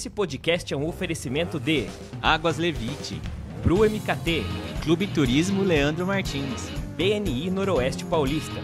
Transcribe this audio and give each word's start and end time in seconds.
Esse 0.00 0.08
podcast 0.08 0.72
é 0.72 0.76
um 0.78 0.88
oferecimento 0.88 1.60
de 1.60 1.84
Águas 2.22 2.56
Levite, 2.56 3.20
Pro 3.62 3.80
MKT, 3.80 4.44
Clube 4.82 5.06
Turismo 5.06 5.62
Leandro 5.62 6.06
Martins, 6.06 6.70
BNI 6.96 7.50
Noroeste 7.50 8.06
Paulista. 8.06 8.62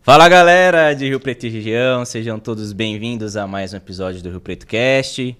Fala 0.00 0.28
galera 0.28 0.94
de 0.94 1.08
Rio 1.08 1.18
Preto 1.18 1.46
e 1.46 1.48
região, 1.48 2.04
sejam 2.04 2.38
todos 2.38 2.72
bem-vindos 2.72 3.36
a 3.36 3.48
mais 3.48 3.74
um 3.74 3.78
episódio 3.78 4.22
do 4.22 4.30
Rio 4.30 4.40
Preto 4.40 4.64
Cast. 4.64 5.36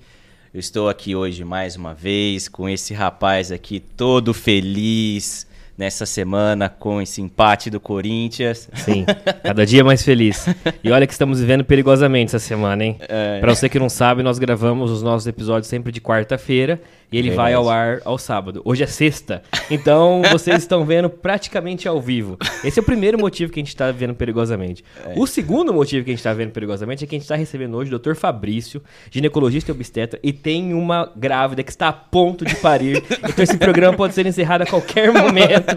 Eu 0.53 0.59
estou 0.59 0.89
aqui 0.89 1.14
hoje 1.14 1.45
mais 1.45 1.77
uma 1.77 1.95
vez 1.95 2.48
com 2.48 2.69
esse 2.69 2.93
rapaz 2.93 3.53
aqui 3.53 3.79
todo 3.79 4.35
feliz 4.35 5.46
nessa 5.79 6.04
semana 6.04 6.68
com 6.68 7.00
esse 7.00 7.22
empate 7.22 7.70
do 7.70 7.79
Corinthians. 7.79 8.68
Sim, 8.75 9.07
cada 9.44 9.64
dia 9.64 9.84
mais 9.84 10.03
feliz. 10.03 10.46
E 10.82 10.90
olha 10.90 11.07
que 11.07 11.12
estamos 11.12 11.40
vivendo 11.40 11.64
perigosamente 11.64 12.34
essa 12.34 12.44
semana, 12.44 12.84
hein? 12.84 12.96
É. 13.00 13.39
Pra 13.39 13.54
você 13.54 13.68
que 13.68 13.79
não 13.79 13.89
sabe, 13.89 14.25
nós 14.25 14.40
gravamos 14.40 14.90
os 14.90 15.03
nossos 15.03 15.29
episódios 15.29 15.68
sempre 15.68 15.93
de 15.93 16.00
quarta-feira 16.00 16.80
e 17.11 17.17
ele 17.17 17.29
Verdade. 17.29 17.36
vai 17.36 17.54
ao 17.54 17.70
ar 17.70 18.00
ao 18.04 18.18
sábado. 18.18 18.61
Hoje 18.64 18.82
é 18.82 18.86
sexta, 18.86 19.43
então 19.70 20.22
vocês 20.30 20.58
estão 20.58 20.84
vendo 20.84 21.08
praticamente 21.08 21.89
ao 21.89 22.00
vivo. 22.00 22.36
Esse 22.64 22.79
é 22.79 22.82
o 22.82 22.84
primeiro 22.84 23.18
motivo 23.18 23.53
que 23.53 23.61
a 23.61 23.62
gente 23.62 23.68
está 23.68 23.90
vendo 23.90 24.14
perigosamente. 24.14 24.84
É. 25.06 25.14
O 25.17 25.26
segundo 25.26 25.72
motivo 25.72 26.04
que 26.04 26.11
a 26.11 26.12
gente 26.12 26.20
está 26.20 26.34
vendo 26.34 26.50
perigosamente 26.50 27.04
é 27.04 27.06
que 27.06 27.14
a 27.14 27.18
gente 27.18 27.25
está 27.25 27.36
recebendo 27.36 27.76
hoje 27.76 27.95
o 27.95 27.98
Dr. 27.98 28.14
Fabrício, 28.14 28.82
ginecologista 29.11 29.70
e 29.70 29.75
obstetra, 29.75 30.18
e 30.22 30.32
tem 30.32 30.75
uma 30.75 31.11
grávida 31.17 31.62
que 31.62 31.70
está 31.70 31.89
a 31.89 31.92
ponto 31.92 32.45
de 32.45 32.56
parir. 32.56 33.03
então 33.25 33.42
esse 33.42 33.56
programa 33.56 33.97
pode 33.97 34.14
ser 34.14 34.27
encerrado 34.27 34.62
a 34.62 34.67
qualquer 34.67 35.12
momento. 35.12 35.67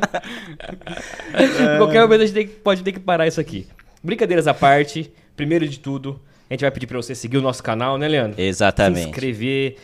É. 1.34 1.78
Qualquer 1.78 2.02
momento 2.02 2.22
a 2.22 2.26
gente 2.26 2.34
tem, 2.34 2.48
pode 2.48 2.84
ter 2.84 2.92
que 2.92 3.00
parar 3.00 3.28
isso 3.28 3.40
aqui. 3.40 3.68
Brincadeiras 4.04 4.48
à 4.48 4.54
parte, 4.54 5.12
primeiro 5.36 5.68
de 5.68 5.80
tudo, 5.80 6.20
a 6.50 6.54
gente 6.54 6.62
vai 6.62 6.72
pedir 6.72 6.88
para 6.88 6.98
você 6.98 7.16
seguir 7.16 7.38
o 7.38 7.42
nosso 7.42 7.64
canal, 7.64 7.98
né, 7.98 8.08
Leandro? 8.08 8.42
Exatamente. 8.42 9.04
Se 9.04 9.10
inscrever. 9.10 9.78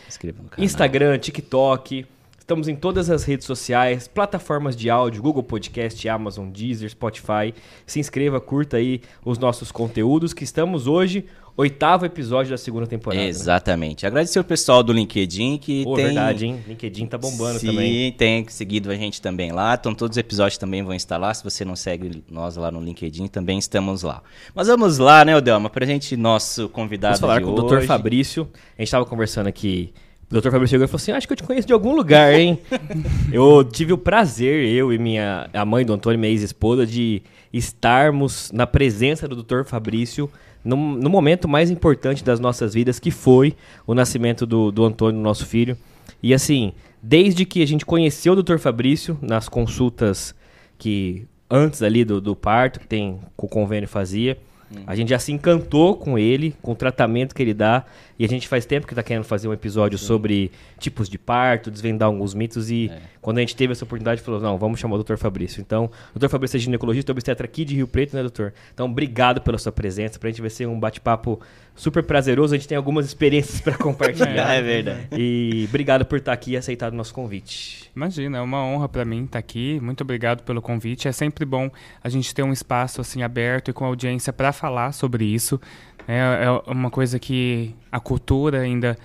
Instagram, 0.58 1.18
TikTok. 1.18 2.06
Estamos 2.38 2.66
em 2.66 2.74
todas 2.74 3.10
as 3.10 3.24
redes 3.24 3.46
sociais, 3.46 4.08
plataformas 4.08 4.74
de 4.74 4.88
áudio, 4.88 5.22
Google 5.22 5.42
Podcast, 5.42 6.08
Amazon, 6.08 6.48
Deezer, 6.48 6.88
Spotify. 6.88 7.54
Se 7.86 8.00
inscreva, 8.00 8.40
curta 8.40 8.78
aí 8.78 9.02
os 9.24 9.38
nossos 9.38 9.70
conteúdos, 9.70 10.32
que 10.32 10.44
estamos 10.44 10.86
hoje 10.86 11.26
oitavo 11.58 12.06
episódio 12.06 12.52
da 12.52 12.56
segunda 12.56 12.86
temporada. 12.86 13.20
Né? 13.20 13.28
Exatamente. 13.28 14.04
Né? 14.04 14.06
Agradecer 14.06 14.38
o 14.38 14.44
pessoal 14.44 14.80
do 14.80 14.92
LinkedIn 14.92 15.58
que 15.58 15.82
Pô, 15.82 15.96
tem... 15.96 16.04
verdade, 16.06 16.46
hein? 16.46 16.62
LinkedIn 16.68 17.06
tá 17.06 17.18
bombando 17.18 17.58
Sim, 17.58 17.66
também. 17.66 17.92
Sim, 17.92 18.14
tem 18.16 18.48
seguido 18.48 18.92
a 18.92 18.94
gente 18.94 19.20
também 19.20 19.50
lá. 19.50 19.74
Então 19.74 19.92
todos 19.92 20.14
os 20.14 20.18
episódios 20.18 20.56
também 20.56 20.84
vão 20.84 20.94
estar 20.94 21.16
lá. 21.16 21.34
Se 21.34 21.42
você 21.42 21.64
não 21.64 21.74
segue 21.74 22.22
nós 22.30 22.56
lá 22.56 22.70
no 22.70 22.80
LinkedIn, 22.80 23.26
também 23.26 23.58
estamos 23.58 24.04
lá. 24.04 24.22
Mas 24.54 24.68
vamos 24.68 24.98
lá, 24.98 25.24
né, 25.24 25.36
Odelma? 25.36 25.68
Presente 25.68 26.16
nosso 26.16 26.68
convidado 26.68 27.18
Vamos 27.18 27.20
falar 27.20 27.40
com 27.40 27.50
hoje. 27.50 27.74
o 27.74 27.80
Dr. 27.80 27.86
Fabrício. 27.86 28.48
A 28.76 28.80
gente 28.80 28.86
estava 28.86 29.04
conversando 29.04 29.48
aqui... 29.48 29.92
O 30.30 30.40
Dr. 30.40 30.50
Fabrício 30.50 30.68
chegou 30.68 30.84
e 30.84 30.88
falou 30.88 31.00
assim: 31.00 31.12
Acho 31.12 31.26
que 31.26 31.32
eu 31.32 31.36
te 31.38 31.42
conheço 31.42 31.66
de 31.66 31.72
algum 31.72 31.96
lugar, 31.96 32.34
hein? 32.34 32.60
eu 33.32 33.64
tive 33.64 33.94
o 33.94 33.98
prazer, 33.98 34.62
eu 34.68 34.92
e 34.92 34.98
minha 34.98 35.48
a 35.54 35.64
mãe 35.64 35.86
do 35.86 35.92
Antônio, 35.94 36.20
minha 36.20 36.30
ex-esposa, 36.30 36.86
de 36.86 37.22
estarmos 37.50 38.52
na 38.52 38.66
presença 38.66 39.26
do 39.26 39.42
Dr. 39.42 39.64
Fabrício 39.64 40.30
no, 40.64 40.76
no, 40.76 41.08
momento 41.08 41.48
mais 41.48 41.70
importante 41.70 42.24
das 42.24 42.40
nossas 42.40 42.74
vidas, 42.74 42.98
que 42.98 43.10
foi 43.10 43.54
o 43.86 43.94
nascimento 43.94 44.44
do, 44.46 44.70
do 44.70 44.84
Antônio, 44.84 45.20
nosso 45.20 45.46
filho. 45.46 45.76
E 46.22 46.34
assim, 46.34 46.72
desde 47.02 47.44
que 47.44 47.62
a 47.62 47.66
gente 47.66 47.86
conheceu 47.86 48.32
o 48.32 48.42
Dr. 48.42 48.58
Fabrício, 48.58 49.16
nas 49.20 49.48
consultas 49.48 50.34
que 50.76 51.26
antes 51.50 51.82
ali 51.82 52.04
do, 52.04 52.20
do 52.20 52.36
parto, 52.36 52.80
que 52.80 52.86
tem 52.86 53.18
que 53.18 53.44
o 53.44 53.48
convênio 53.48 53.88
fazia, 53.88 54.38
Uhum. 54.74 54.82
A 54.86 54.94
gente 54.94 55.08
já 55.08 55.18
se 55.18 55.32
encantou 55.32 55.96
com 55.96 56.18
ele, 56.18 56.54
com 56.60 56.72
o 56.72 56.74
tratamento 56.74 57.34
que 57.34 57.42
ele 57.42 57.54
dá. 57.54 57.84
E 58.18 58.24
a 58.24 58.28
gente 58.28 58.48
faz 58.48 58.66
tempo 58.66 58.86
que 58.86 58.92
está 58.92 59.02
querendo 59.02 59.24
fazer 59.24 59.48
um 59.48 59.52
episódio 59.52 59.96
Sim. 59.96 60.06
sobre 60.06 60.50
tipos 60.78 61.08
de 61.08 61.16
parto, 61.16 61.70
desvendar 61.70 62.08
alguns 62.08 62.34
mitos. 62.34 62.70
E 62.70 62.90
é. 62.92 63.00
quando 63.20 63.38
a 63.38 63.40
gente 63.40 63.54
teve 63.54 63.72
essa 63.72 63.84
oportunidade, 63.84 64.20
falou: 64.20 64.40
não, 64.40 64.58
vamos 64.58 64.80
chamar 64.80 64.94
o 64.94 64.98
doutor 64.98 65.16
Fabrício. 65.16 65.60
Então, 65.60 65.84
o 65.84 66.18
doutor 66.18 66.28
Fabrício 66.28 66.56
é 66.56 66.60
ginecologista, 66.60 67.12
obstetra 67.12 67.44
aqui 67.44 67.64
de 67.64 67.76
Rio 67.76 67.86
Preto, 67.86 68.14
né, 68.14 68.22
doutor? 68.22 68.52
Então, 68.74 68.86
obrigado 68.86 69.40
pela 69.40 69.56
sua 69.56 69.72
presença. 69.72 70.18
Para 70.18 70.28
a 70.28 70.30
gente 70.32 70.40
vai 70.40 70.50
ser 70.50 70.66
um 70.66 70.78
bate-papo 70.78 71.40
super 71.78 72.02
prazeroso. 72.02 72.54
A 72.54 72.58
gente 72.58 72.68
tem 72.68 72.76
algumas 72.76 73.06
experiências 73.06 73.60
para 73.60 73.76
compartilhar. 73.78 74.52
é 74.52 74.60
verdade. 74.60 75.08
E 75.16 75.64
obrigado 75.68 76.04
por 76.04 76.18
estar 76.18 76.32
aqui 76.32 76.50
e 76.52 76.56
aceitado 76.56 76.92
o 76.92 76.96
nosso 76.96 77.14
convite. 77.14 77.90
Imagina, 77.96 78.38
é 78.38 78.40
uma 78.40 78.62
honra 78.62 78.88
para 78.88 79.04
mim 79.04 79.24
estar 79.24 79.38
aqui. 79.38 79.80
Muito 79.80 80.02
obrigado 80.02 80.42
pelo 80.42 80.60
convite. 80.60 81.08
É 81.08 81.12
sempre 81.12 81.44
bom 81.44 81.70
a 82.02 82.08
gente 82.08 82.34
ter 82.34 82.42
um 82.42 82.52
espaço 82.52 83.00
assim 83.00 83.22
aberto 83.22 83.70
e 83.70 83.72
com 83.72 83.84
audiência 83.84 84.32
para 84.32 84.52
falar 84.52 84.92
sobre 84.92 85.24
isso. 85.24 85.58
É, 86.06 86.44
é 86.44 86.70
uma 86.70 86.90
coisa 86.90 87.18
que 87.18 87.74
a 87.92 88.00
cultura 88.00 88.60
ainda 88.60 88.96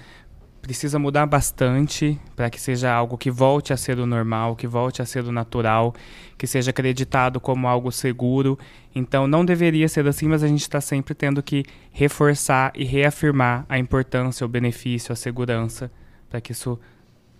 precisa 0.63 0.97
mudar 0.97 1.25
bastante 1.25 2.17
para 2.37 2.49
que 2.49 2.59
seja 2.59 2.89
algo 2.89 3.17
que 3.17 3.29
volte 3.29 3.73
a 3.73 3.77
ser 3.77 3.99
o 3.99 4.05
normal, 4.05 4.55
que 4.55 4.65
volte 4.65 5.01
a 5.01 5.05
ser 5.05 5.25
o 5.25 5.31
natural, 5.31 5.93
que 6.37 6.47
seja 6.47 6.71
acreditado 6.71 7.37
como 7.37 7.67
algo 7.67 7.91
seguro. 7.91 8.57
Então 8.95 9.27
não 9.27 9.43
deveria 9.43 9.89
ser 9.89 10.07
assim, 10.07 10.25
mas 10.25 10.41
a 10.41 10.47
gente 10.47 10.61
está 10.61 10.79
sempre 10.79 11.13
tendo 11.13 11.43
que 11.43 11.65
reforçar 11.91 12.71
e 12.75 12.85
reafirmar 12.85 13.65
a 13.67 13.77
importância, 13.77 14.45
o 14.45 14.47
benefício, 14.47 15.11
a 15.11 15.17
segurança, 15.17 15.91
para 16.29 16.39
que 16.39 16.53
isso 16.53 16.79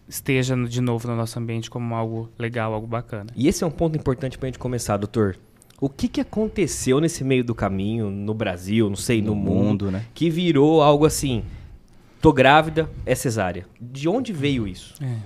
esteja 0.05 0.53
de 0.57 0.81
novo 0.81 1.07
no 1.07 1.15
nosso 1.15 1.39
ambiente 1.39 1.69
como 1.69 1.95
algo 1.95 2.29
legal, 2.37 2.73
algo 2.73 2.85
bacana. 2.85 3.27
E 3.37 3.47
esse 3.47 3.63
é 3.63 3.67
um 3.67 3.71
ponto 3.71 3.97
importante 3.97 4.37
para 4.37 4.47
a 4.47 4.51
gente 4.51 4.59
começar, 4.59 4.97
doutor. 4.97 5.37
O 5.79 5.87
que, 5.87 6.09
que 6.09 6.19
aconteceu 6.19 6.99
nesse 6.99 7.23
meio 7.23 7.43
do 7.43 7.55
caminho, 7.55 8.09
no 8.09 8.33
Brasil, 8.33 8.89
não 8.89 8.97
sei, 8.97 9.21
no, 9.21 9.27
no 9.27 9.35
mundo, 9.35 9.55
mundo, 9.55 9.91
né? 9.91 10.05
que 10.13 10.29
virou 10.29 10.81
algo 10.81 11.05
assim, 11.05 11.43
tô 12.23 12.31
grávida, 12.31 12.89
é 13.05 13.13
cesárea. 13.13 13.65
De 13.81 14.07
onde 14.07 14.31
veio 14.31 14.65
isso? 14.65 14.95
É. 15.03 15.17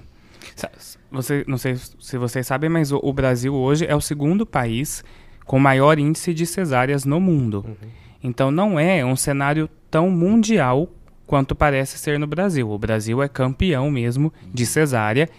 Você, 1.12 1.46
não 1.48 1.60
sei 1.60 1.76
se 1.76 2.18
vocês 2.18 2.48
sabem, 2.48 2.72
mas 2.72 2.92
o, 2.92 3.00
o, 3.04 3.14
Brasil 3.14 3.54
hoje 3.54 3.86
é 3.86 3.96
o 3.96 4.02
segundo 4.02 4.48
país 4.48 5.04
com 5.46 5.60
maior 5.60 6.00
índice 6.00 6.34
de 6.34 6.44
cesáreas 6.44 7.06
no 7.06 7.20
mundo. 7.20 7.64
Uhum. 7.68 7.90
Então 8.24 8.50
não 8.50 8.80
é 8.80 9.06
um 9.06 9.16
cenário 9.16 9.70
tão 9.92 10.10
mundial 10.10 10.90
quanto 11.28 11.54
parece 11.54 12.00
ser 12.00 12.18
no 12.18 12.26
Brasil. 12.26 12.68
O 12.68 12.80
Brasil 12.80 13.22
é 13.22 13.28
campeão 13.28 13.92
mesmo 13.92 14.34
de 14.52 14.66
cesárea 14.66 15.30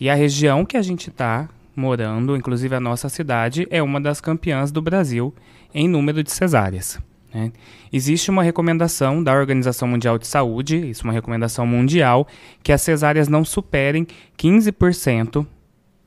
e 0.00 0.08
a 0.08 0.14
região 0.14 0.64
que 0.64 0.78
a 0.78 0.82
gente 0.82 1.10
está 1.10 1.46
morando, 1.76 2.34
inclusive 2.34 2.74
a 2.74 2.80
nossa 2.80 3.10
cidade, 3.10 3.66
é 3.70 3.82
uma 3.82 4.00
das 4.00 4.18
campeãs 4.18 4.72
do 4.72 4.80
Brasil 4.80 5.34
em 5.74 5.86
número 5.86 6.22
de 6.22 6.32
cesáreas. 6.32 6.98
Né? 7.32 7.52
Existe 7.92 8.30
uma 8.30 8.42
recomendação 8.42 9.22
da 9.22 9.32
Organização 9.32 9.88
Mundial 9.88 10.18
de 10.18 10.26
Saúde, 10.26 10.76
isso 10.90 11.02
é 11.02 11.04
uma 11.04 11.12
recomendação 11.12 11.66
mundial, 11.66 12.26
que 12.62 12.72
as 12.72 12.82
cesáreas 12.82 13.28
não 13.28 13.44
superem 13.44 14.06
15% 14.36 15.46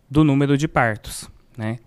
do 0.10 0.24
número 0.24 0.58
de 0.58 0.68
partos. 0.68 1.30
Né? 1.58 1.78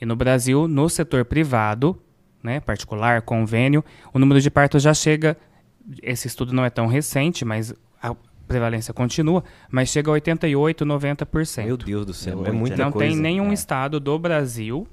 E 0.00 0.06
no 0.06 0.16
Brasil, 0.16 0.66
no 0.66 0.88
setor 0.88 1.24
privado, 1.24 1.98
né, 2.42 2.60
particular, 2.60 3.22
convênio, 3.22 3.84
o 4.12 4.18
número 4.18 4.40
de 4.40 4.50
partos 4.50 4.82
já 4.82 4.94
chega. 4.94 5.36
Esse 6.02 6.26
estudo 6.28 6.52
não 6.52 6.64
é 6.64 6.70
tão 6.70 6.86
recente, 6.86 7.44
mas 7.44 7.74
a 8.00 8.14
prevalência 8.46 8.94
continua, 8.94 9.42
mas 9.70 9.88
chega 9.88 10.10
a 10.10 10.14
88, 10.14 10.84
90%. 10.84 11.64
Meu 11.64 11.76
Deus 11.76 12.06
do 12.06 12.14
céu, 12.14 12.44
é, 12.46 12.48
é 12.48 12.52
muita 12.52 12.76
Não 12.76 12.92
coisa. 12.92 13.08
tem 13.08 13.20
nenhum 13.20 13.50
é. 13.50 13.54
estado 13.54 13.98
do 13.98 14.18
Brasil, 14.18 14.86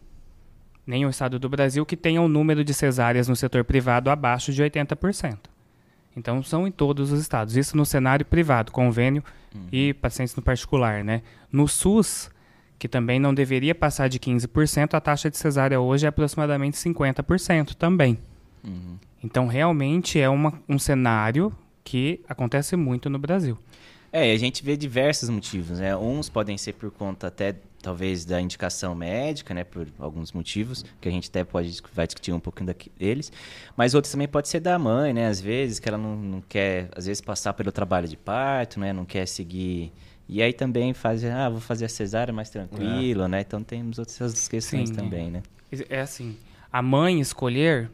nenhum 0.86 1.10
estado 1.10 1.40
do 1.40 1.50
Brasil 1.50 1.86
que 1.86 1.96
tenha 1.96 2.22
o 2.22 2.26
um 2.26 2.28
número 2.28 2.64
de 2.64 2.74
cesáreas 2.74 3.28
no 3.28 3.36
setor 3.36 3.64
privado 3.64 4.10
abaixo 4.10 4.52
de 4.52 4.62
80%. 4.62 5.38
Então 6.16 6.44
são 6.44 6.68
em 6.68 6.72
todos 6.72 7.12
os 7.12 7.20
estados. 7.20 7.58
Isso 7.58 7.76
no 7.76 7.86
cenário 7.86 8.26
privado, 8.26 8.72
convênio 8.72 9.24
uhum. 9.54 9.68
e 9.72 9.94
pacientes 9.94 10.36
no 10.36 10.42
particular, 10.42 11.04
né? 11.04 11.22
No 11.52 11.68
SUS, 11.68 12.30
que 12.78 12.88
também 12.88 13.20
não 13.20 13.34
deveria 13.34 13.74
passar 13.74 14.08
de 14.08 14.20
15%, 14.20 14.94
a 14.94 15.02
taxa 15.02 15.30
de 15.30 15.38
cesárea 15.38 15.80
hoje 15.80 16.06
é 16.06 16.10
aproximadamente 16.10 16.78
50% 16.78 17.74
também. 17.74 18.20
Uhum. 18.64 18.98
Então 19.24 19.48
realmente 19.48 20.20
é 20.20 20.30
uma, 20.30 20.54
um 20.70 20.78
cenário 20.78 21.52
que 21.84 22.22
acontece 22.28 22.76
muito 22.76 23.10
no 23.10 23.18
Brasil. 23.18 23.58
É, 24.12 24.32
a 24.32 24.38
gente 24.38 24.64
vê 24.64 24.78
diversos 24.78 25.28
motivos, 25.30 25.80
né? 25.80 25.98
Uns 25.98 26.30
podem 26.30 26.56
ser 26.56 26.74
por 26.74 26.92
conta 26.92 27.28
até 27.28 27.56
talvez 27.84 28.26
da 28.26 28.42
indicação 28.42 28.96
médica, 28.96 29.54
né, 29.54 29.64
por 29.64 29.88
alguns 30.00 30.32
motivos 30.32 30.84
que 31.00 31.08
a 31.08 31.12
gente 31.12 31.30
até 31.30 31.44
pode 31.44 31.80
vai 31.94 32.08
discutir 32.08 32.32
um 32.32 32.40
pouquinho 32.40 32.74
deles, 32.98 33.32
mas 33.78 33.94
outros 33.94 34.12
também 34.12 34.28
pode 34.28 34.48
ser 34.48 34.60
da 34.60 34.80
mãe, 34.80 35.14
né, 35.14 35.28
às 35.28 35.40
vezes 35.40 35.78
que 35.80 35.88
ela 35.88 35.98
não, 35.98 36.16
não 36.16 36.42
quer, 36.42 36.90
às 36.96 37.06
vezes 37.06 37.22
passar 37.22 37.54
pelo 37.54 37.72
trabalho 37.72 38.08
de 38.08 38.18
parto, 38.18 38.80
né, 38.80 38.92
não 38.92 39.06
quer 39.06 39.28
seguir 39.28 39.92
e 40.28 40.42
aí 40.42 40.54
também 40.54 40.94
faz, 40.94 41.24
ah, 41.26 41.50
vou 41.50 41.60
fazer 41.60 41.86
a 41.86 41.90
cesárea 41.90 42.34
mais 42.34 42.50
tranquilo, 42.50 43.24
é. 43.24 43.28
né? 43.28 43.42
Então 43.42 43.62
temos 43.62 44.00
outras 44.00 44.48
questões 44.48 44.90
Sim, 44.90 44.96
também, 44.96 45.28
é. 45.28 45.32
né? 45.32 45.44
É 45.90 46.02
assim, 46.02 46.38
a 46.72 46.82
mãe 46.82 47.20
escolher 47.20 47.92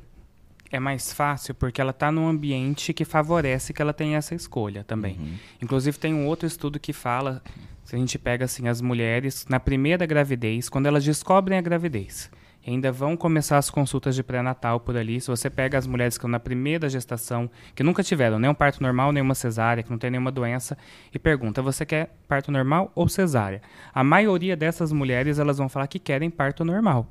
é 0.72 0.80
mais 0.80 1.12
fácil 1.12 1.56
porque 1.56 1.82
ela 1.82 1.92
está 1.92 2.12
num 2.12 2.28
ambiente 2.28 2.94
que 2.94 3.04
favorece 3.04 3.74
que 3.74 3.82
ela 3.82 3.94
tenha 3.94 4.18
essa 4.18 4.36
escolha 4.36 4.84
também. 4.84 5.18
Uhum. 5.18 5.34
Inclusive 5.62 5.98
tem 5.98 6.14
um 6.14 6.28
outro 6.28 6.46
estudo 6.46 6.80
que 6.80 6.94
fala, 6.94 7.42
Se 7.90 7.96
a 7.96 7.98
gente 7.98 8.20
pega 8.20 8.46
assim 8.46 8.68
as 8.68 8.82
mulheres 8.82 9.48
na 9.50 9.60
primeira 9.60 10.06
gravidez, 10.06 10.70
quando 10.70 10.86
elas 10.86 11.04
descobrem 11.04 11.58
a 11.58 11.62
gravidez, 11.62 12.30
ainda 12.64 12.92
vão 12.92 13.18
começar 13.18 13.58
as 13.58 13.72
consultas 13.72 14.14
de 14.14 14.22
pré-natal 14.22 14.80
por 14.80 14.96
ali. 14.96 15.20
Se 15.20 15.26
você 15.26 15.50
pega 15.50 15.76
as 15.76 15.88
mulheres 15.88 16.14
que 16.14 16.20
estão 16.20 16.30
na 16.30 16.40
primeira 16.40 16.88
gestação, 16.88 17.50
que 17.74 17.82
nunca 17.82 18.04
tiveram 18.04 18.38
nem 18.38 18.48
um 18.48 18.54
parto 18.54 18.84
normal, 18.84 19.12
nem 19.12 19.24
uma 19.24 19.34
cesárea, 19.34 19.82
que 19.82 19.90
não 19.90 19.98
tem 19.98 20.12
nenhuma 20.12 20.32
doença, 20.32 20.78
e 21.12 21.18
pergunta: 21.18 21.64
você 21.64 21.84
quer 21.84 22.16
parto 22.28 22.52
normal 22.52 22.92
ou 22.94 23.10
cesárea? 23.10 23.60
A 23.92 24.04
maioria 24.04 24.56
dessas 24.56 24.92
mulheres 24.92 25.40
elas 25.40 25.58
vão 25.58 25.68
falar 25.68 25.88
que 25.88 25.98
querem 25.98 26.30
parto 26.30 26.64
normal. 26.64 27.10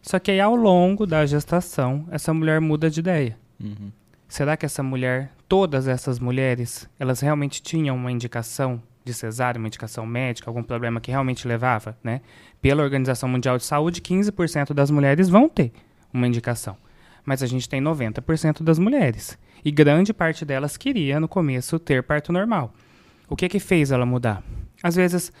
Só 0.00 0.18
que 0.18 0.30
aí 0.30 0.40
ao 0.40 0.56
longo 0.56 1.04
da 1.04 1.26
gestação, 1.26 2.08
essa 2.10 2.32
mulher 2.32 2.62
muda 2.62 2.88
de 2.88 3.00
ideia. 3.00 3.38
Uhum. 3.62 3.92
Será 4.26 4.56
que 4.56 4.64
essa 4.64 4.82
mulher, 4.82 5.32
todas 5.46 5.86
essas 5.86 6.18
mulheres, 6.18 6.88
elas 6.98 7.20
realmente 7.20 7.60
tinham 7.60 7.94
uma 7.94 8.10
indicação 8.10 8.82
de 9.08 9.14
cesárea, 9.14 9.58
uma 9.58 9.66
indicação 9.66 10.06
médica, 10.06 10.50
algum 10.50 10.62
problema 10.62 11.00
que 11.00 11.10
realmente 11.10 11.48
levava, 11.48 11.96
né? 12.04 12.20
Pela 12.60 12.82
Organização 12.82 13.28
Mundial 13.28 13.56
de 13.56 13.64
Saúde, 13.64 14.00
15% 14.00 14.74
das 14.74 14.90
mulheres 14.90 15.28
vão 15.28 15.48
ter 15.48 15.72
uma 16.12 16.26
indicação. 16.26 16.76
Mas 17.24 17.42
a 17.42 17.46
gente 17.46 17.68
tem 17.68 17.80
90% 17.80 18.62
das 18.62 18.78
mulheres. 18.78 19.38
E 19.64 19.70
grande 19.70 20.12
parte 20.12 20.44
delas 20.44 20.76
queria, 20.76 21.18
no 21.18 21.26
começo, 21.26 21.78
ter 21.78 22.02
parto 22.02 22.32
normal. 22.32 22.72
O 23.28 23.36
que 23.36 23.48
que 23.48 23.58
fez 23.58 23.90
ela 23.90 24.06
mudar? 24.06 24.42
Às 24.82 24.94
vezes 24.94 25.32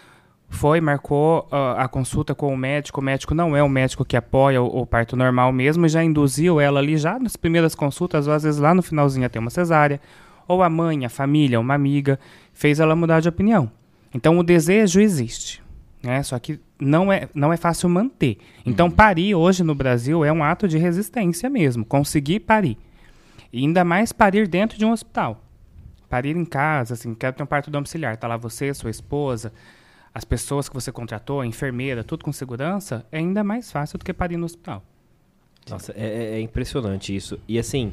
foi, 0.48 0.80
marcou 0.80 1.46
uh, 1.52 1.78
a 1.78 1.88
consulta 1.88 2.34
com 2.34 2.52
o 2.52 2.56
médico, 2.56 3.00
o 3.00 3.04
médico 3.04 3.34
não 3.34 3.54
é 3.54 3.62
o 3.62 3.68
médico 3.68 4.04
que 4.04 4.16
apoia 4.16 4.62
o, 4.62 4.80
o, 4.80 4.86
parto 4.86 5.14
normal 5.14 5.52
mesmo, 5.52 5.86
já 5.86 6.02
induziu 6.02 6.58
ela 6.58 6.80
ali 6.80 6.96
já 6.96 7.18
nas 7.18 7.36
primeiras 7.36 7.74
consultas, 7.74 8.26
ou 8.26 8.32
às 8.32 8.42
vezes 8.42 8.58
lá 8.58 8.74
no 8.74 8.82
finalzinho 8.82 9.26
a 9.26 9.28
ter 9.28 9.38
uma 9.38 9.50
cesárea, 9.50 10.00
ou 10.48 10.62
a 10.62 10.70
mãe, 10.70 11.04
a 11.04 11.10
família, 11.10 11.60
uma 11.60 11.74
amiga, 11.74 12.18
fez 12.52 12.80
ela 12.80 12.96
mudar 12.96 13.20
de 13.20 13.28
opinião. 13.28 13.70
Então 14.12 14.38
o 14.38 14.42
desejo 14.42 15.00
existe, 15.00 15.62
né? 16.02 16.22
Só 16.22 16.38
que 16.38 16.58
não 16.80 17.12
é, 17.12 17.28
não 17.34 17.52
é 17.52 17.56
fácil 17.56 17.88
manter. 17.88 18.38
Então 18.64 18.86
uhum. 18.86 18.92
parir 18.92 19.34
hoje 19.34 19.62
no 19.62 19.74
Brasil 19.74 20.24
é 20.24 20.32
um 20.32 20.42
ato 20.42 20.66
de 20.66 20.78
resistência 20.78 21.50
mesmo, 21.50 21.84
conseguir 21.84 22.40
parir. 22.40 22.78
E 23.52 23.60
ainda 23.60 23.84
mais 23.84 24.12
parir 24.12 24.48
dentro 24.48 24.78
de 24.78 24.84
um 24.84 24.90
hospital. 24.90 25.44
Parir 26.08 26.34
em 26.36 26.44
casa, 26.44 26.94
assim, 26.94 27.14
quero 27.14 27.36
ter 27.36 27.42
um 27.42 27.46
parto 27.46 27.70
domiciliar, 27.70 28.16
tá 28.16 28.26
lá 28.26 28.38
você, 28.38 28.72
sua 28.72 28.90
esposa, 28.90 29.52
as 30.14 30.24
pessoas 30.24 30.68
que 30.68 30.74
você 30.74 30.90
contratou, 30.90 31.42
a 31.42 31.46
enfermeira, 31.46 32.02
tudo 32.02 32.24
com 32.24 32.32
segurança, 32.32 33.06
é 33.12 33.18
ainda 33.18 33.44
mais 33.44 33.70
fácil 33.70 33.98
do 33.98 34.04
que 34.04 34.12
parir 34.14 34.38
no 34.38 34.46
hospital. 34.46 34.82
Nossa, 35.68 35.92
é, 35.92 36.06
é, 36.06 36.24
é 36.36 36.40
impressionante 36.40 37.14
isso. 37.14 37.38
E 37.46 37.58
assim, 37.58 37.92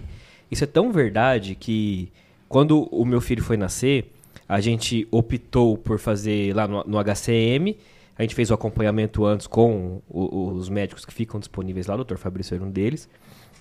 isso 0.50 0.64
é 0.64 0.68
tão 0.68 0.92
verdade 0.92 1.56
que 1.56 2.12
quando 2.56 2.84
o 2.84 3.04
meu 3.04 3.20
filho 3.20 3.44
foi 3.44 3.58
nascer, 3.58 4.14
a 4.48 4.62
gente 4.62 5.06
optou 5.12 5.78
por 5.78 6.00
fazer 6.00 6.56
lá 6.56 6.66
no, 6.66 6.86
no 6.86 7.04
HCM. 7.04 7.76
A 8.18 8.22
gente 8.22 8.34
fez 8.34 8.50
o 8.50 8.54
acompanhamento 8.54 9.26
antes 9.26 9.46
com 9.46 10.02
o, 10.08 10.54
os 10.54 10.70
médicos 10.70 11.04
que 11.04 11.14
ficam 11.14 11.38
disponíveis 11.38 11.88
lá, 11.88 11.96
o 11.96 12.04
Dr. 12.06 12.16
Fabrício 12.16 12.56
era 12.56 12.64
um 12.64 12.72
deles. 12.72 13.10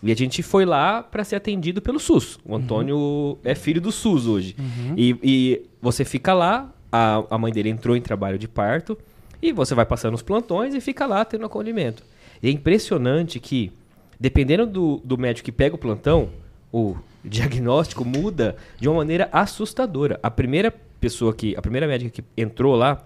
E 0.00 0.12
a 0.12 0.14
gente 0.14 0.44
foi 0.44 0.64
lá 0.64 1.02
para 1.02 1.24
ser 1.24 1.34
atendido 1.34 1.82
pelo 1.82 1.98
SUS. 1.98 2.38
O 2.44 2.54
Antônio 2.54 2.96
uhum. 2.96 3.36
é 3.42 3.56
filho 3.56 3.80
do 3.80 3.90
SUS 3.90 4.28
hoje. 4.28 4.54
Uhum. 4.56 4.94
E, 4.96 5.16
e, 5.24 5.62
você 5.82 6.04
fica 6.04 6.32
lá, 6.32 6.72
a, 6.92 7.24
a 7.30 7.36
mãe 7.36 7.52
dele 7.52 7.70
entrou 7.70 7.96
em 7.96 8.00
trabalho 8.00 8.38
de 8.38 8.46
parto, 8.46 8.96
e 9.42 9.50
você 9.50 9.74
vai 9.74 9.84
passando 9.84 10.14
os 10.14 10.22
plantões 10.22 10.72
e 10.72 10.80
fica 10.80 11.04
lá 11.04 11.24
tendo 11.24 11.44
acolhimento. 11.44 12.04
E 12.40 12.46
é 12.46 12.50
impressionante 12.52 13.40
que, 13.40 13.72
dependendo 14.20 14.64
do, 14.64 15.02
do 15.02 15.18
médico 15.18 15.46
que 15.46 15.50
pega 15.50 15.74
o 15.74 15.78
plantão, 15.78 16.30
o 16.74 16.96
diagnóstico 17.24 18.04
muda 18.04 18.56
de 18.80 18.88
uma 18.88 18.96
maneira 18.96 19.28
assustadora. 19.30 20.18
A 20.20 20.28
primeira 20.28 20.74
pessoa 21.00 21.32
que, 21.32 21.54
a 21.56 21.62
primeira 21.62 21.86
médica 21.86 22.10
que 22.10 22.24
entrou 22.36 22.74
lá, 22.74 23.00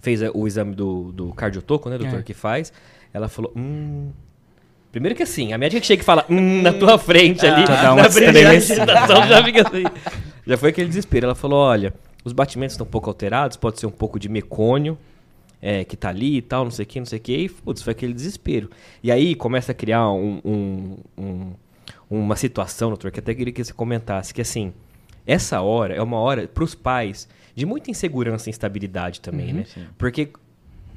fez 0.00 0.20
o 0.34 0.46
exame 0.46 0.74
do, 0.74 1.10
do 1.12 1.32
cardiotoco, 1.32 1.88
né, 1.88 1.96
doutor, 1.96 2.20
é. 2.20 2.22
que 2.22 2.34
faz, 2.34 2.72
ela 3.12 3.28
falou, 3.28 3.52
hum... 3.56 4.10
Primeiro 4.92 5.14
que 5.14 5.22
assim, 5.22 5.52
a 5.52 5.58
médica 5.58 5.80
que 5.80 5.86
chega 5.86 6.02
e 6.02 6.04
fala, 6.04 6.24
hum, 6.30 6.62
na 6.62 6.72
tua 6.72 6.98
frente 6.98 7.46
ali, 7.46 7.64
ah, 7.68 7.94
na 7.94 8.08
já 9.26 9.44
fica 9.44 9.68
assim. 9.68 9.84
Já 10.46 10.56
foi 10.56 10.70
aquele 10.70 10.88
desespero. 10.88 11.26
Ela 11.26 11.34
falou, 11.34 11.58
olha, 11.58 11.92
os 12.24 12.32
batimentos 12.32 12.72
estão 12.72 12.86
um 12.86 12.90
pouco 12.90 13.10
alterados, 13.10 13.58
pode 13.58 13.78
ser 13.78 13.84
um 13.84 13.90
pouco 13.90 14.18
de 14.18 14.30
mecônio, 14.30 14.96
é, 15.60 15.84
que 15.84 15.94
tá 15.94 16.08
ali 16.08 16.38
e 16.38 16.42
tal, 16.42 16.64
não 16.64 16.70
sei 16.70 16.84
o 16.84 16.88
que, 16.88 16.98
não 16.98 17.04
sei 17.04 17.18
o 17.18 17.20
que, 17.20 17.36
e 17.36 17.48
putz, 17.50 17.82
foi 17.82 17.90
aquele 17.90 18.14
desespero. 18.14 18.70
E 19.02 19.12
aí 19.12 19.34
começa 19.34 19.72
a 19.72 19.74
criar 19.74 20.10
um, 20.10 20.40
um, 20.42 20.96
um 21.18 21.52
uma 22.10 22.36
situação, 22.36 22.88
doutor, 22.88 23.10
que 23.10 23.20
até 23.20 23.34
queria 23.34 23.52
que 23.52 23.62
você 23.62 23.72
comentasse, 23.72 24.32
que 24.32 24.40
assim, 24.40 24.72
essa 25.26 25.60
hora 25.60 25.94
é 25.94 26.02
uma 26.02 26.18
hora 26.18 26.48
para 26.48 26.64
os 26.64 26.74
pais 26.74 27.28
de 27.54 27.66
muita 27.66 27.90
insegurança 27.90 28.48
e 28.48 28.50
instabilidade 28.50 29.20
também, 29.20 29.48
uhum, 29.48 29.54
né? 29.54 29.64
Sim. 29.64 29.86
Porque 29.98 30.30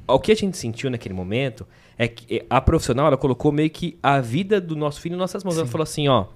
o 0.06 0.18
que 0.18 0.32
a 0.32 0.34
gente 0.34 0.56
sentiu 0.56 0.90
naquele 0.90 1.14
momento 1.14 1.66
é 1.98 2.08
que 2.08 2.44
a 2.48 2.60
profissional 2.60 3.08
ela 3.08 3.16
colocou 3.16 3.52
meio 3.52 3.70
que 3.70 3.98
a 4.02 4.20
vida 4.20 4.60
do 4.60 4.74
nosso 4.74 5.00
filho 5.00 5.14
em 5.14 5.18
nossas 5.18 5.44
mãos. 5.44 5.54
Sim. 5.54 5.60
Ela 5.60 5.68
falou 5.68 5.82
assim, 5.82 6.08
ó, 6.08 6.26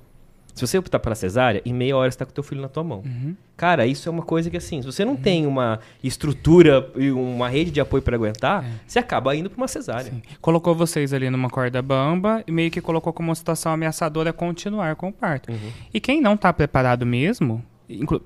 se 0.57 0.67
você 0.67 0.79
optar 0.79 0.99
pela 0.99 1.15
cesárea, 1.15 1.61
em 1.67 1.73
meia 1.75 1.95
hora 1.95 2.11
você 2.11 2.15
está 2.15 2.25
com 2.25 2.31
o 2.31 2.35
teu 2.35 2.43
filho 2.43 2.63
na 2.63 2.69
tua 2.69 2.83
mão. 2.83 3.03
Uhum. 3.05 3.37
Cara, 3.59 3.87
isso 3.87 4.09
é 4.09 4.13
uma 4.13 4.23
coisa 4.23 4.49
que 4.49 4.57
assim, 4.57 4.81
se 4.81 4.87
você 4.87 5.05
não 5.05 5.13
uhum. 5.13 5.21
tem 5.21 5.47
uma 5.47 5.81
estrutura 6.03 6.91
e 6.97 7.13
uma 7.13 7.47
rede 7.47 7.71
de 7.71 7.79
apoio 7.79 8.03
para 8.03 8.17
aguentar, 8.17 8.65
é. 8.65 8.69
você 8.87 8.99
acaba 8.99 9.37
indo 9.37 9.51
para 9.51 9.59
uma 9.59 9.69
cesárea. 9.69 10.11
Sim. 10.11 10.23
Colocou 10.41 10.75
vocês 10.75 11.13
ali 11.13 11.29
numa 11.29 11.51
corda 11.51 11.83
bamba 11.83 12.43
e 12.47 12.51
meio 12.51 12.71
que 12.71 12.81
colocou 12.81 13.13
como 13.13 13.29
uma 13.29 13.35
situação 13.35 13.71
ameaçadora 13.71 14.33
continuar 14.33 14.97
com 14.97 15.09
o 15.09 15.13
parto. 15.13 15.53
Uhum. 15.53 15.73
E 15.93 16.01
quem 16.01 16.23
não 16.23 16.33
está 16.33 16.51
preparado 16.55 17.05
mesmo, 17.05 17.63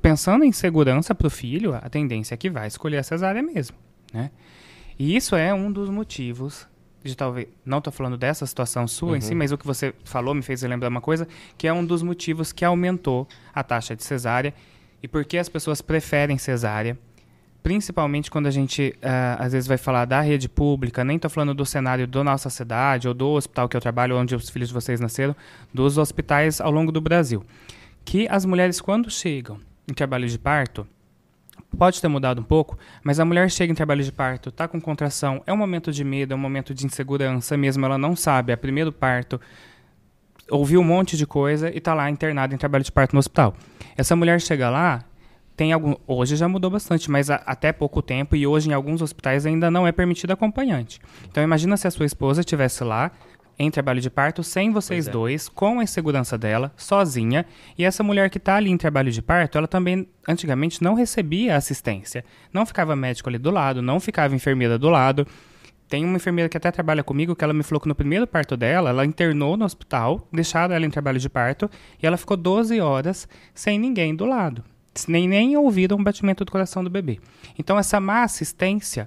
pensando 0.00 0.44
em 0.44 0.52
segurança 0.52 1.12
para 1.16 1.26
o 1.26 1.30
filho, 1.30 1.74
a 1.74 1.88
tendência 1.90 2.34
é 2.34 2.36
que 2.36 2.48
vai 2.48 2.68
escolher 2.68 2.98
a 2.98 3.02
cesárea 3.02 3.42
mesmo, 3.42 3.76
né? 4.14 4.30
E 4.96 5.16
isso 5.16 5.34
é 5.34 5.52
um 5.52 5.72
dos 5.72 5.90
motivos 5.90 6.68
de 7.02 7.16
talvez 7.16 7.48
não 7.64 7.78
estou 7.78 7.92
falando 7.92 8.16
dessa 8.16 8.44
situação 8.46 8.86
sua 8.86 9.10
uhum. 9.10 9.16
em 9.16 9.20
si, 9.20 9.32
uhum. 9.32 9.38
mas 9.38 9.52
o 9.52 9.58
que 9.58 9.66
você 9.66 9.94
falou 10.04 10.34
me 10.34 10.42
fez 10.42 10.62
lembrar 10.62 10.88
uma 10.88 11.00
coisa 11.00 11.26
que 11.56 11.66
é 11.66 11.72
um 11.72 11.84
dos 11.84 12.02
motivos 12.02 12.52
que 12.52 12.64
aumentou 12.64 13.26
a 13.54 13.62
taxa 13.62 13.96
de 13.96 14.04
cesárea 14.04 14.54
e 15.02 15.08
por 15.08 15.24
que 15.24 15.38
as 15.38 15.48
pessoas 15.48 15.80
preferem 15.80 16.36
cesárea, 16.36 16.98
principalmente 17.62 18.30
quando 18.30 18.46
a 18.46 18.50
gente 18.50 18.94
uh, 18.98 19.42
às 19.42 19.52
vezes 19.52 19.66
vai 19.66 19.78
falar 19.78 20.04
da 20.04 20.20
rede 20.20 20.48
pública, 20.48 21.04
nem 21.04 21.16
estou 21.16 21.30
falando 21.30 21.54
do 21.54 21.64
cenário 21.64 22.06
da 22.06 22.22
nossa 22.22 22.50
cidade 22.50 23.08
ou 23.08 23.14
do 23.14 23.28
hospital 23.30 23.68
que 23.68 23.76
eu 23.76 23.80
trabalho, 23.80 24.16
onde 24.16 24.34
os 24.34 24.50
filhos 24.50 24.68
de 24.68 24.74
vocês 24.74 25.00
nasceram, 25.00 25.34
dos 25.72 25.96
hospitais 25.96 26.60
ao 26.60 26.70
longo 26.70 26.92
do 26.92 27.00
Brasil, 27.00 27.44
que 28.04 28.28
as 28.28 28.44
mulheres 28.44 28.80
quando 28.80 29.10
chegam 29.10 29.58
em 29.88 29.94
trabalho 29.94 30.28
de 30.28 30.38
parto 30.38 30.86
pode 31.76 32.00
ter 32.00 32.08
mudado 32.08 32.40
um 32.40 32.44
pouco, 32.44 32.78
mas 33.02 33.20
a 33.20 33.24
mulher 33.24 33.50
chega 33.50 33.72
em 33.72 33.74
trabalho 33.74 34.02
de 34.02 34.12
parto, 34.12 34.48
está 34.48 34.66
com 34.66 34.80
contração, 34.80 35.42
é 35.46 35.52
um 35.52 35.56
momento 35.56 35.92
de 35.92 36.04
medo, 36.04 36.32
é 36.32 36.36
um 36.36 36.40
momento 36.40 36.74
de 36.74 36.86
insegurança, 36.86 37.56
mesmo 37.56 37.84
ela 37.84 37.98
não 37.98 38.16
sabe, 38.16 38.52
é 38.52 38.56
primeiro 38.56 38.92
parto, 38.92 39.40
ouviu 40.50 40.80
um 40.80 40.84
monte 40.84 41.16
de 41.16 41.26
coisa 41.26 41.70
e 41.70 41.78
está 41.78 41.94
lá 41.94 42.10
internada 42.10 42.54
em 42.54 42.58
trabalho 42.58 42.84
de 42.84 42.92
parto 42.92 43.14
no 43.14 43.18
hospital. 43.18 43.54
Essa 43.96 44.16
mulher 44.16 44.40
chega 44.40 44.68
lá, 44.68 45.04
tem 45.56 45.72
algum, 45.72 45.94
hoje 46.06 46.36
já 46.36 46.48
mudou 46.48 46.70
bastante, 46.70 47.10
mas 47.10 47.30
a, 47.30 47.36
até 47.36 47.72
pouco 47.72 48.02
tempo 48.02 48.34
e 48.34 48.46
hoje 48.46 48.70
em 48.70 48.72
alguns 48.72 49.02
hospitais 49.02 49.46
ainda 49.46 49.70
não 49.70 49.86
é 49.86 49.92
permitido 49.92 50.32
acompanhante. 50.32 51.00
Então 51.30 51.42
imagina 51.42 51.76
se 51.76 51.86
a 51.86 51.90
sua 51.90 52.06
esposa 52.06 52.40
estivesse 52.40 52.82
lá 52.82 53.12
em 53.62 53.70
trabalho 53.70 54.00
de 54.00 54.08
parto 54.08 54.42
sem 54.42 54.72
vocês 54.72 55.06
é. 55.06 55.10
dois, 55.10 55.46
com 55.46 55.80
a 55.80 55.82
insegurança 55.82 56.38
dela, 56.38 56.72
sozinha. 56.78 57.44
E 57.76 57.84
essa 57.84 58.02
mulher 58.02 58.30
que 58.30 58.38
está 58.38 58.56
ali 58.56 58.70
em 58.70 58.76
trabalho 58.78 59.12
de 59.12 59.20
parto, 59.20 59.58
ela 59.58 59.68
também 59.68 60.08
antigamente 60.26 60.82
não 60.82 60.94
recebia 60.94 61.56
assistência. 61.56 62.24
Não 62.54 62.64
ficava 62.64 62.96
médico 62.96 63.28
ali 63.28 63.36
do 63.36 63.50
lado, 63.50 63.82
não 63.82 64.00
ficava 64.00 64.34
enfermeira 64.34 64.78
do 64.78 64.88
lado. 64.88 65.26
Tem 65.90 66.02
uma 66.06 66.16
enfermeira 66.16 66.48
que 66.48 66.56
até 66.56 66.70
trabalha 66.70 67.04
comigo 67.04 67.36
que 67.36 67.44
ela 67.44 67.52
me 67.52 67.62
falou 67.62 67.82
que 67.82 67.88
no 67.88 67.94
primeiro 67.94 68.26
parto 68.26 68.56
dela, 68.56 68.88
ela 68.88 69.04
internou 69.04 69.58
no 69.58 69.66
hospital, 69.66 70.26
deixaram 70.32 70.74
ela 70.74 70.86
em 70.86 70.90
trabalho 70.90 71.18
de 71.18 71.28
parto, 71.28 71.70
e 72.02 72.06
ela 72.06 72.16
ficou 72.16 72.38
12 72.38 72.80
horas 72.80 73.28
sem 73.52 73.78
ninguém 73.78 74.16
do 74.16 74.24
lado. 74.24 74.64
Nem, 75.06 75.28
nem 75.28 75.54
ouviram 75.58 75.98
o 75.98 76.02
batimento 76.02 76.46
do 76.46 76.52
coração 76.52 76.82
do 76.82 76.88
bebê. 76.88 77.20
Então, 77.58 77.78
essa 77.78 78.00
má 78.00 78.22
assistência 78.22 79.06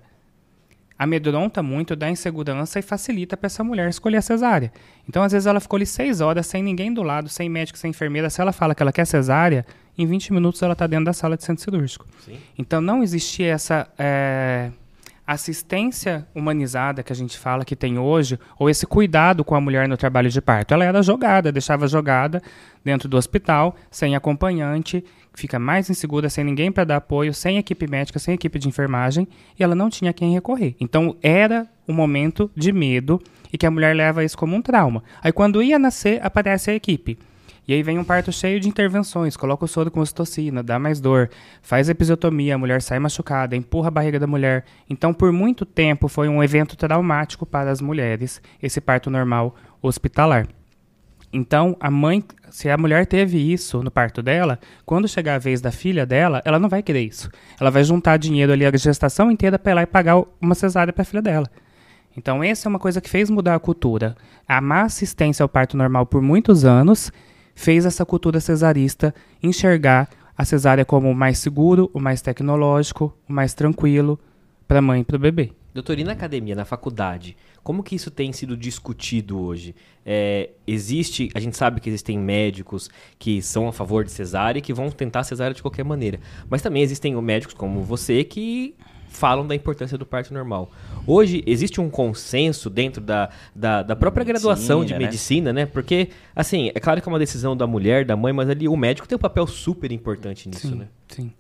amedronta 0.98 1.64
muito, 1.64 1.96
dá 1.96 2.10
insegurança 2.10 2.80
e 2.80 2.82
facilita 2.82 3.36
para 3.36 3.48
essa 3.48 3.64
mulher 3.64 3.90
escolher 3.90 4.18
a 4.18 4.22
cesárea. 4.22 4.72
Então, 5.08 5.24
às 5.24 5.32
vezes, 5.32 5.46
ela 5.46 5.60
ficou 5.60 5.78
ali 5.78 5.86
seis 5.86 6.22
horas 6.22 6.48
sem 6.48 6.62
ninguém 6.64 6.94
do 6.94 7.04
lado, 7.04 7.30
sem 7.30 7.50
médico, 7.50 7.78
sem 7.78 7.90
enfermeira. 7.92 8.30
Se 8.30 8.42
ela 8.42 8.52
fala 8.52 8.74
que 8.74 8.82
ela 8.82 8.92
quer 8.92 9.06
cesárea, 9.06 9.66
em 9.98 10.06
20 10.06 10.34
minutos 10.34 10.62
ela 10.62 10.74
está 10.74 10.88
dentro 10.88 11.06
da 11.06 11.14
sala 11.14 11.38
de 11.38 11.44
centro 11.44 11.64
cirúrgico. 11.64 12.06
Sim. 12.26 12.38
Então, 12.58 12.82
não 12.82 13.04
existia 13.04 13.52
essa 13.54 13.88
é, 13.98 14.72
assistência 15.26 16.28
humanizada 16.36 17.02
que 17.02 17.14
a 17.14 17.16
gente 17.16 17.38
fala 17.38 17.64
que 17.64 17.76
tem 17.76 17.98
hoje, 17.98 18.38
ou 18.60 18.70
esse 18.70 18.86
cuidado 18.86 19.44
com 19.44 19.56
a 19.56 19.62
mulher 19.62 19.88
no 19.88 19.98
trabalho 19.98 20.30
de 20.30 20.42
parto. 20.42 20.74
Ela 20.74 20.86
era 20.86 21.02
jogada, 21.02 21.52
deixava 21.52 21.88
jogada 21.88 22.42
dentro 22.84 23.08
do 23.08 23.18
hospital, 23.18 23.76
sem 23.90 24.16
acompanhante, 24.16 25.04
fica 25.34 25.58
mais 25.58 25.90
insegura, 25.90 26.30
sem 26.30 26.44
ninguém 26.44 26.72
para 26.72 26.84
dar 26.84 26.98
apoio, 26.98 27.34
sem 27.34 27.58
equipe 27.58 27.88
médica, 27.90 28.20
sem 28.20 28.34
equipe 28.34 28.60
de 28.60 28.68
enfermagem, 28.68 29.28
e 29.58 29.64
ela 29.64 29.76
não 29.76 29.90
tinha 29.90 30.14
quem 30.14 30.34
recorrer. 30.34 30.76
Então 30.80 31.16
era 31.22 31.68
um 31.88 31.94
momento 31.94 32.52
de 32.56 32.72
medo 32.72 33.22
e 33.52 33.58
que 33.58 33.66
a 33.66 33.72
mulher 33.72 33.96
leva 33.96 34.24
isso 34.24 34.38
como 34.38 34.56
um 34.56 34.62
trauma. 34.62 35.04
Aí 35.22 35.32
quando 35.32 35.64
ia 35.64 35.80
nascer, 35.80 36.20
aparece 36.26 36.72
a 36.72 36.76
equipe. 36.76 37.18
E 37.68 37.74
aí 37.74 37.82
vem 37.82 37.98
um 37.98 38.04
parto 38.04 38.32
cheio 38.32 38.60
de 38.60 38.68
intervenções, 38.68 39.38
coloca 39.38 39.64
o 39.64 39.68
soro 39.68 39.90
com 39.90 40.02
ocitocina, 40.02 40.62
dá 40.62 40.78
mais 40.78 41.00
dor, 41.00 41.30
faz 41.62 41.88
episiotomia, 41.88 42.56
a 42.56 42.58
mulher 42.58 42.82
sai 42.82 43.00
machucada, 43.00 43.56
empurra 43.56 43.88
a 43.88 43.92
barriga 43.92 44.20
da 44.20 44.28
mulher. 44.28 44.66
Então, 44.90 45.14
por 45.14 45.32
muito 45.32 45.66
tempo 45.66 46.10
foi 46.10 46.28
um 46.28 46.44
evento 46.44 46.76
traumático 46.76 47.46
para 47.46 47.72
as 47.72 47.80
mulheres, 47.80 48.42
esse 48.62 48.82
parto 48.82 49.10
normal 49.10 49.56
hospitalar. 49.82 50.48
Então, 51.32 51.76
a 51.80 51.90
mãe, 51.90 52.24
se 52.52 52.70
a 52.70 52.78
mulher 52.78 53.08
teve 53.08 53.40
isso 53.40 53.82
no 53.82 53.90
parto 53.90 54.22
dela, 54.22 54.60
quando 54.86 55.08
chegar 55.08 55.36
a 55.36 55.40
vez 55.40 55.62
da 55.62 55.72
filha 55.72 56.06
dela, 56.06 56.42
ela 56.46 56.60
não 56.60 56.70
vai 56.70 56.84
querer 56.84 57.02
isso. 57.02 57.30
Ela 57.60 57.72
vai 57.72 57.84
juntar 57.84 58.18
dinheiro 58.18 58.52
ali 58.52 58.66
a 58.66 58.78
gestação 58.78 59.32
inteira 59.32 59.58
para 59.58 59.72
ir 59.72 59.76
lá 59.76 59.82
e 59.82 59.88
pagar 59.88 60.22
uma 60.40 60.54
cesárea 60.54 60.94
para 60.94 61.02
a 61.02 61.06
filha 61.06 61.24
dela. 61.24 61.50
Então, 62.16 62.44
essa 62.44 62.68
é 62.68 62.70
uma 62.70 62.78
coisa 62.78 63.02
que 63.02 63.10
fez 63.10 63.32
mudar 63.32 63.56
a 63.56 63.60
cultura. 63.60 64.16
A 64.48 64.62
má 64.62 64.84
assistência 64.84 65.42
ao 65.42 65.50
parto 65.50 65.76
normal 65.76 66.06
por 66.06 66.22
muitos 66.22 66.66
anos 66.66 67.12
fez 67.54 67.86
essa 67.86 68.06
cultura 68.06 68.40
cesarista 68.40 69.14
enxergar 69.42 70.10
a 70.38 70.44
cesárea 70.44 70.84
como 70.84 71.10
o 71.10 71.16
mais 71.16 71.38
seguro, 71.40 71.90
o 71.94 72.00
mais 72.00 72.22
tecnológico, 72.22 73.16
o 73.30 73.34
mais 73.34 73.54
tranquilo 73.54 74.20
para 74.68 74.80
a 74.80 74.82
mãe 74.82 75.02
e 75.02 75.04
para 75.04 75.16
o 75.16 75.20
bebê. 75.20 75.52
Doutor, 75.74 75.98
e 75.98 76.04
na 76.04 76.12
academia, 76.12 76.54
na 76.54 76.66
faculdade, 76.66 77.36
como 77.64 77.82
que 77.82 77.96
isso 77.96 78.12
tem 78.12 78.32
sido 78.32 78.56
discutido 78.56 79.40
hoje? 79.40 79.74
É, 80.06 80.52
existe, 80.68 81.30
a 81.34 81.40
gente 81.40 81.58
sabe 81.58 81.82
que 81.82 81.90
existem 81.90 82.18
médicos 82.18 82.92
que 83.18 83.42
são 83.42 83.68
a 83.68 83.74
favor 83.74 84.04
de 84.04 84.12
cesárea 84.12 84.60
e 84.60 84.62
que 84.62 84.74
vão 84.74 84.92
tentar 84.92 85.24
cesárea 85.24 85.54
de 85.54 85.64
qualquer 85.64 85.84
maneira. 85.84 86.20
Mas 86.48 86.62
também 86.62 86.84
existem 86.84 87.20
médicos 87.20 87.56
como 87.56 87.82
você 87.82 88.24
que 88.24 88.76
falam 89.14 89.46
da 89.46 89.56
importância 89.56 89.98
do 89.98 90.06
parto 90.06 90.34
normal. 90.34 90.72
Hoje 91.06 91.44
existe 91.46 91.80
um 91.80 91.90
consenso 91.90 92.70
dentro 92.70 93.00
da, 93.02 93.30
da, 93.56 93.84
da 93.84 93.96
própria 93.96 94.26
medicina, 94.26 94.54
graduação 94.54 94.84
de 94.84 94.94
né? 94.94 95.00
medicina, 95.00 95.54
né? 95.54 95.66
Porque, 95.66 96.10
assim, 96.36 96.72
é 96.74 96.80
claro 96.80 97.02
que 97.02 97.08
é 97.08 97.12
uma 97.12 97.20
decisão 97.20 97.56
da 97.56 97.68
mulher, 97.68 98.06
da 98.06 98.18
mãe, 98.18 98.34
mas 98.34 98.50
ali 98.50 98.68
o 98.68 98.76
médico 98.76 99.08
tem 99.08 99.16
um 99.16 99.20
papel 99.20 99.46
super 99.46 99.92
importante 99.92 100.50
nisso, 100.50 100.68
sim, 100.68 100.76
né? 100.76 100.88
Sim. 101.08 101.32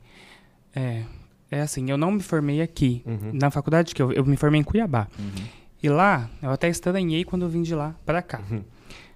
É, 0.75 1.03
é 1.50 1.62
assim, 1.62 1.89
eu 1.89 1.98
não 1.98 2.12
me 2.12 2.22
formei 2.22 2.62
aqui. 2.62 3.01
Uhum. 3.06 3.32
Na 3.34 3.50
faculdade 3.50 3.94
que 3.94 4.01
eu, 4.01 4.12
eu 4.13 4.24
me 4.24 4.38
formei 4.38 4.62
em 4.62 4.63
Cuiabá. 4.63 5.08
Uhum. 5.18 5.46
E 5.82 5.89
lá, 5.89 6.30
eu 6.42 6.51
até 6.51 6.70
estranhei 6.70 7.25
quando 7.25 7.42
eu 7.42 7.50
vim 7.50 7.63
de 7.63 7.74
lá 7.74 7.96
para 8.06 8.22
cá. 8.22 8.42
Uhum. 8.50 8.63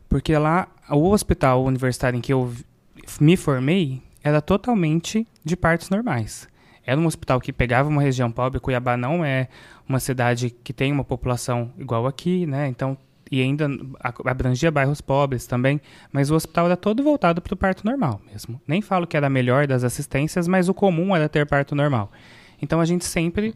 Porque 0.09 0.35
lá, 0.37 0.67
o 0.89 1.11
hospital 1.11 1.63
universitário 1.63 2.17
em 2.17 2.21
que 2.21 2.33
eu 2.33 2.51
me 3.21 3.37
formei 3.37 4.01
era 4.23 4.41
totalmente 4.41 5.27
de 5.45 5.55
partos 5.55 5.89
normais. 5.89 6.47
Era 6.87 6.99
um 6.99 7.05
hospital 7.05 7.41
que 7.41 7.51
pegava 7.51 7.89
uma 7.89 8.01
região 8.01 8.31
pobre. 8.31 8.61
Cuiabá 8.61 8.95
não 8.95 9.23
é 9.23 9.49
uma 9.87 9.99
cidade 9.99 10.49
que 10.49 10.71
tem 10.71 10.89
uma 10.89 11.03
população 11.03 11.69
igual 11.77 12.07
aqui, 12.07 12.45
né? 12.45 12.69
Então, 12.69 12.97
e 13.29 13.41
ainda 13.41 13.67
abrangia 14.23 14.71
bairros 14.71 15.01
pobres 15.01 15.45
também, 15.45 15.81
mas 16.13 16.31
o 16.31 16.35
hospital 16.35 16.67
era 16.67 16.77
todo 16.77 17.03
voltado 17.03 17.41
para 17.41 17.53
o 17.53 17.57
parto 17.57 17.85
normal 17.85 18.21
mesmo. 18.31 18.61
Nem 18.65 18.81
falo 18.81 19.05
que 19.05 19.17
era 19.17 19.27
a 19.27 19.29
melhor 19.29 19.67
das 19.67 19.83
assistências, 19.83 20.47
mas 20.47 20.69
o 20.69 20.73
comum 20.73 21.13
era 21.13 21.27
ter 21.27 21.45
parto 21.45 21.75
normal. 21.75 22.09
Então 22.61 22.79
a 22.79 22.85
gente 22.85 23.03
sempre 23.03 23.53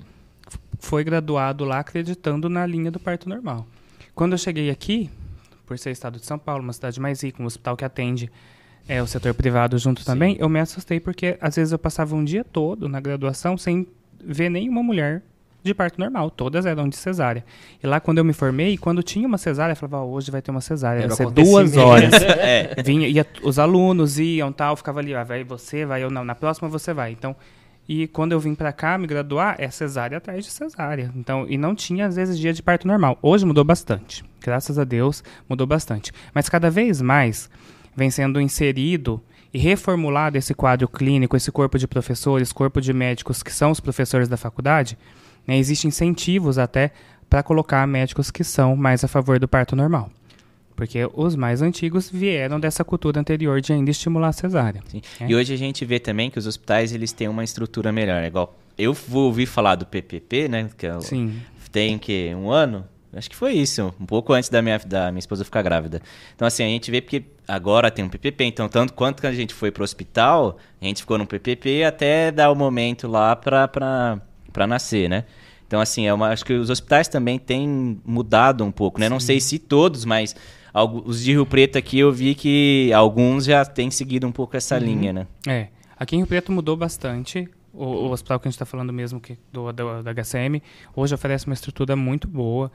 foi 0.77 1.01
graduado 1.05 1.63
lá 1.63 1.79
acreditando 1.79 2.49
na 2.49 2.65
linha 2.65 2.91
do 2.91 2.99
parto 2.99 3.29
normal. 3.29 3.65
Quando 4.13 4.33
eu 4.33 4.37
cheguei 4.37 4.69
aqui, 4.69 5.09
por 5.65 5.79
ser 5.79 5.91
estado 5.91 6.19
de 6.19 6.25
São 6.25 6.37
Paulo, 6.37 6.63
uma 6.63 6.73
cidade 6.73 6.99
mais 6.99 7.23
rica, 7.23 7.41
um 7.41 7.45
hospital 7.45 7.77
que 7.77 7.85
atende 7.85 8.29
é, 8.91 9.01
o 9.01 9.07
setor 9.07 9.33
privado 9.33 9.77
junto 9.77 10.01
Sim. 10.01 10.05
também, 10.05 10.35
eu 10.37 10.49
me 10.49 10.59
assustei 10.59 10.99
porque 10.99 11.37
às 11.39 11.55
vezes 11.55 11.71
eu 11.71 11.79
passava 11.79 12.13
um 12.13 12.25
dia 12.25 12.43
todo 12.43 12.89
na 12.89 12.99
graduação 12.99 13.57
sem 13.57 13.87
ver 14.21 14.49
nenhuma 14.49 14.83
mulher 14.83 15.21
de 15.63 15.73
parto 15.73 15.97
normal, 15.97 16.29
todas 16.29 16.65
eram 16.65 16.89
de 16.89 16.97
cesárea. 16.97 17.45
E 17.81 17.87
lá 17.87 18.01
quando 18.01 18.17
eu 18.17 18.25
me 18.25 18.33
formei, 18.33 18.77
quando 18.77 19.01
tinha 19.01 19.25
uma 19.25 19.37
cesárea, 19.37 19.71
eu 19.71 19.77
falava, 19.77 20.03
oh, 20.03 20.11
hoje 20.11 20.29
vai 20.29 20.41
ter 20.41 20.51
uma 20.51 20.59
cesárea, 20.59 21.07
vai 21.07 21.15
ser 21.15 21.31
duas 21.31 21.77
horas. 21.77 22.11
é. 22.21 22.75
Vinha, 22.83 23.07
ia, 23.07 23.25
os 23.41 23.57
alunos 23.57 24.19
iam, 24.19 24.51
tal, 24.51 24.75
ficava 24.75 24.99
ali, 24.99 25.15
ah, 25.15 25.23
vai 25.23 25.41
você, 25.45 25.85
vai 25.85 26.03
eu 26.03 26.11
não, 26.11 26.25
na 26.25 26.35
próxima 26.35 26.67
você 26.67 26.93
vai. 26.93 27.13
Então, 27.13 27.33
e 27.87 28.07
quando 28.07 28.33
eu 28.33 28.41
vim 28.41 28.53
para 28.53 28.73
cá 28.73 28.97
me 28.97 29.07
graduar, 29.07 29.55
é 29.57 29.69
cesárea 29.69 30.17
atrás 30.17 30.43
de 30.43 30.51
cesárea. 30.51 31.09
Então, 31.15 31.45
e 31.47 31.57
não 31.57 31.73
tinha 31.73 32.07
às 32.07 32.17
vezes 32.17 32.37
dia 32.37 32.51
de 32.51 32.61
parto 32.61 32.85
normal. 32.85 33.17
Hoje 33.21 33.45
mudou 33.45 33.63
bastante. 33.63 34.21
Graças 34.41 34.77
a 34.77 34.83
Deus, 34.83 35.23
mudou 35.47 35.65
bastante. 35.65 36.11
Mas 36.33 36.49
cada 36.49 36.69
vez 36.69 37.01
mais 37.01 37.49
vem 37.95 38.09
sendo 38.09 38.39
inserido 38.39 39.21
e 39.53 39.59
reformulado 39.59 40.37
esse 40.37 40.53
quadro 40.53 40.87
clínico, 40.87 41.35
esse 41.35 41.51
corpo 41.51 41.77
de 41.77 41.87
professores, 41.87 42.53
corpo 42.53 42.79
de 42.79 42.93
médicos 42.93 43.43
que 43.43 43.51
são 43.51 43.71
os 43.71 43.79
professores 43.79 44.27
da 44.29 44.37
faculdade, 44.37 44.97
né, 45.45 45.57
existem 45.57 45.89
incentivos 45.89 46.57
até 46.57 46.91
para 47.29 47.43
colocar 47.43 47.85
médicos 47.87 48.29
que 48.29 48.43
são 48.43 48.75
mais 48.75 49.03
a 49.03 49.07
favor 49.07 49.39
do 49.39 49.47
parto 49.47 49.75
normal. 49.75 50.09
Porque 50.75 51.07
os 51.13 51.35
mais 51.35 51.61
antigos 51.61 52.09
vieram 52.09 52.59
dessa 52.59 52.83
cultura 52.83 53.19
anterior 53.19 53.61
de 53.61 53.71
ainda 53.71 53.91
estimular 53.91 54.29
a 54.29 54.33
cesárea. 54.33 54.81
É? 55.19 55.27
E 55.27 55.35
hoje 55.35 55.53
a 55.53 55.57
gente 55.57 55.85
vê 55.85 55.99
também 55.99 56.29
que 56.29 56.39
os 56.39 56.47
hospitais 56.47 56.93
eles 56.93 57.11
têm 57.11 57.27
uma 57.27 57.43
estrutura 57.43 57.91
melhor. 57.91 58.23
É 58.23 58.27
igual 58.27 58.57
eu 58.77 58.93
vou 58.93 59.25
ouvir 59.25 59.45
falar 59.45 59.75
do 59.75 59.85
PPP, 59.85 60.47
né? 60.47 60.69
Que 60.77 60.87
é 60.87 60.99
Sim. 61.01 61.39
tem 61.71 61.99
que 61.99 62.33
um 62.33 62.49
ano, 62.49 62.85
Acho 63.13 63.29
que 63.29 63.35
foi 63.35 63.53
isso, 63.53 63.93
um 63.99 64.05
pouco 64.05 64.31
antes 64.31 64.49
da 64.49 64.61
minha, 64.61 64.79
da 64.79 65.11
minha 65.11 65.19
esposa 65.19 65.43
ficar 65.43 65.61
grávida. 65.61 66.01
Então, 66.33 66.47
assim, 66.47 66.63
a 66.63 66.67
gente 66.67 66.89
vê 66.89 67.01
porque 67.01 67.23
agora 67.47 67.91
tem 67.91 68.05
um 68.05 68.09
PPP, 68.09 68.45
então, 68.45 68.69
tanto 68.69 68.93
quanto 68.93 69.19
que 69.19 69.27
a 69.27 69.33
gente 69.33 69.53
foi 69.53 69.69
pro 69.69 69.83
hospital, 69.83 70.57
a 70.81 70.85
gente 70.85 71.01
ficou 71.01 71.17
no 71.17 71.27
PPP 71.27 71.83
até 71.83 72.31
dar 72.31 72.49
o 72.51 72.55
momento 72.55 73.07
lá 73.09 73.35
pra, 73.35 73.67
pra, 73.67 74.21
pra 74.53 74.65
nascer, 74.65 75.09
né? 75.09 75.25
Então, 75.67 75.79
assim, 75.79 76.05
é 76.05 76.13
uma, 76.13 76.29
acho 76.29 76.45
que 76.45 76.53
os 76.53 76.69
hospitais 76.69 77.07
também 77.07 77.37
têm 77.37 77.99
mudado 78.05 78.63
um 78.63 78.71
pouco, 78.71 78.99
né? 78.99 79.07
Sim. 79.07 79.09
Não 79.09 79.19
sei 79.19 79.39
se 79.39 79.59
todos, 79.59 80.05
mas 80.05 80.35
os 81.05 81.23
de 81.23 81.31
Rio 81.31 81.45
Preto 81.45 81.77
aqui 81.77 81.99
eu 81.99 82.11
vi 82.11 82.35
que 82.35 82.91
alguns 82.93 83.45
já 83.45 83.65
têm 83.65 83.91
seguido 83.91 84.25
um 84.25 84.31
pouco 84.31 84.55
essa 84.55 84.75
uhum. 84.75 84.83
linha, 84.83 85.13
né? 85.13 85.27
É. 85.47 85.67
Aqui 85.97 86.15
em 86.15 86.19
Rio 86.19 86.27
Preto 86.27 86.51
mudou 86.51 86.75
bastante. 86.75 87.47
O, 87.73 87.85
o 87.85 88.11
hospital 88.11 88.39
que 88.39 88.47
a 88.47 88.49
gente 88.49 88.55
está 88.55 88.65
falando 88.65 88.91
mesmo 88.91 89.19
que 89.19 89.37
do, 89.51 89.71
do, 89.71 90.03
da 90.03 90.11
HCM 90.11 90.61
hoje 90.93 91.15
oferece 91.15 91.45
uma 91.45 91.53
estrutura 91.53 91.95
muito 91.95 92.27
boa. 92.27 92.71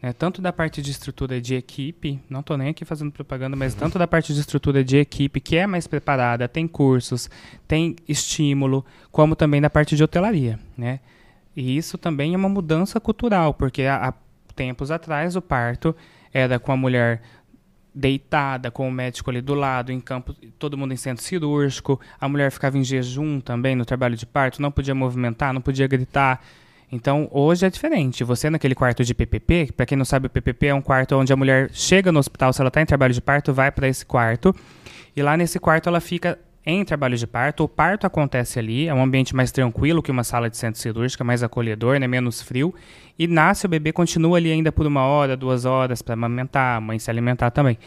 Né, 0.00 0.12
tanto 0.12 0.40
da 0.40 0.52
parte 0.52 0.80
de 0.80 0.92
estrutura 0.92 1.40
de 1.40 1.56
equipe, 1.56 2.20
não 2.30 2.38
estou 2.40 2.56
nem 2.56 2.68
aqui 2.68 2.84
fazendo 2.84 3.10
propaganda, 3.10 3.56
mas 3.56 3.74
tanto 3.74 3.98
da 3.98 4.06
parte 4.06 4.32
de 4.32 4.38
estrutura 4.38 4.84
de 4.84 4.96
equipe, 4.96 5.40
que 5.40 5.56
é 5.56 5.66
mais 5.66 5.88
preparada, 5.88 6.46
tem 6.46 6.68
cursos, 6.68 7.28
tem 7.66 7.96
estímulo, 8.08 8.86
como 9.10 9.34
também 9.34 9.60
da 9.60 9.68
parte 9.68 9.96
de 9.96 10.04
hotelaria. 10.04 10.58
Né? 10.76 11.00
E 11.56 11.76
isso 11.76 11.98
também 11.98 12.32
é 12.32 12.36
uma 12.36 12.48
mudança 12.48 13.00
cultural, 13.00 13.52
porque 13.52 13.82
há, 13.82 14.08
há 14.08 14.14
tempos 14.54 14.92
atrás 14.92 15.34
o 15.34 15.42
parto 15.42 15.94
era 16.32 16.60
com 16.60 16.70
a 16.70 16.76
mulher 16.76 17.20
deitada, 17.92 18.70
com 18.70 18.88
o 18.88 18.92
médico 18.92 19.28
ali 19.30 19.40
do 19.40 19.54
lado, 19.54 19.90
em 19.90 19.98
campo, 19.98 20.32
todo 20.58 20.78
mundo 20.78 20.94
em 20.94 20.96
centro 20.96 21.24
cirúrgico, 21.24 22.00
a 22.20 22.28
mulher 22.28 22.52
ficava 22.52 22.78
em 22.78 22.84
jejum 22.84 23.40
também 23.40 23.74
no 23.74 23.84
trabalho 23.84 24.16
de 24.16 24.24
parto, 24.24 24.62
não 24.62 24.70
podia 24.70 24.94
movimentar, 24.94 25.52
não 25.52 25.60
podia 25.60 25.88
gritar. 25.88 26.40
Então, 26.90 27.28
hoje 27.30 27.66
é 27.66 27.70
diferente. 27.70 28.24
Você 28.24 28.48
naquele 28.48 28.74
quarto 28.74 29.04
de 29.04 29.14
PPP, 29.14 29.72
para 29.76 29.84
quem 29.84 29.96
não 29.98 30.04
sabe, 30.04 30.26
o 30.26 30.30
PPP 30.30 30.68
é 30.68 30.74
um 30.74 30.80
quarto 30.80 31.16
onde 31.16 31.32
a 31.32 31.36
mulher 31.36 31.70
chega 31.72 32.10
no 32.10 32.18
hospital, 32.18 32.52
se 32.52 32.60
ela 32.60 32.68
está 32.68 32.80
em 32.80 32.86
trabalho 32.86 33.12
de 33.12 33.20
parto, 33.20 33.52
vai 33.52 33.70
para 33.70 33.86
esse 33.86 34.06
quarto. 34.06 34.54
E 35.14 35.22
lá 35.22 35.36
nesse 35.36 35.58
quarto 35.58 35.88
ela 35.88 36.00
fica 36.00 36.38
em 36.64 36.84
trabalho 36.84 37.16
de 37.16 37.26
parto. 37.26 37.64
O 37.64 37.68
parto 37.68 38.06
acontece 38.06 38.58
ali, 38.58 38.88
é 38.88 38.94
um 38.94 39.02
ambiente 39.02 39.34
mais 39.34 39.50
tranquilo 39.50 40.02
que 40.02 40.10
uma 40.10 40.24
sala 40.24 40.48
de 40.48 40.56
centro 40.56 40.80
cirúrgico, 40.80 41.24
mais 41.24 41.42
acolhedor, 41.42 41.98
né, 41.98 42.06
menos 42.06 42.40
frio. 42.42 42.74
E 43.18 43.26
nasce 43.26 43.66
o 43.66 43.68
bebê, 43.68 43.92
continua 43.92 44.36
ali 44.36 44.50
ainda 44.50 44.70
por 44.70 44.86
uma 44.86 45.02
hora, 45.02 45.36
duas 45.36 45.64
horas 45.64 46.02
para 46.02 46.14
amamentar, 46.14 46.76
a 46.76 46.80
mãe 46.80 46.98
se 46.98 47.10
alimentar 47.10 47.50
também. 47.50 47.78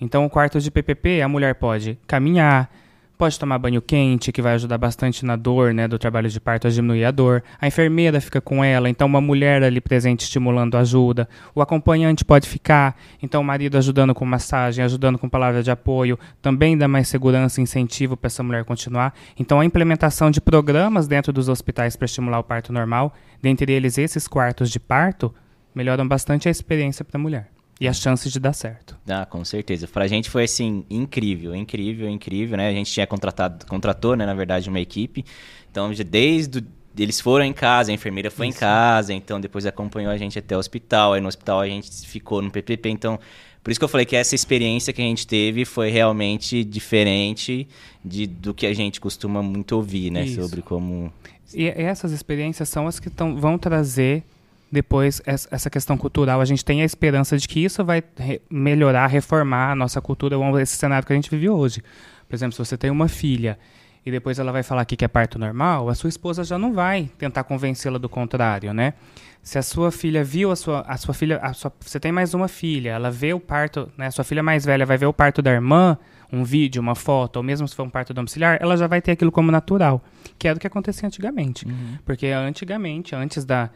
Então, 0.00 0.24
o 0.24 0.30
quarto 0.30 0.60
de 0.60 0.70
PPP, 0.70 1.20
a 1.20 1.28
mulher 1.28 1.56
pode 1.56 1.98
caminhar, 2.06 2.70
Pode 3.18 3.36
tomar 3.36 3.58
banho 3.58 3.82
quente, 3.82 4.30
que 4.30 4.40
vai 4.40 4.54
ajudar 4.54 4.78
bastante 4.78 5.26
na 5.26 5.34
dor, 5.34 5.74
né, 5.74 5.88
do 5.88 5.98
trabalho 5.98 6.28
de 6.28 6.38
parto 6.38 6.68
a 6.68 6.70
diminuir 6.70 7.04
a 7.04 7.10
dor. 7.10 7.42
A 7.60 7.66
enfermeira 7.66 8.20
fica 8.20 8.40
com 8.40 8.62
ela, 8.62 8.88
então 8.88 9.08
uma 9.08 9.20
mulher 9.20 9.60
ali 9.60 9.80
presente 9.80 10.20
estimulando 10.20 10.76
ajuda. 10.76 11.28
O 11.52 11.60
acompanhante 11.60 12.24
pode 12.24 12.48
ficar, 12.48 12.96
então 13.20 13.40
o 13.40 13.44
marido 13.44 13.76
ajudando 13.76 14.14
com 14.14 14.24
massagem, 14.24 14.84
ajudando 14.84 15.18
com 15.18 15.28
palavra 15.28 15.64
de 15.64 15.70
apoio, 15.70 16.16
também 16.40 16.78
dá 16.78 16.86
mais 16.86 17.08
segurança 17.08 17.60
e 17.60 17.64
incentivo 17.64 18.16
para 18.16 18.28
essa 18.28 18.44
mulher 18.44 18.64
continuar. 18.64 19.12
Então 19.36 19.58
a 19.58 19.64
implementação 19.64 20.30
de 20.30 20.40
programas 20.40 21.08
dentro 21.08 21.32
dos 21.32 21.48
hospitais 21.48 21.96
para 21.96 22.04
estimular 22.04 22.38
o 22.38 22.44
parto 22.44 22.72
normal, 22.72 23.12
dentre 23.42 23.72
eles 23.72 23.98
esses 23.98 24.28
quartos 24.28 24.70
de 24.70 24.78
parto, 24.78 25.34
melhoram 25.74 26.06
bastante 26.06 26.46
a 26.46 26.52
experiência 26.52 27.04
para 27.04 27.18
a 27.18 27.20
mulher. 27.20 27.57
E 27.80 27.86
as 27.86 27.98
chances 27.98 28.32
de 28.32 28.40
dar 28.40 28.52
certo. 28.52 28.96
Ah, 29.08 29.24
com 29.24 29.44
certeza. 29.44 29.86
Pra 29.86 30.06
gente 30.08 30.28
foi 30.28 30.44
assim, 30.44 30.84
incrível, 30.90 31.54
incrível, 31.54 32.08
incrível, 32.08 32.56
né? 32.56 32.68
A 32.68 32.72
gente 32.72 32.92
tinha 32.92 33.06
contratado, 33.06 33.64
contratou, 33.66 34.16
né, 34.16 34.26
na 34.26 34.34
verdade, 34.34 34.68
uma 34.68 34.80
equipe. 34.80 35.24
Então, 35.70 35.90
desde 35.92 36.64
eles 36.96 37.20
foram 37.20 37.44
em 37.44 37.52
casa, 37.52 37.92
a 37.92 37.94
enfermeira 37.94 38.30
foi 38.30 38.48
Isso. 38.48 38.56
em 38.56 38.60
casa, 38.60 39.14
então 39.14 39.40
depois 39.40 39.64
acompanhou 39.64 40.10
a 40.10 40.16
gente 40.16 40.38
até 40.38 40.56
o 40.56 40.58
hospital. 40.58 41.12
Aí 41.12 41.20
no 41.20 41.28
hospital 41.28 41.60
a 41.60 41.68
gente 41.68 41.88
ficou 42.06 42.42
no 42.42 42.50
PPP. 42.50 42.88
Então, 42.88 43.20
por 43.62 43.70
isso 43.70 43.78
que 43.78 43.84
eu 43.84 43.88
falei 43.88 44.06
que 44.06 44.16
essa 44.16 44.34
experiência 44.34 44.92
que 44.92 45.00
a 45.00 45.04
gente 45.04 45.26
teve 45.26 45.64
foi 45.64 45.90
realmente 45.90 46.64
diferente 46.64 47.68
de, 48.04 48.26
do 48.26 48.54
que 48.54 48.66
a 48.66 48.74
gente 48.74 49.00
costuma 49.00 49.42
muito 49.42 49.76
ouvir, 49.76 50.10
né? 50.10 50.24
Isso. 50.24 50.42
Sobre 50.42 50.62
como. 50.62 51.12
E 51.54 51.66
essas 51.68 52.12
experiências 52.12 52.68
são 52.68 52.86
as 52.86 52.98
que 52.98 53.08
tão, 53.08 53.36
vão 53.36 53.56
trazer 53.58 54.24
depois 54.70 55.22
essa 55.24 55.70
questão 55.70 55.96
cultural, 55.96 56.40
a 56.40 56.44
gente 56.44 56.64
tem 56.64 56.82
a 56.82 56.84
esperança 56.84 57.36
de 57.38 57.48
que 57.48 57.64
isso 57.64 57.84
vai 57.84 58.02
re 58.16 58.40
melhorar, 58.50 59.06
reformar 59.06 59.72
a 59.72 59.74
nossa 59.74 60.00
cultura, 60.00 60.36
esse 60.60 60.76
cenário 60.76 61.06
que 61.06 61.12
a 61.12 61.16
gente 61.16 61.30
vive 61.30 61.48
hoje. 61.48 61.82
Por 62.28 62.34
exemplo, 62.34 62.52
se 62.52 62.58
você 62.58 62.76
tem 62.76 62.90
uma 62.90 63.08
filha 63.08 63.58
e 64.04 64.10
depois 64.10 64.38
ela 64.38 64.52
vai 64.52 64.62
falar 64.62 64.84
que 64.84 65.02
é 65.04 65.08
parto 65.08 65.38
normal, 65.38 65.88
a 65.88 65.94
sua 65.94 66.08
esposa 66.08 66.44
já 66.44 66.58
não 66.58 66.72
vai 66.72 67.10
tentar 67.18 67.44
convencê-la 67.44 67.98
do 67.98 68.08
contrário, 68.08 68.72
né? 68.72 68.94
Se 69.42 69.58
a 69.58 69.62
sua 69.62 69.90
filha 69.90 70.22
viu 70.22 70.50
a 70.50 70.56
sua, 70.56 70.80
a 70.82 70.96
sua 70.96 71.14
filha, 71.14 71.38
a 71.38 71.54
sua, 71.54 71.72
você 71.80 71.98
tem 71.98 72.12
mais 72.12 72.34
uma 72.34 72.48
filha, 72.48 72.90
ela 72.90 73.10
vê 73.10 73.32
o 73.32 73.40
parto, 73.40 73.90
né? 73.96 74.08
A 74.08 74.10
sua 74.10 74.24
filha 74.24 74.42
mais 74.42 74.64
velha 74.64 74.84
vai 74.84 74.98
ver 74.98 75.06
o 75.06 75.12
parto 75.12 75.40
da 75.40 75.50
irmã, 75.50 75.96
um 76.30 76.44
vídeo, 76.44 76.82
uma 76.82 76.94
foto, 76.94 77.38
ou 77.38 77.42
mesmo 77.42 77.66
se 77.66 77.74
for 77.74 77.84
um 77.84 77.90
parto 77.90 78.12
domiciliar, 78.12 78.58
ela 78.60 78.76
já 78.76 78.86
vai 78.86 79.00
ter 79.00 79.12
aquilo 79.12 79.32
como 79.32 79.50
natural, 79.50 80.04
que 80.38 80.46
era 80.46 80.56
o 80.56 80.60
que 80.60 80.66
acontecia 80.66 81.06
antigamente. 81.06 81.66
Uhum. 81.66 81.98
Porque 82.04 82.26
antigamente, 82.26 83.14
antes 83.14 83.44
da, 83.44 83.70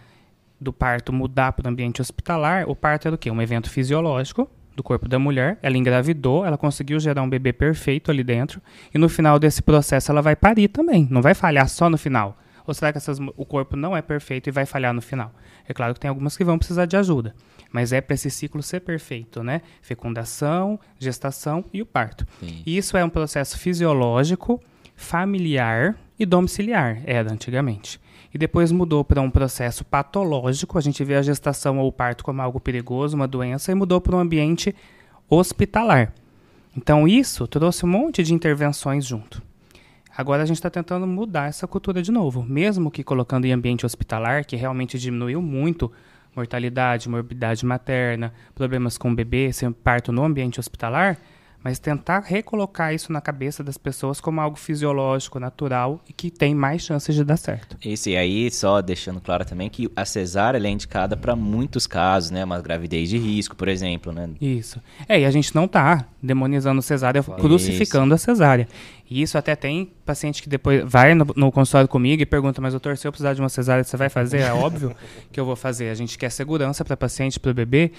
do 0.62 0.72
parto 0.72 1.12
mudar 1.12 1.52
para 1.52 1.68
o 1.68 1.70
ambiente 1.70 2.00
hospitalar, 2.00 2.68
o 2.68 2.74
parto 2.74 3.08
era 3.08 3.14
o 3.14 3.18
quê? 3.18 3.30
Um 3.30 3.42
evento 3.42 3.68
fisiológico 3.68 4.48
do 4.74 4.82
corpo 4.82 5.08
da 5.08 5.18
mulher, 5.18 5.58
ela 5.62 5.76
engravidou, 5.76 6.46
ela 6.46 6.56
conseguiu 6.56 6.98
gerar 6.98 7.22
um 7.22 7.28
bebê 7.28 7.52
perfeito 7.52 8.10
ali 8.10 8.24
dentro, 8.24 8.60
e 8.94 8.98
no 8.98 9.08
final 9.08 9.38
desse 9.38 9.62
processo 9.62 10.10
ela 10.10 10.22
vai 10.22 10.34
parir 10.34 10.68
também, 10.68 11.06
não 11.10 11.20
vai 11.20 11.34
falhar 11.34 11.68
só 11.68 11.90
no 11.90 11.98
final. 11.98 12.38
Ou 12.66 12.72
será 12.72 12.92
que 12.92 12.98
essas, 12.98 13.18
o 13.36 13.44
corpo 13.44 13.76
não 13.76 13.96
é 13.96 14.00
perfeito 14.00 14.48
e 14.48 14.52
vai 14.52 14.64
falhar 14.64 14.94
no 14.94 15.02
final? 15.02 15.34
É 15.68 15.74
claro 15.74 15.94
que 15.94 16.00
tem 16.00 16.08
algumas 16.08 16.36
que 16.36 16.44
vão 16.44 16.56
precisar 16.56 16.86
de 16.86 16.96
ajuda, 16.96 17.34
mas 17.72 17.92
é 17.92 18.00
para 18.00 18.14
esse 18.14 18.30
ciclo 18.30 18.62
ser 18.62 18.80
perfeito, 18.80 19.42
né? 19.42 19.62
Fecundação, 19.82 20.78
gestação 20.98 21.64
e 21.72 21.82
o 21.82 21.86
parto. 21.86 22.24
Sim. 22.38 22.62
Isso 22.64 22.96
é 22.96 23.04
um 23.04 23.08
processo 23.08 23.58
fisiológico, 23.58 24.62
familiar 24.94 25.96
e 26.18 26.24
domiciliar, 26.24 27.02
era 27.04 27.32
antigamente 27.32 28.00
e 28.32 28.38
depois 28.38 28.72
mudou 28.72 29.04
para 29.04 29.20
um 29.20 29.30
processo 29.30 29.84
patológico. 29.84 30.78
A 30.78 30.80
gente 30.80 31.04
vê 31.04 31.16
a 31.16 31.22
gestação 31.22 31.78
ou 31.78 31.88
o 31.88 31.92
parto 31.92 32.24
como 32.24 32.40
algo 32.40 32.60
perigoso, 32.60 33.16
uma 33.16 33.28
doença, 33.28 33.70
e 33.70 33.74
mudou 33.74 34.00
para 34.00 34.16
um 34.16 34.20
ambiente 34.20 34.74
hospitalar. 35.28 36.12
Então 36.76 37.06
isso 37.06 37.46
trouxe 37.46 37.84
um 37.84 37.88
monte 37.88 38.22
de 38.22 38.32
intervenções 38.32 39.04
junto. 39.04 39.42
Agora 40.16 40.42
a 40.42 40.46
gente 40.46 40.56
está 40.56 40.68
tentando 40.68 41.06
mudar 41.06 41.48
essa 41.48 41.66
cultura 41.66 42.02
de 42.02 42.12
novo, 42.12 42.42
mesmo 42.42 42.90
que 42.90 43.02
colocando 43.02 43.46
em 43.46 43.52
ambiente 43.52 43.86
hospitalar, 43.86 44.44
que 44.44 44.56
realmente 44.56 44.98
diminuiu 44.98 45.40
muito 45.40 45.90
mortalidade, 46.34 47.08
morbidade 47.08 47.64
materna, 47.64 48.32
problemas 48.54 48.96
com 48.96 49.10
o 49.10 49.14
bebê, 49.14 49.52
sem 49.52 49.70
parto 49.72 50.12
no 50.12 50.24
ambiente 50.24 50.58
hospitalar, 50.58 51.18
mas 51.62 51.78
tentar 51.78 52.20
recolocar 52.20 52.94
isso 52.94 53.12
na 53.12 53.20
cabeça 53.20 53.62
das 53.62 53.78
pessoas 53.78 54.20
como 54.20 54.40
algo 54.40 54.56
fisiológico, 54.56 55.38
natural 55.38 56.00
e 56.08 56.12
que 56.12 56.30
tem 56.30 56.54
mais 56.54 56.82
chances 56.82 57.14
de 57.14 57.24
dar 57.24 57.36
certo. 57.36 57.76
Isso, 57.84 58.08
e 58.08 58.16
aí 58.16 58.50
só 58.50 58.82
deixando 58.82 59.20
claro 59.20 59.44
também 59.44 59.68
que 59.68 59.90
a 59.94 60.04
cesárea 60.04 60.58
é 60.58 60.70
indicada 60.70 61.16
para 61.16 61.36
muitos 61.36 61.86
casos, 61.86 62.30
né? 62.30 62.44
Uma 62.44 62.60
gravidez 62.60 63.08
de 63.08 63.18
risco, 63.18 63.54
por 63.54 63.68
exemplo, 63.68 64.12
né? 64.12 64.30
Isso. 64.40 64.80
É, 65.08 65.20
e 65.20 65.24
a 65.24 65.30
gente 65.30 65.54
não 65.54 65.68
tá 65.68 66.06
demonizando 66.22 66.82
cesárea, 66.82 67.22
crucificando 67.22 68.14
isso. 68.14 68.30
a 68.30 68.34
cesárea. 68.34 68.68
E 69.12 69.20
isso 69.20 69.36
até 69.36 69.54
tem 69.54 69.90
paciente 70.06 70.42
que 70.42 70.48
depois 70.48 70.82
vai 70.86 71.14
no, 71.14 71.26
no, 71.36 71.52
consultório 71.52 71.86
comigo 71.86 72.22
e 72.22 72.26
pergunta, 72.26 72.60
mas 72.60 72.72
doutor, 72.72 72.96
se 72.96 73.06
eu 73.06 73.12
precisar 73.12 73.34
de 73.34 73.40
uma 73.42 73.48
cesárea, 73.48 73.84
você 73.84 73.96
vai 73.96 74.08
fazer? 74.08 74.38
É 74.38 74.52
óbvio 74.52 74.96
que 75.30 75.38
eu 75.38 75.44
vou 75.44 75.54
fazer. 75.54 75.90
A 75.90 75.94
gente 75.94 76.16
quer 76.16 76.30
segurança 76.30 76.84
para 76.84 76.96
paciente, 76.96 77.38
para 77.38 77.50
o 77.50 77.54
bebê, 77.54 77.92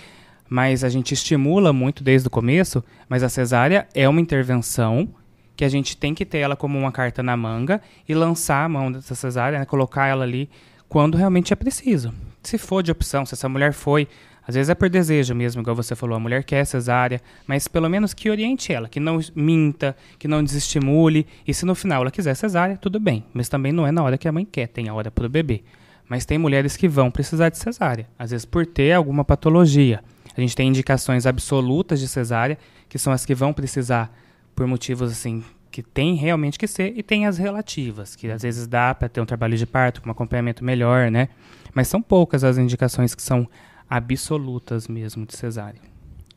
mas 0.49 0.83
a 0.83 0.89
gente 0.89 1.13
estimula 1.13 1.73
muito 1.73 2.03
desde 2.03 2.27
o 2.27 2.31
começo, 2.31 2.83
mas 3.09 3.23
a 3.23 3.29
cesárea 3.29 3.87
é 3.93 4.07
uma 4.07 4.21
intervenção 4.21 5.09
que 5.55 5.63
a 5.65 5.69
gente 5.69 5.95
tem 5.95 6.13
que 6.13 6.25
ter 6.25 6.39
ela 6.39 6.55
como 6.55 6.77
uma 6.77 6.91
carta 6.91 7.21
na 7.21 7.37
manga 7.37 7.81
e 8.07 8.13
lançar 8.13 8.65
a 8.65 8.69
mão 8.69 8.91
dessa 8.91 9.15
cesárea, 9.15 9.59
né, 9.59 9.65
colocar 9.65 10.07
ela 10.07 10.23
ali 10.23 10.49
quando 10.89 11.17
realmente 11.17 11.53
é 11.53 11.55
preciso. 11.55 12.13
Se 12.41 12.57
for 12.57 12.83
de 12.83 12.91
opção, 12.91 13.25
se 13.25 13.33
essa 13.33 13.47
mulher 13.47 13.73
foi, 13.73 14.07
às 14.45 14.55
vezes 14.55 14.69
é 14.69 14.75
por 14.75 14.89
desejo 14.89 15.33
mesmo, 15.33 15.61
igual 15.61 15.75
você 15.75 15.95
falou, 15.95 16.17
a 16.17 16.19
mulher 16.19 16.43
quer 16.43 16.65
cesárea, 16.65 17.21
mas 17.47 17.67
pelo 17.67 17.89
menos 17.89 18.13
que 18.13 18.29
oriente 18.29 18.73
ela, 18.73 18.89
que 18.89 18.99
não 18.99 19.19
minta, 19.35 19.95
que 20.19 20.27
não 20.27 20.43
desestimule, 20.43 21.25
e 21.47 21.53
se 21.53 21.65
no 21.65 21.73
final 21.73 22.01
ela 22.01 22.11
quiser 22.11 22.35
cesárea, 22.35 22.77
tudo 22.77 22.99
bem, 22.99 23.23
mas 23.33 23.47
também 23.47 23.71
não 23.71 23.87
é 23.87 23.91
na 23.91 24.03
hora 24.03 24.17
que 24.17 24.27
a 24.27 24.31
mãe 24.31 24.45
quer, 24.45 24.67
tem 24.67 24.89
a 24.89 24.93
hora 24.93 25.09
para 25.09 25.25
o 25.25 25.29
bebê. 25.29 25.63
Mas 26.09 26.25
tem 26.25 26.37
mulheres 26.37 26.75
que 26.75 26.87
vão 26.87 27.09
precisar 27.09 27.49
de 27.49 27.57
cesárea, 27.57 28.07
às 28.19 28.31
vezes 28.31 28.45
por 28.45 28.65
ter 28.65 28.91
alguma 28.91 29.23
patologia, 29.23 30.03
a 30.35 30.41
gente 30.41 30.55
tem 30.55 30.67
indicações 30.67 31.25
absolutas 31.25 31.99
de 31.99 32.07
cesárea, 32.07 32.57
que 32.89 32.97
são 32.97 33.13
as 33.13 33.25
que 33.25 33.35
vão 33.35 33.53
precisar 33.53 34.15
por 34.55 34.67
motivos 34.67 35.11
assim 35.11 35.43
que 35.73 35.81
tem 35.81 36.13
realmente 36.13 36.59
que 36.59 36.67
ser, 36.67 36.93
e 36.95 37.01
tem 37.01 37.25
as 37.25 37.39
relativas, 37.39 38.15
que 38.15 38.29
às 38.29 38.43
vezes 38.43 38.67
dá 38.67 38.93
para 38.93 39.09
ter 39.09 39.19
um 39.19 39.25
trabalho 39.25 39.57
de 39.57 39.65
parto 39.65 40.03
com 40.03 40.07
um 40.07 40.11
acompanhamento 40.11 40.63
melhor, 40.63 41.09
né? 41.09 41.29
Mas 41.73 41.87
são 41.87 41.99
poucas 41.99 42.43
as 42.43 42.59
indicações 42.59 43.15
que 43.15 43.23
são 43.23 43.49
absolutas 43.89 44.87
mesmo 44.87 45.25
de 45.25 45.35
cesárea. 45.35 45.81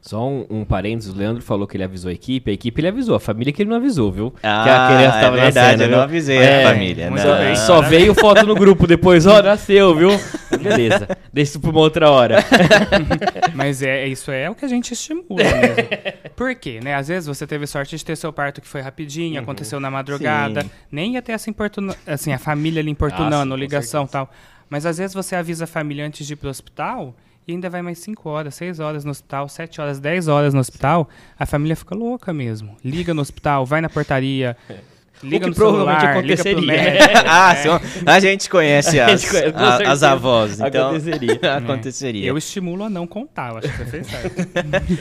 Só 0.07 0.25
um, 0.25 0.47
um 0.49 0.65
parênteses, 0.65 1.13
o 1.13 1.19
Leandro 1.19 1.43
falou 1.43 1.67
que 1.67 1.77
ele 1.77 1.83
avisou 1.83 2.09
a 2.09 2.13
equipe, 2.13 2.49
a 2.49 2.55
equipe 2.55 2.81
ele 2.81 2.87
avisou, 2.87 3.17
a 3.17 3.19
família 3.19 3.53
que 3.53 3.61
ele 3.61 3.71
não 3.71 3.77
avisou, 3.77 4.13
viu? 4.13 4.33
Ah, 4.41 4.63
que 4.63 4.71
a 4.71 4.87
criança 4.87 5.21
tava 5.21 5.37
é 5.37 5.41
verdade, 5.41 5.83
eu 5.83 5.89
não 5.89 6.01
avisei 6.01 6.39
é, 6.39 6.65
a 6.65 6.69
família. 6.69 7.11
Não. 7.11 7.19
Só, 7.19 7.55
só, 7.57 7.83
veio 7.83 8.15
foto 8.15 8.47
no 8.47 8.55
grupo 8.55 8.87
depois, 8.87 9.27
ó, 9.27 9.41
oh, 9.41 9.43
nasceu, 9.43 9.97
viu? 9.97 10.11
Beleza, 10.63 11.09
deixa 11.33 11.51
isso 11.51 11.61
pra 11.61 11.71
uma 11.71 11.81
outra 11.81 12.09
hora. 12.09 12.37
Mas 13.53 13.83
é, 13.83 14.07
isso 14.07 14.31
é 14.31 14.49
o 14.49 14.55
que 14.55 14.65
a 14.65 14.69
gente 14.69 14.93
estimula 14.93 15.43
mesmo. 15.43 15.77
Por 16.37 16.55
quê, 16.55 16.79
né? 16.81 16.95
Às 16.95 17.09
vezes 17.09 17.27
você 17.27 17.45
teve 17.45 17.67
sorte 17.67 17.97
de 17.97 18.05
ter 18.05 18.17
seu 18.17 18.33
parto 18.33 18.61
que 18.61 18.69
foi 18.69 18.83
rapidinho, 18.83 19.35
uhum. 19.39 19.43
aconteceu 19.43 19.81
na 19.81 19.91
madrugada, 19.91 20.63
Sim. 20.63 20.71
nem 20.89 21.15
ia 21.15 21.23
ter 21.23 21.33
essa 21.33 21.51
importuna, 21.51 21.97
assim, 22.07 22.33
a 22.33 22.39
família 22.39 22.81
ali 22.81 22.93
importunando, 22.93 23.45
Nossa, 23.47 23.59
ligação 23.59 24.05
e 24.05 24.09
tal. 24.09 24.31
Mas 24.71 24.87
às 24.87 24.99
vezes 24.99 25.15
você 25.15 25.35
avisa 25.35 25.65
a 25.65 25.67
família 25.67 26.07
antes 26.07 26.25
de 26.25 26.35
ir 26.35 26.37
pro 26.37 26.49
hospital 26.49 27.13
e 27.47 27.53
ainda 27.53 27.71
vai 27.71 27.81
mais 27.81 27.99
5 28.01 28.29
horas, 28.29 28.55
6 28.57 28.81
horas 28.81 29.05
no 29.05 29.13
hospital, 29.13 29.49
7 29.49 29.81
horas, 29.81 30.01
10 30.01 30.27
horas 30.27 30.53
no 30.53 30.59
hospital, 30.59 31.09
a 31.39 31.47
família 31.47 31.77
fica 31.77 31.95
louca 31.95 32.33
mesmo. 32.33 32.77
Liga 32.85 33.15
no 33.15 33.21
hospital, 33.23 33.65
vai 33.65 33.81
na 33.81 33.89
portaria. 33.89 34.57
Liga 35.23 35.47
o 35.47 35.49
que 35.49 35.49
no 35.49 35.55
provavelmente 35.55 36.01
celular, 36.01 36.19
aconteceria. 36.19 36.67
Médico, 36.67 37.15
ah, 37.27 37.55
é. 37.55 38.11
a 38.11 38.21
gente 38.21 38.51
conhece 38.51 39.01
as, 39.01 39.23
gente 39.23 39.31
conhece, 39.31 39.57
a, 39.57 39.91
as 39.91 40.03
avós, 40.03 40.61
então 40.61 40.89
aconteceria. 40.91 41.39
É. 41.41 41.49
aconteceria. 41.49 42.27
Eu 42.27 42.37
estimulo 42.37 42.85
a 42.85 42.91
não 42.91 43.07
contar, 43.07 43.53
eu 43.53 43.59
acho 43.59 43.69
que 43.73 43.85
você 43.85 44.05
certo. 44.05 44.37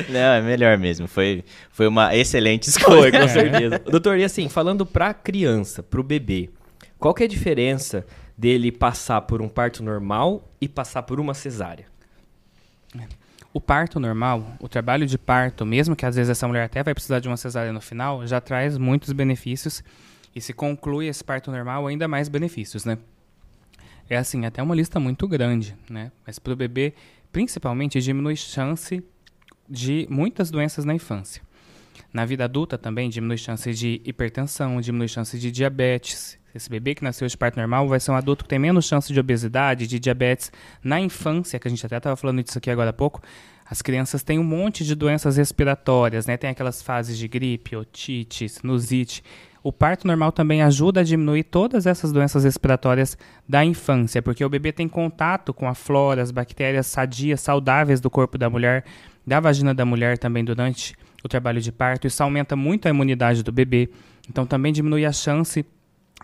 não, 0.09 0.19
é 0.19 0.41
melhor 0.41 0.77
mesmo. 0.77 1.05
Foi, 1.05 1.43
foi 1.69 1.85
uma 1.85 2.15
excelente 2.15 2.69
escolha, 2.69 3.11
com 3.11 3.27
certeza. 3.27 3.79
Doutor, 3.79 4.17
e 4.17 4.23
assim, 4.23 4.47
falando 4.47 4.85
para 4.85 5.13
criança, 5.13 5.83
para 5.83 5.99
o 5.99 6.03
bebê, 6.03 6.49
qual 6.97 7.13
que 7.13 7.23
é 7.23 7.25
a 7.25 7.29
diferença 7.29 8.05
dele 8.37 8.71
passar 8.71 9.19
por 9.21 9.41
um 9.41 9.49
parto 9.49 9.83
normal 9.83 10.49
e 10.61 10.69
passar 10.69 11.03
por 11.03 11.19
uma 11.19 11.33
cesárea? 11.33 11.93
O 13.55 13.61
parto 13.61 14.01
normal, 14.01 14.57
o 14.59 14.67
trabalho 14.67 15.07
de 15.07 15.17
parto, 15.17 15.65
mesmo 15.65 15.95
que 15.95 16.05
às 16.05 16.17
vezes 16.17 16.29
essa 16.29 16.45
mulher 16.45 16.65
até 16.65 16.83
vai 16.83 16.93
precisar 16.93 17.21
de 17.21 17.29
uma 17.29 17.37
cesárea 17.37 17.71
no 17.71 17.79
final, 17.79 18.27
já 18.27 18.41
traz 18.41 18.77
muitos 18.77 19.13
benefícios 19.13 19.81
e 20.35 20.41
se 20.41 20.51
conclui 20.51 21.07
esse 21.07 21.23
parto 21.23 21.49
normal, 21.49 21.87
ainda 21.87 22.05
mais 22.05 22.27
benefícios, 22.27 22.83
né? 22.83 22.97
É 24.09 24.17
assim, 24.17 24.45
até 24.45 24.61
uma 24.61 24.75
lista 24.75 24.99
muito 24.99 25.25
grande, 25.25 25.73
né? 25.89 26.11
Mas 26.27 26.37
para 26.37 26.51
o 26.51 26.55
bebê, 26.57 26.95
principalmente, 27.31 28.01
diminui 28.01 28.35
chance 28.35 29.01
de 29.69 30.05
muitas 30.09 30.51
doenças 30.51 30.83
na 30.83 30.93
infância. 30.93 31.41
Na 32.11 32.25
vida 32.25 32.43
adulta 32.43 32.77
também 32.77 33.09
diminui 33.09 33.37
chance 33.37 33.73
de 33.73 34.01
hipertensão, 34.03 34.81
diminui 34.81 35.07
chance 35.07 35.39
de 35.39 35.49
diabetes, 35.49 36.37
esse 36.55 36.69
bebê 36.69 36.95
que 36.95 37.03
nasceu 37.03 37.27
de 37.27 37.37
parto 37.37 37.57
normal 37.57 37.87
vai 37.87 37.99
ser 37.99 38.11
um 38.11 38.15
adulto 38.15 38.45
que 38.45 38.49
tem 38.49 38.57
menos 38.57 38.85
chance 38.85 39.11
de 39.11 39.19
obesidade, 39.19 39.85
de 39.85 39.99
diabetes. 39.99 40.51
Na 40.81 41.01
infância, 41.01 41.59
que 41.59 41.67
a 41.67 41.69
gente 41.69 41.85
até 41.85 41.97
estava 41.97 42.15
falando 42.15 42.41
disso 42.41 42.57
aqui 42.57 42.71
agora 42.71 42.91
há 42.91 42.93
pouco, 42.93 43.21
as 43.65 43.81
crianças 43.81 44.23
têm 44.23 44.39
um 44.39 44.43
monte 44.43 44.85
de 44.85 44.95
doenças 44.95 45.37
respiratórias, 45.37 46.25
né? 46.25 46.37
Tem 46.37 46.49
aquelas 46.49 46.81
fases 46.81 47.17
de 47.17 47.27
gripe, 47.27 47.75
otite, 47.75 48.47
sinusite. 48.47 49.21
O 49.61 49.73
parto 49.73 50.05
normal 50.05 50.31
também 50.31 50.61
ajuda 50.61 51.01
a 51.01 51.03
diminuir 51.03 51.43
todas 51.43 51.85
essas 51.87 52.11
doenças 52.11 52.43
respiratórias 52.43 53.17
da 53.49 53.65
infância, 53.65 54.21
porque 54.21 54.45
o 54.45 54.49
bebê 54.49 54.71
tem 54.71 54.87
contato 54.87 55.53
com 55.53 55.67
a 55.67 55.73
flora, 55.73 56.21
as 56.21 56.29
bactérias 56.31 56.85
sadias, 56.85 57.41
saudáveis 57.41 57.99
do 57.99 58.09
corpo 58.09 58.37
da 58.37 58.49
mulher, 58.49 58.85
da 59.25 59.39
vagina 59.39 59.73
da 59.73 59.83
mulher 59.83 60.19
também 60.19 60.45
durante 60.45 60.95
o 61.23 61.27
trabalho 61.27 61.59
de 61.59 61.71
parto. 61.71 62.05
Isso 62.05 62.21
aumenta 62.21 62.55
muito 62.55 62.85
a 62.85 62.89
imunidade 62.89 63.43
do 63.43 63.51
bebê. 63.51 63.89
Então 64.29 64.45
também 64.45 64.71
diminui 64.71 65.05
a 65.05 65.11
chance 65.11 65.65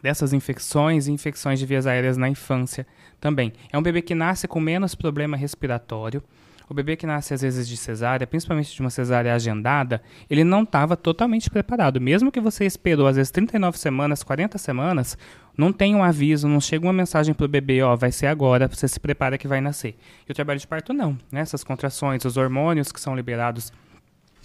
dessas 0.02 0.34
infecções 0.34 1.08
e 1.08 1.12
infecções 1.12 1.60
de 1.60 1.66
vias 1.66 1.86
aéreas 1.86 2.18
na 2.18 2.28
infância 2.28 2.86
também. 3.20 3.54
É 3.72 3.78
um 3.78 3.82
bebê 3.82 4.02
que 4.02 4.16
nasce 4.16 4.48
com 4.48 4.60
menos 4.60 4.96
problema 4.96 5.38
respiratório. 5.38 6.24
O 6.68 6.74
bebê 6.74 6.96
que 6.96 7.06
nasce 7.06 7.34
às 7.34 7.42
vezes 7.42 7.68
de 7.68 7.76
cesárea, 7.76 8.26
principalmente 8.26 8.74
de 8.74 8.80
uma 8.80 8.90
cesárea 8.90 9.36
agendada, 9.36 10.02
ele 10.30 10.46
não 10.46 10.64
estava 10.64 10.96
totalmente 10.96 11.50
preparado. 11.50 12.00
Mesmo 12.00 12.32
que 12.32 12.40
você 12.40 12.66
esperou 12.66 13.08
às 13.08 13.18
vezes 13.18 13.30
39 13.30 13.78
semanas, 13.78 14.24
40 14.24 14.58
semanas, 14.58 15.18
não 15.58 15.74
tem 15.74 15.94
um 15.94 16.02
aviso, 16.02 16.48
não 16.48 16.62
chega 16.62 16.86
uma 16.86 16.94
mensagem 16.94 17.34
para 17.34 17.46
o 17.46 17.50
bebê, 17.50 17.82
ó, 17.82 17.94
vai 17.98 18.10
ser 18.10 18.28
agora, 18.28 18.70
você 18.70 18.88
se 18.88 19.02
prepara 19.02 19.38
que 19.38 19.50
vai 19.50 19.60
nascer. 19.60 19.98
E 20.28 20.32
o 20.32 20.34
trabalho 20.34 20.62
de 20.62 20.66
parto 20.66 20.94
não, 20.94 21.18
né? 21.30 21.42
Essas 21.42 21.62
contrações, 21.62 22.24
os 22.24 22.38
hormônios 22.38 22.90
que 22.90 23.02
são 23.02 23.18
liberados 23.18 23.74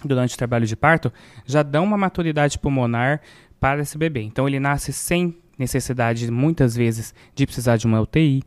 durante 0.03 0.35
o 0.35 0.37
trabalho 0.37 0.65
de 0.65 0.75
parto 0.75 1.11
já 1.45 1.63
dão 1.63 1.85
uma 1.85 1.97
maturidade 1.97 2.59
pulmonar 2.59 3.21
para 3.57 3.81
esse 3.81 3.97
bebê. 3.97 4.21
Então 4.21 4.47
ele 4.47 4.59
nasce 4.59 4.91
sem 4.91 5.37
necessidade, 5.57 6.29
muitas 6.31 6.75
vezes, 6.75 7.13
de 7.35 7.45
precisar 7.45 7.77
de 7.77 7.85
uma 7.85 8.01
UTI. 8.01 8.43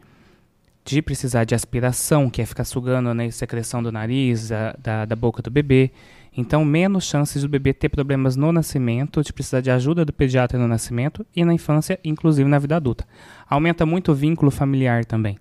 de 0.82 1.02
precisar 1.02 1.44
de 1.44 1.54
aspiração, 1.54 2.30
que 2.30 2.40
é 2.40 2.46
ficar 2.46 2.64
sugando 2.64 3.12
né, 3.14 3.30
secreção 3.30 3.82
do 3.82 3.92
nariz, 3.92 4.48
da, 4.48 4.74
da, 4.82 5.04
da 5.04 5.14
boca 5.14 5.42
do 5.42 5.50
bebê. 5.50 5.92
Então, 6.36 6.64
menos 6.64 7.04
chances 7.04 7.42
do 7.42 7.48
bebê 7.48 7.72
ter 7.72 7.88
problemas 7.88 8.34
no 8.34 8.50
nascimento, 8.50 9.22
de 9.22 9.32
precisar 9.32 9.60
de 9.60 9.70
ajuda 9.70 10.04
do 10.04 10.12
pediatra 10.12 10.58
no 10.58 10.66
nascimento 10.66 11.24
e 11.36 11.44
na 11.44 11.52
infância, 11.52 12.00
inclusive 12.02 12.48
na 12.48 12.58
vida 12.58 12.76
adulta. 12.76 13.06
Aumenta 13.48 13.84
muito 13.84 14.10
o 14.10 14.14
vínculo 14.14 14.50
familiar 14.50 15.04
também. 15.04 15.38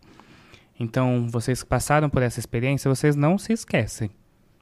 Então, 0.79 1.27
vocês 1.29 1.63
que 1.63 1.69
passaram 1.69 2.10
por 2.10 2.21
essa 2.21 2.39
experiência, 2.39 2.93
vocês 2.93 3.15
não 3.15 3.38
se 3.38 3.53
esquecem 3.53 4.10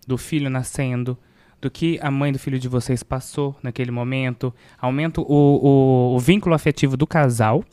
do 0.05 0.17
filho 0.17 0.49
nascendo, 0.49 1.17
do 1.61 1.69
que 1.71 1.99
a 2.01 2.11
mãe 2.11 2.31
do 2.31 2.39
filho 2.39 2.59
de 2.59 2.67
vocês 2.67 3.03
passou 3.03 3.55
naquele 3.63 3.91
momento. 3.91 4.53
Aumenta 4.79 5.21
o, 5.21 5.25
o, 5.25 6.15
o 6.15 6.19
vínculo 6.19 6.53
afetivo 6.53 6.95
do 6.95 7.07
casal 7.07 7.63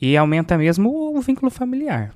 e 0.00 0.16
aumenta 0.16 0.56
mesmo 0.56 0.90
o, 0.90 1.18
o 1.18 1.20
vínculo 1.20 1.50
familiar. 1.50 2.14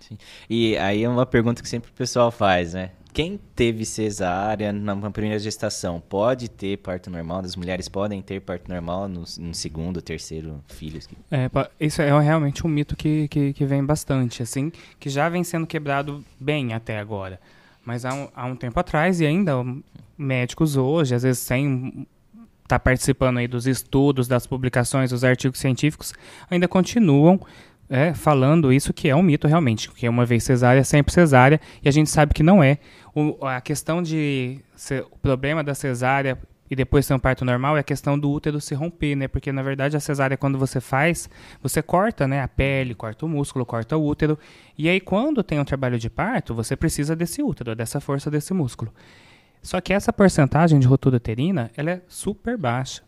Sim. 0.00 0.16
E 0.48 0.76
aí 0.78 1.04
é 1.04 1.08
uma 1.08 1.26
pergunta 1.26 1.62
que 1.62 1.68
sempre 1.68 1.90
o 1.90 1.94
pessoal 1.94 2.30
faz, 2.30 2.72
né? 2.74 2.92
Quem 3.12 3.40
teve 3.56 3.84
cesárea 3.84 4.72
na 4.72 5.10
primeira 5.10 5.38
gestação 5.38 6.00
pode 6.00 6.48
ter 6.48 6.76
parto 6.78 7.10
normal? 7.10 7.40
As 7.40 7.56
mulheres 7.56 7.88
podem 7.88 8.22
ter 8.22 8.40
parto 8.40 8.68
normal 8.70 9.08
no, 9.08 9.24
no 9.38 9.54
segundo, 9.54 10.00
terceiro 10.00 10.62
filho? 10.68 11.00
É, 11.30 11.50
isso 11.80 12.00
é 12.00 12.20
realmente 12.20 12.64
um 12.66 12.70
mito 12.70 12.94
que, 12.94 13.26
que, 13.28 13.52
que, 13.52 13.64
vem 13.64 13.84
bastante, 13.84 14.42
assim, 14.42 14.70
que 15.00 15.08
já 15.08 15.28
vem 15.28 15.42
sendo 15.42 15.66
quebrado 15.66 16.24
bem 16.38 16.74
até 16.74 16.98
agora. 16.98 17.40
Mas 17.88 18.04
há 18.04 18.12
um, 18.12 18.28
há 18.36 18.44
um 18.44 18.54
tempo 18.54 18.78
atrás, 18.78 19.18
e 19.18 19.24
ainda 19.24 19.64
médicos 20.18 20.76
hoje, 20.76 21.14
às 21.14 21.22
vezes 21.22 21.38
sem 21.38 22.06
estar 22.62 22.78
tá 22.78 22.78
participando 22.78 23.38
aí 23.38 23.48
dos 23.48 23.66
estudos, 23.66 24.28
das 24.28 24.46
publicações, 24.46 25.08
dos 25.08 25.24
artigos 25.24 25.58
científicos, 25.58 26.12
ainda 26.50 26.68
continuam 26.68 27.40
é, 27.88 28.12
falando 28.12 28.70
isso 28.70 28.92
que 28.92 29.08
é 29.08 29.16
um 29.16 29.22
mito 29.22 29.48
realmente, 29.48 29.90
que 29.90 30.06
uma 30.06 30.26
vez 30.26 30.44
cesárea, 30.44 30.84
sempre 30.84 31.14
cesárea, 31.14 31.58
e 31.82 31.88
a 31.88 31.90
gente 31.90 32.10
sabe 32.10 32.34
que 32.34 32.42
não 32.42 32.62
é. 32.62 32.76
O, 33.14 33.46
a 33.46 33.58
questão 33.58 34.02
de 34.02 34.60
ser, 34.76 35.06
o 35.10 35.18
problema 35.18 35.64
da 35.64 35.74
cesárea 35.74 36.36
e 36.70 36.76
depois 36.76 37.06
ter 37.06 37.14
um 37.14 37.18
parto 37.18 37.44
normal 37.44 37.76
é 37.76 37.80
a 37.80 37.84
questão 37.84 38.18
do 38.18 38.30
útero 38.30 38.60
se 38.60 38.74
romper, 38.74 39.14
né? 39.16 39.28
Porque 39.28 39.50
na 39.52 39.62
verdade 39.62 39.96
a 39.96 40.00
cesárea 40.00 40.36
quando 40.36 40.58
você 40.58 40.80
faz, 40.80 41.28
você 41.62 41.82
corta, 41.82 42.26
né, 42.26 42.42
a 42.42 42.48
pele, 42.48 42.94
corta 42.94 43.26
o 43.26 43.28
músculo, 43.28 43.64
corta 43.64 43.96
o 43.96 44.04
útero, 44.04 44.38
e 44.76 44.88
aí 44.88 45.00
quando 45.00 45.42
tem 45.42 45.58
um 45.58 45.64
trabalho 45.64 45.98
de 45.98 46.10
parto, 46.10 46.54
você 46.54 46.76
precisa 46.76 47.16
desse 47.16 47.42
útero, 47.42 47.74
dessa 47.74 48.00
força 48.00 48.30
desse 48.30 48.52
músculo. 48.52 48.92
Só 49.62 49.80
que 49.80 49.92
essa 49.92 50.12
porcentagem 50.12 50.78
de 50.78 50.86
rotura 50.86 51.16
uterina, 51.16 51.70
ela 51.76 51.90
é 51.90 52.02
super 52.08 52.56
baixa. 52.56 53.02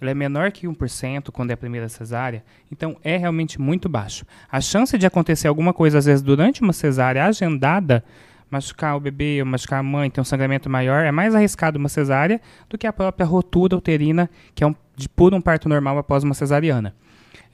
Ela 0.00 0.10
é 0.10 0.14
menor 0.14 0.52
que 0.52 0.66
1% 0.66 1.30
quando 1.30 1.50
é 1.50 1.54
a 1.54 1.56
primeira 1.56 1.88
cesárea, 1.88 2.44
então 2.70 2.96
é 3.02 3.16
realmente 3.16 3.60
muito 3.60 3.88
baixo. 3.88 4.26
A 4.50 4.60
chance 4.60 4.98
de 4.98 5.06
acontecer 5.06 5.48
alguma 5.48 5.72
coisa, 5.72 5.98
às 5.98 6.04
vezes, 6.04 6.22
durante 6.22 6.60
uma 6.60 6.74
cesárea 6.74 7.24
agendada, 7.24 8.04
machucar 8.52 8.94
o 8.94 9.00
bebê 9.00 9.40
ou 9.40 9.46
machucar 9.46 9.80
a 9.80 9.82
mãe, 9.82 10.10
ter 10.10 10.20
um 10.20 10.24
sangramento 10.24 10.68
maior, 10.68 11.06
é 11.06 11.10
mais 11.10 11.34
arriscado 11.34 11.78
uma 11.78 11.88
cesárea 11.88 12.38
do 12.68 12.76
que 12.76 12.86
a 12.86 12.92
própria 12.92 13.24
rotura 13.24 13.74
uterina, 13.74 14.28
que 14.54 14.62
é 14.62 14.66
um, 14.66 14.74
de 14.94 15.08
puro 15.08 15.34
um 15.34 15.40
parto 15.40 15.70
normal 15.70 15.96
após 15.96 16.22
uma 16.22 16.34
cesariana. 16.34 16.94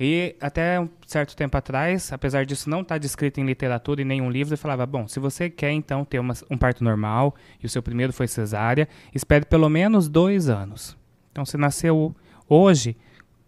E 0.01 0.35
até 0.41 0.81
um 0.81 0.89
certo 1.07 1.37
tempo 1.37 1.57
atrás, 1.57 2.13
apesar 2.13 2.45
disso 2.45 2.69
não 2.69 2.81
estar 2.81 2.97
tá 2.97 2.99
descrito 2.99 3.41
em 3.41 3.47
literatura 3.47 4.03
e 4.03 4.05
nenhum 4.05 4.29
livro, 4.29 4.55
eu 4.55 4.59
falava, 4.59 4.85
bom, 4.85 5.07
se 5.07 5.21
você 5.21 5.49
quer 5.49 5.71
então 5.71 6.05
ter 6.05 6.19
uma, 6.19 6.35
um 6.51 6.59
parto 6.59 6.83
normal 6.83 7.35
e 7.63 7.67
o 7.67 7.69
seu 7.69 7.83
primeiro 7.83 8.13
foi 8.13 8.27
cesárea, 8.27 8.89
espere 9.15 9.45
pelo 9.45 9.69
menos 9.69 10.09
dois 10.09 10.49
anos. 10.49 10.97
Então, 11.31 11.45
se 11.45 11.57
nasceu 11.57 12.15
hoje, 12.49 12.97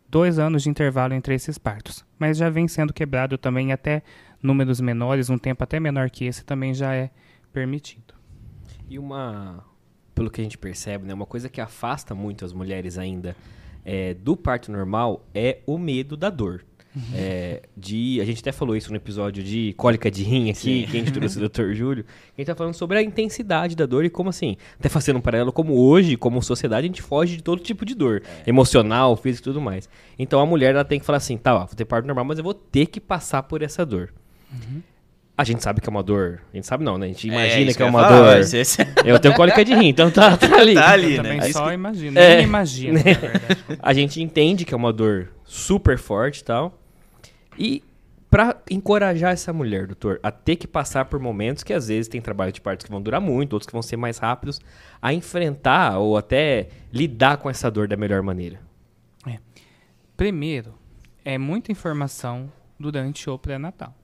dois 0.08 0.38
anos 0.38 0.62
de 0.62 0.70
intervalo 0.70 1.14
entre 1.14 1.34
esses 1.34 1.58
partos. 1.58 2.04
Mas 2.16 2.36
já 2.36 2.48
vem 2.48 2.68
sendo 2.68 2.92
quebrado 2.92 3.36
também 3.36 3.72
até 3.72 4.02
números 4.40 4.80
menores, 4.80 5.30
um 5.30 5.38
tempo 5.38 5.64
até 5.64 5.80
menor 5.80 6.10
que 6.10 6.24
esse 6.24 6.44
também 6.44 6.74
já 6.74 6.94
é 6.94 7.10
permitido. 7.52 8.14
E 8.88 8.98
uma, 8.98 9.64
pelo 10.14 10.30
que 10.30 10.40
a 10.40 10.44
gente 10.44 10.58
percebe, 10.58 11.06
né, 11.06 11.14
uma 11.14 11.26
coisa 11.26 11.48
que 11.48 11.60
afasta 11.60 12.14
muito 12.14 12.44
as 12.44 12.52
mulheres 12.52 12.98
ainda 12.98 13.36
é, 13.84 14.14
do 14.14 14.36
parto 14.36 14.70
normal 14.70 15.24
é 15.34 15.60
o 15.66 15.78
medo 15.78 16.16
da 16.16 16.30
dor. 16.30 16.64
Uhum. 16.94 17.02
É, 17.14 17.62
de, 17.76 18.20
a 18.20 18.24
gente 18.24 18.40
até 18.40 18.50
falou 18.50 18.76
isso 18.76 18.90
no 18.90 18.96
episódio 18.96 19.44
de 19.44 19.72
cólica 19.74 20.10
de 20.10 20.24
rim 20.24 20.50
aqui, 20.50 20.80
Sim. 20.80 20.86
que 20.90 20.96
a 20.96 21.00
gente 21.00 21.12
trouxe 21.12 21.38
o 21.38 21.48
Dr. 21.48 21.72
Júlio. 21.72 22.04
A 22.36 22.40
gente 22.40 22.48
tá 22.48 22.54
falando 22.54 22.74
sobre 22.74 22.98
a 22.98 23.02
intensidade 23.02 23.76
da 23.76 23.86
dor 23.86 24.04
e 24.04 24.10
como 24.10 24.28
assim, 24.28 24.56
até 24.78 24.88
fazendo 24.88 25.16
um 25.16 25.20
paralelo, 25.20 25.52
como 25.52 25.74
hoje, 25.74 26.16
como 26.16 26.42
sociedade, 26.42 26.86
a 26.86 26.88
gente 26.88 27.02
foge 27.02 27.36
de 27.36 27.44
todo 27.44 27.62
tipo 27.62 27.84
de 27.84 27.94
dor, 27.94 28.22
é. 28.44 28.50
emocional, 28.50 29.16
física 29.16 29.48
e 29.48 29.52
tudo 29.52 29.60
mais. 29.60 29.88
Então 30.18 30.40
a 30.40 30.46
mulher 30.46 30.74
ela 30.74 30.84
tem 30.84 30.98
que 30.98 31.06
falar 31.06 31.18
assim, 31.18 31.36
tá, 31.36 31.54
ó, 31.54 31.58
vou 31.60 31.76
ter 31.76 31.84
parto 31.84 32.06
normal, 32.06 32.24
mas 32.24 32.38
eu 32.38 32.44
vou 32.44 32.54
ter 32.54 32.86
que 32.86 33.00
passar 33.00 33.44
por 33.44 33.62
essa 33.62 33.86
dor. 33.86 34.12
Uhum. 34.52 34.82
A 35.40 35.44
gente 35.44 35.62
sabe 35.62 35.80
que 35.80 35.88
é 35.88 35.90
uma 35.90 36.02
dor. 36.02 36.42
A 36.52 36.56
gente 36.56 36.66
sabe 36.66 36.84
não, 36.84 36.98
né? 36.98 37.06
A 37.06 37.08
gente 37.08 37.26
é, 37.26 37.32
imagina 37.32 37.70
é, 37.70 37.74
que 37.74 37.82
é 37.82 37.86
uma 37.86 38.02
falar, 38.02 38.34
dor. 38.34 38.40
Esse... 38.40 38.76
Eu 39.06 39.18
tenho 39.18 39.34
cólica 39.34 39.64
de 39.64 39.74
rim, 39.74 39.88
então 39.88 40.10
tá, 40.10 40.36
tá 40.36 40.54
ali. 40.58 40.74
tá 40.74 40.90
ali, 40.90 41.16
né? 41.16 41.22
Também 41.22 41.50
só 41.50 41.72
imagina. 41.72 42.20
É, 42.20 42.36
nem 42.36 42.44
imagina, 42.44 43.02
né? 43.02 43.16
A 43.80 43.94
gente 43.94 44.22
entende 44.22 44.66
que 44.66 44.74
é 44.74 44.76
uma 44.76 44.92
dor 44.92 45.32
super 45.42 45.96
forte 45.96 46.40
e 46.40 46.44
tal. 46.44 46.78
E 47.58 47.82
para 48.30 48.60
encorajar 48.70 49.32
essa 49.32 49.50
mulher, 49.50 49.86
doutor, 49.86 50.20
a 50.22 50.30
ter 50.30 50.56
que 50.56 50.66
passar 50.66 51.06
por 51.06 51.18
momentos 51.18 51.62
que 51.62 51.72
às 51.72 51.88
vezes 51.88 52.06
tem 52.06 52.20
trabalho 52.20 52.52
de 52.52 52.60
partos 52.60 52.84
que 52.84 52.92
vão 52.92 53.00
durar 53.00 53.18
muito, 53.18 53.54
outros 53.54 53.66
que 53.66 53.72
vão 53.72 53.80
ser 53.80 53.96
mais 53.96 54.18
rápidos, 54.18 54.60
a 55.00 55.14
enfrentar 55.14 55.96
ou 56.00 56.18
até 56.18 56.68
lidar 56.92 57.38
com 57.38 57.48
essa 57.48 57.70
dor 57.70 57.88
da 57.88 57.96
melhor 57.96 58.20
maneira. 58.20 58.60
É. 59.26 59.38
Primeiro, 60.18 60.74
é 61.24 61.38
muita 61.38 61.72
informação 61.72 62.52
durante 62.78 63.30
o 63.30 63.38
pré-natal. 63.38 63.94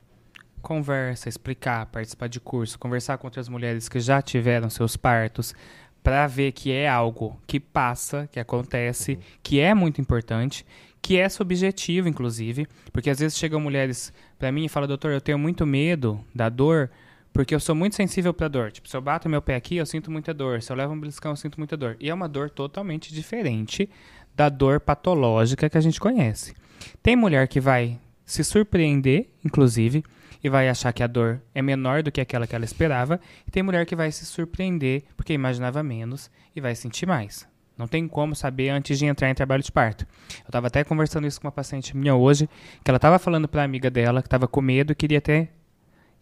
Conversa, 0.67 1.29
explicar, 1.29 1.87
participar 1.87 2.29
de 2.29 2.41
curso, 2.41 2.77
conversar 2.77 3.19
com 3.19 3.29
outras 3.29 3.49
mulheres 3.49 3.89
que 3.89 4.01
já 4.01 4.21
tiveram 4.21 4.69
seus 4.69 4.97
partos, 4.97 5.55
para 6.03 6.27
ver 6.27 6.51
que 6.51 6.73
é 6.73 6.89
algo 6.89 7.41
que 7.47 7.61
passa, 7.61 8.29
que 8.33 8.41
acontece, 8.41 9.13
uhum. 9.13 9.21
que 9.45 9.61
é 9.61 9.73
muito 9.73 10.01
importante 10.01 10.67
que 11.01 11.19
é 11.19 11.29
subjetivo, 11.29 12.09
inclusive, 12.09 12.67
porque 12.93 13.09
às 13.09 13.21
vezes 13.21 13.39
chegam 13.39 13.61
mulheres 13.61 14.13
para 14.37 14.51
mim 14.51 14.65
e 14.65 14.69
falam, 14.69 14.89
doutor, 14.89 15.13
eu 15.13 15.21
tenho 15.21 15.39
muito 15.39 15.65
medo 15.65 16.21
da 16.35 16.49
dor, 16.49 16.91
porque 17.33 17.55
eu 17.55 17.61
sou 17.61 17.77
muito 17.77 17.95
sensível 17.95 18.35
para 18.35 18.49
dor. 18.49 18.73
Tipo, 18.73 18.89
se 18.89 18.97
eu 18.97 19.01
bato 19.01 19.29
meu 19.29 19.41
pé 19.41 19.55
aqui, 19.55 19.77
eu 19.77 19.87
sinto 19.87 20.11
muita 20.11 20.35
dor. 20.35 20.61
Se 20.63 20.73
eu 20.73 20.77
levo 20.77 20.95
um 20.95 20.99
beliscão, 20.99 21.31
eu 21.31 21.37
sinto 21.37 21.59
muita 21.59 21.77
dor. 21.77 21.97
E 22.01 22.11
é 22.11 22.15
uma 22.15 22.29
dor 22.29 22.51
totalmente 22.51 23.15
diferente 23.15 23.89
da 24.35 24.49
dor 24.49 24.81
patológica 24.81 25.71
que 25.71 25.79
a 25.79 25.81
gente 25.81 26.01
conhece. 26.01 26.55
Tem 27.01 27.15
mulher 27.15 27.47
que 27.47 27.61
vai 27.61 28.01
se 28.25 28.43
surpreender, 28.43 29.29
inclusive, 29.45 30.03
e 30.47 30.49
vai 30.49 30.69
achar 30.69 30.93
que 30.93 31.03
a 31.03 31.07
dor 31.09 31.43
é 31.53 31.61
menor 31.61 32.05
do 32.05 32.13
que 32.13 32.21
aquela 32.21 32.47
que 32.47 32.55
ela 32.55 32.65
esperava, 32.65 33.21
e 33.47 33.51
tem 33.51 33.63
mulher 33.63 33.85
que 33.85 33.97
vai 33.97 34.13
se 34.13 34.25
surpreender 34.25 35.03
porque 35.17 35.33
imaginava 35.33 35.83
menos 35.83 36.31
e 36.55 36.61
vai 36.61 36.75
sentir 36.75 37.05
mais. 37.05 37.49
Não 37.77 37.89
tem 37.89 38.07
como 38.07 38.35
saber 38.35 38.71
antes 38.71 38.97
de 38.99 39.07
entrar 39.07 39.29
em 39.29 39.35
trabalho 39.35 39.63
de 39.63 39.73
parto. 39.73 40.07
Eu 40.39 40.47
estava 40.47 40.69
até 40.69 40.85
conversando 40.85 41.27
isso 41.27 41.41
com 41.41 41.47
uma 41.47 41.53
paciente 41.53 41.97
minha 41.97 42.15
hoje, 42.15 42.49
que 42.83 42.91
ela 42.91 42.97
estava 42.97 43.19
falando 43.19 43.49
para 43.49 43.63
a 43.63 43.65
amiga 43.65 43.91
dela 43.91 44.23
que 44.23 44.29
estava 44.29 44.47
com 44.47 44.61
medo 44.63 44.93
e 44.93 44.95
queria 44.95 45.21
ter 45.21 45.51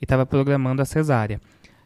e 0.01 0.05
estava 0.05 0.25
programando 0.25 0.81
a 0.81 0.85
cesárea. 0.87 1.41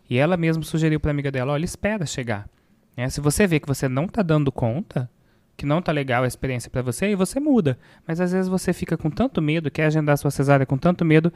E 0.08 0.16
ela 0.16 0.36
mesma 0.36 0.62
sugeriu 0.62 1.00
para 1.00 1.10
a 1.10 1.12
amiga 1.12 1.30
dela, 1.30 1.52
olha, 1.52 1.64
espera 1.64 2.06
chegar. 2.06 2.48
É, 2.96 3.08
se 3.08 3.20
você 3.20 3.46
vê 3.48 3.58
que 3.58 3.66
você 3.66 3.88
não 3.88 4.04
está 4.04 4.22
dando 4.22 4.50
conta, 4.52 5.10
que 5.56 5.66
não 5.66 5.80
está 5.80 5.90
legal 5.90 6.22
a 6.22 6.26
experiência 6.26 6.70
para 6.70 6.82
você, 6.82 7.06
aí 7.06 7.14
você 7.16 7.40
muda. 7.40 7.76
Mas 8.06 8.20
às 8.20 8.30
vezes 8.30 8.48
você 8.48 8.72
fica 8.72 8.96
com 8.96 9.10
tanto 9.10 9.42
medo, 9.42 9.70
quer 9.70 9.86
agendar 9.86 10.16
sua 10.16 10.30
cesárea 10.30 10.64
com 10.64 10.78
tanto 10.78 11.04
medo, 11.04 11.32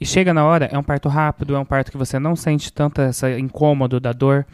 e 0.00 0.06
chega 0.06 0.32
na 0.32 0.44
hora, 0.44 0.66
é 0.66 0.78
um 0.78 0.82
parto 0.82 1.08
rápido, 1.08 1.54
é 1.54 1.58
um 1.58 1.64
parto 1.64 1.90
que 1.90 1.98
você 1.98 2.18
não 2.18 2.36
sente 2.36 2.72
tanto 2.72 3.00
essa 3.00 3.30
incômodo 3.38 3.98
da 3.98 4.12
dor. 4.12 4.46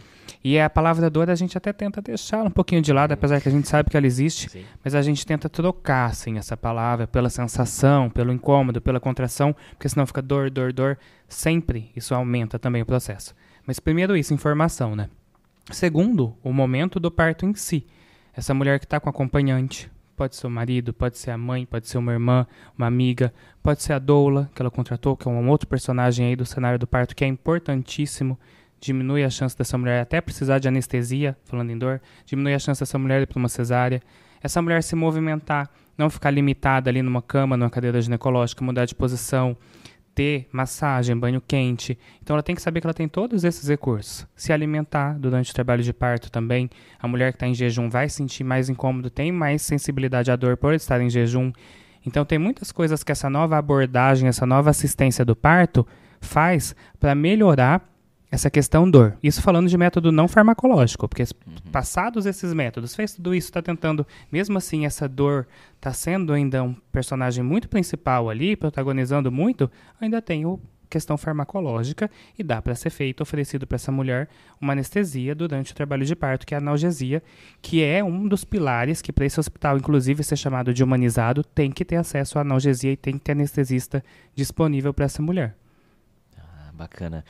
E 0.43 0.59
a 0.59 0.69
palavra 0.69 1.09
dor 1.09 1.31
a 1.31 1.35
gente 1.35 1.57
até 1.57 1.73
tenta 1.73 2.01
deixar 2.01 2.43
um 2.43 2.51
pouquinho 2.51 2.81
de 2.83 2.93
lado, 2.93 3.13
apesar 3.13 3.41
que 3.41 3.49
a 3.49 3.53
gente 3.53 3.69
sabe 3.69 3.91
que 3.91 3.97
ela 3.97 4.07
existe, 4.07 4.51
Sim. 4.51 4.65
mas 4.83 4.95
a 4.95 5.03
gente 5.03 5.25
tenta 5.25 5.49
trocar 5.49 6.11
assim, 6.11 6.39
essa 6.39 6.57
palavra 6.57 7.07
pela 7.07 7.31
sensação, 7.31 8.11
pelo 8.11 8.33
incômodo, 8.33 8.81
pela 8.81 9.01
contração, 9.01 9.55
porque 9.71 9.89
senão 9.89 10.07
fica 10.07 10.21
dor, 10.23 10.51
dor, 10.51 10.73
dor. 10.73 10.99
Sempre 11.29 11.91
isso 11.97 12.15
aumenta 12.15 12.59
também 12.59 12.83
o 12.83 12.87
processo. 12.87 13.35
Mas 13.67 13.81
primeiro 13.81 14.17
isso, 14.17 14.35
informação, 14.35 14.95
né? 14.95 15.09
Segundo, 15.71 16.37
o 16.43 16.53
momento 16.53 17.01
do 17.01 17.11
parto 17.11 17.47
em 17.47 17.55
si. 17.55 17.87
Essa 18.35 18.53
mulher 18.53 18.79
que 18.79 18.85
está 18.85 19.01
com 19.01 19.09
acompanhante, 19.09 19.91
pode 20.17 20.37
ser 20.37 20.47
o 20.47 20.51
marido, 20.51 20.93
pode 20.93 21.19
ser 21.19 21.31
a 21.31 21.39
mãe, 21.39 21.67
pode 21.67 21.89
ser 21.89 21.99
uma 21.99 22.13
irmã, 22.13 22.47
uma 22.77 22.87
amiga, 22.87 23.33
pode 23.63 23.83
ser 23.83 23.93
a 23.93 23.99
doula 23.99 24.51
que 24.55 24.63
ela 24.63 24.71
contratou, 24.71 25.17
que 25.17 25.29
é 25.29 25.31
um 25.31 25.49
outro 25.49 25.69
personagem 25.69 26.27
aí 26.27 26.37
do 26.37 26.47
cenário 26.47 26.79
do 26.79 26.87
parto 26.87 27.15
que 27.15 27.25
é 27.25 27.29
importantíssimo 27.29 28.39
diminui 28.85 29.25
a 29.25 29.31
chance 29.31 29.57
dessa 29.57 29.79
mulher 29.79 30.03
até 30.03 30.21
precisar 30.21 30.59
de 30.59 30.69
anestesia, 30.69 31.37
falando 31.45 31.71
em 31.71 31.79
dor, 31.79 32.01
diminui 32.27 32.55
a 32.55 32.59
chance 32.59 32.81
dessa 32.81 32.99
mulher 32.99 33.23
ir 33.23 33.27
para 33.27 33.39
uma 33.39 33.49
cesárea. 33.49 34.03
Essa 34.43 34.61
mulher 34.61 34.83
se 34.83 34.95
movimentar, 34.95 35.71
não 35.97 36.11
ficar 36.11 36.31
limitada 36.31 36.91
ali 36.91 37.01
numa 37.01 37.23
cama, 37.23 37.57
numa 37.57 37.71
cadeira 37.71 38.01
ginecológica, 38.01 38.63
mudar 38.63 38.85
de 38.85 38.95
posição, 38.95 39.57
ter 40.15 40.49
massagem, 40.53 41.17
banho 41.17 41.41
quente. 41.41 41.99
Então 42.23 42.35
ela 42.35 42.43
tem 42.43 42.55
que 42.55 42.63
saber 42.63 42.81
que 42.81 42.87
ela 42.87 42.95
tem 42.95 43.09
todos 43.09 43.45
esses 43.45 43.69
recursos. 43.69 44.27
Se 44.37 44.53
alimentar 44.53 45.19
durante 45.19 45.51
o 45.51 45.55
trabalho 45.55 45.83
de 45.83 45.93
parto 45.93 46.31
também. 46.31 46.71
A 46.99 47.09
mulher 47.09 47.33
que 47.33 47.37
está 47.37 47.47
em 47.47 47.55
jejum 47.55 47.91
vai 47.91 48.09
sentir 48.09 48.45
mais 48.45 48.69
incômodo, 48.69 49.11
tem 49.11 49.33
mais 49.33 49.63
sensibilidade 49.63 50.31
à 50.31 50.37
dor 50.37 50.57
por 50.57 50.75
estar 50.75 51.01
em 51.01 51.11
jejum. 51.11 51.53
Então 52.07 52.25
tem 52.25 52.39
muitas 52.39 52.71
coisas 52.71 53.03
que 53.03 53.13
essa 53.13 53.29
nova 53.29 53.57
abordagem, 53.57 54.29
essa 54.29 54.47
nova 54.47 54.71
assistência 54.71 55.25
do 55.25 55.35
parto 55.35 55.87
faz 56.21 56.75
para 57.01 57.15
melhorar 57.15 57.94
essa 58.35 58.51
questão 58.51 58.91
dor. 58.91 59.17
Isso 59.23 59.41
falando 59.41 59.69
de 59.69 59.79
método 59.79 60.11
não 60.11 60.27
farmacológico, 60.27 61.09
porque 61.09 61.23
uhum. 61.23 61.71
passados 61.71 62.27
esses 62.27 62.53
métodos, 62.53 62.95
fez 62.95 63.15
tudo 63.15 63.35
isso, 63.35 63.49
está 63.49 63.63
tentando, 63.63 64.05
mesmo 64.31 64.59
assim, 64.59 64.85
essa 64.85 65.09
dor 65.09 65.47
está 65.77 65.93
sendo 65.93 66.33
ainda 66.33 66.63
um 66.63 66.75
personagem 66.91 67.45
muito 67.45 67.69
principal 67.69 68.29
ali, 68.29 68.57
protagonizando 68.57 69.31
muito, 69.31 69.71
ainda 70.01 70.21
tem 70.21 70.45
o 70.45 70.61
questão 70.91 71.17
farmacológica 71.17 72.11
e 72.39 72.43
dá 72.43 72.61
para 72.61 72.75
ser 72.75 72.91
feito, 72.91 73.21
oferecido 73.21 73.67
para 73.67 73.77
essa 73.77 73.91
mulher 73.91 74.29
uma 74.61 74.73
anestesia 74.73 75.35
durante 75.35 75.73
o 75.73 75.75
trabalho 75.75 76.05
de 76.05 76.15
parto, 76.15 76.47
que 76.47 76.55
é 76.55 76.57
a 76.57 76.61
analgesia, 76.61 77.23
que 77.63 77.83
é 77.83 78.03
um 78.03 78.29
dos 78.29 78.45
pilares 78.45 79.01
que 79.01 79.13
para 79.13 79.27
esse 79.27 79.41
hospital, 79.41 79.77
inclusive, 79.77 80.23
ser 80.23 80.37
chamado 80.37 80.75
de 80.75 80.85
humanizado, 80.85 81.43
tem 81.43 81.71
que 81.71 81.85
ter 81.85 81.97
acesso 81.97 82.39
à 82.39 82.43
analgesia 82.43 82.93
e 82.93 82.97
tem 82.97 83.15
que 83.15 83.25
ter 83.25 83.33
anestesista 83.33 84.05
disponível 84.37 84.93
para 84.93 85.07
essa 85.07 85.23
mulher. 85.23 85.57
Bacana. 86.75 87.25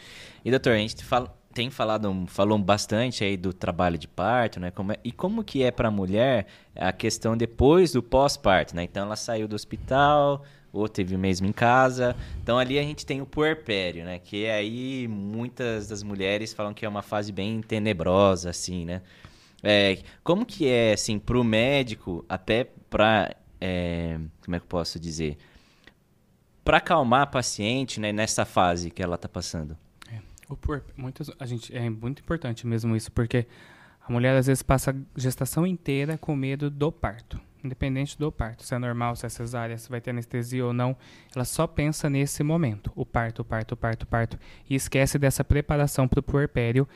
E 0.45 0.51
doutor, 0.51 0.73
a 0.73 0.79
gente 0.79 1.05
fala, 1.05 1.35
tem 1.53 1.71
falado 1.71 2.25
falou 2.27 2.59
bastante 2.59 3.23
aí 3.23 3.37
do 3.37 3.53
trabalho 3.53 3.97
de 3.97 4.09
parto, 4.09 4.59
né? 4.59 4.71
Como 4.71 4.93
é, 4.93 4.99
e 5.05 5.13
como 5.13 5.45
que 5.45 5.63
é 5.63 5.71
para 5.71 5.89
a 5.89 5.91
mulher 5.91 6.47
a 6.75 6.93
questão 6.93 7.37
depois 7.37 7.93
do 7.93 8.03
pós-parto, 8.03 8.75
né? 8.75 8.83
Então 8.85 9.05
ela 9.05 9.17
saiu 9.17 9.47
do 9.47 9.55
hospital, 9.55 10.45
ou 10.73 10.89
teve 10.89 11.17
mesmo 11.17 11.47
em 11.47 11.53
casa. 11.53 12.17
Então 12.43 12.59
ali 12.59 12.79
a 12.79 12.83
gente 12.83 13.07
tem 13.07 13.23
o 13.23 13.27
puerpério, 13.27 14.05
né? 14.05 14.19
Que 14.19 14.49
aí 14.49 15.07
muitas 15.09 15.87
das 15.87 16.03
mulheres 16.03 16.53
falam 16.53 16.75
que 16.75 16.85
é 16.85 16.89
uma 16.89 17.03
fase 17.03 17.31
bem 17.31 17.61
tenebrosa, 17.63 18.51
assim, 18.51 18.85
né? 18.85 19.01
É, 19.63 19.99
como 20.23 20.45
que 20.45 20.69
é, 20.69 20.93
assim, 20.93 21.19
para 21.19 21.39
o 21.39 21.45
médico, 21.45 22.25
até 22.29 22.65
para, 22.91 23.35
é, 23.61 24.19
como 24.45 24.57
é 24.57 24.59
que 24.59 24.65
eu 24.65 24.69
posso 24.69 24.99
dizer? 24.99 25.39
Para 26.65 26.79
acalmar 26.79 27.23
a 27.23 27.27
paciente, 27.27 28.01
né, 28.01 28.13
nessa 28.13 28.45
fase 28.45 28.91
que 28.91 29.03
ela 29.03 29.17
está 29.17 29.29
passando. 29.29 29.77
É, 30.11 30.19
o 30.49 30.57
puer, 30.57 30.83
muitas, 30.97 31.31
a 31.39 31.47
gente, 31.47 31.77
é 31.77 31.91
muito 31.91 32.21
importante 32.21 32.67
mesmo 32.67 32.97
isso, 32.97 33.13
porque 33.13 33.47
a 34.07 34.13
mulher 34.13 34.37
às 34.37 34.47
vezes 34.47 34.63
passa 34.63 34.93
a 34.93 34.95
gestação 35.21 35.67
inteira 35.67 36.17
com 36.17 36.35
medo 36.35 36.71
do 36.71 36.91
parto 36.91 37.41
independente 37.65 38.19
do 38.19 38.31
parto, 38.31 38.63
se 38.63 38.75
é 38.75 38.79
normal, 38.79 39.17
se 39.17 39.25
é 39.25 39.29
cesárea, 39.29 39.79
se 39.79 39.89
vai 39.89 40.01
ter 40.01 40.11
anestesia 40.11 40.65
ou 40.65 40.73
não, 40.73 40.97
ela 41.35 41.45
só 41.45 41.67
pensa 41.67 42.11
nesse 42.11 42.43
momento, 42.43 42.93
o 42.95 43.07
parto, 43.07 43.43
o 43.43 43.45
parto, 43.45 43.73
o 43.73 43.77
parto, 43.77 44.03
o 44.03 44.07
parto, 44.07 44.39
e 44.69 44.75
esquece 44.75 45.19
dessa 45.19 45.43
preparação 45.43 46.07
para 46.07 46.21
o 46.21 46.23
puerpério, 46.23 46.87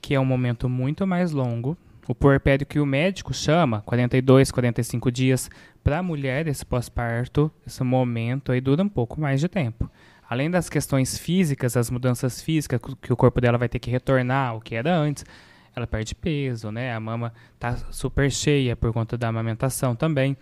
que 0.00 0.14
é 0.14 0.20
um 0.20 0.24
momento 0.24 0.68
muito 0.68 1.06
mais 1.06 1.32
longo. 1.32 1.76
O 2.08 2.14
puerpério 2.14 2.64
que 2.64 2.80
o 2.80 2.86
médico 2.86 3.34
chama, 3.34 3.82
42, 3.82 4.50
45 4.50 5.12
dias, 5.12 5.50
para 5.84 5.98
a 5.98 6.02
mulher, 6.02 6.46
esse 6.46 6.64
pós-parto, 6.64 7.52
esse 7.66 7.84
momento 7.84 8.50
aí 8.50 8.62
dura 8.62 8.82
um 8.82 8.88
pouco 8.88 9.20
mais 9.20 9.40
de 9.40 9.46
tempo. 9.46 9.90
Além 10.26 10.50
das 10.50 10.70
questões 10.70 11.18
físicas, 11.18 11.76
as 11.76 11.90
mudanças 11.90 12.40
físicas 12.40 12.80
que 13.02 13.12
o 13.12 13.16
corpo 13.16 13.42
dela 13.42 13.58
vai 13.58 13.68
ter 13.68 13.78
que 13.78 13.90
retornar 13.90 14.48
ao 14.48 14.60
que 14.60 14.74
era 14.74 14.96
antes, 14.96 15.22
ela 15.76 15.86
perde 15.86 16.14
peso, 16.14 16.72
né? 16.72 16.94
A 16.94 16.98
mama 16.98 17.30
tá 17.58 17.76
super 17.90 18.30
cheia 18.30 18.74
por 18.74 18.90
conta 18.90 19.18
da 19.18 19.28
amamentação 19.28 19.94
também. 19.94 20.34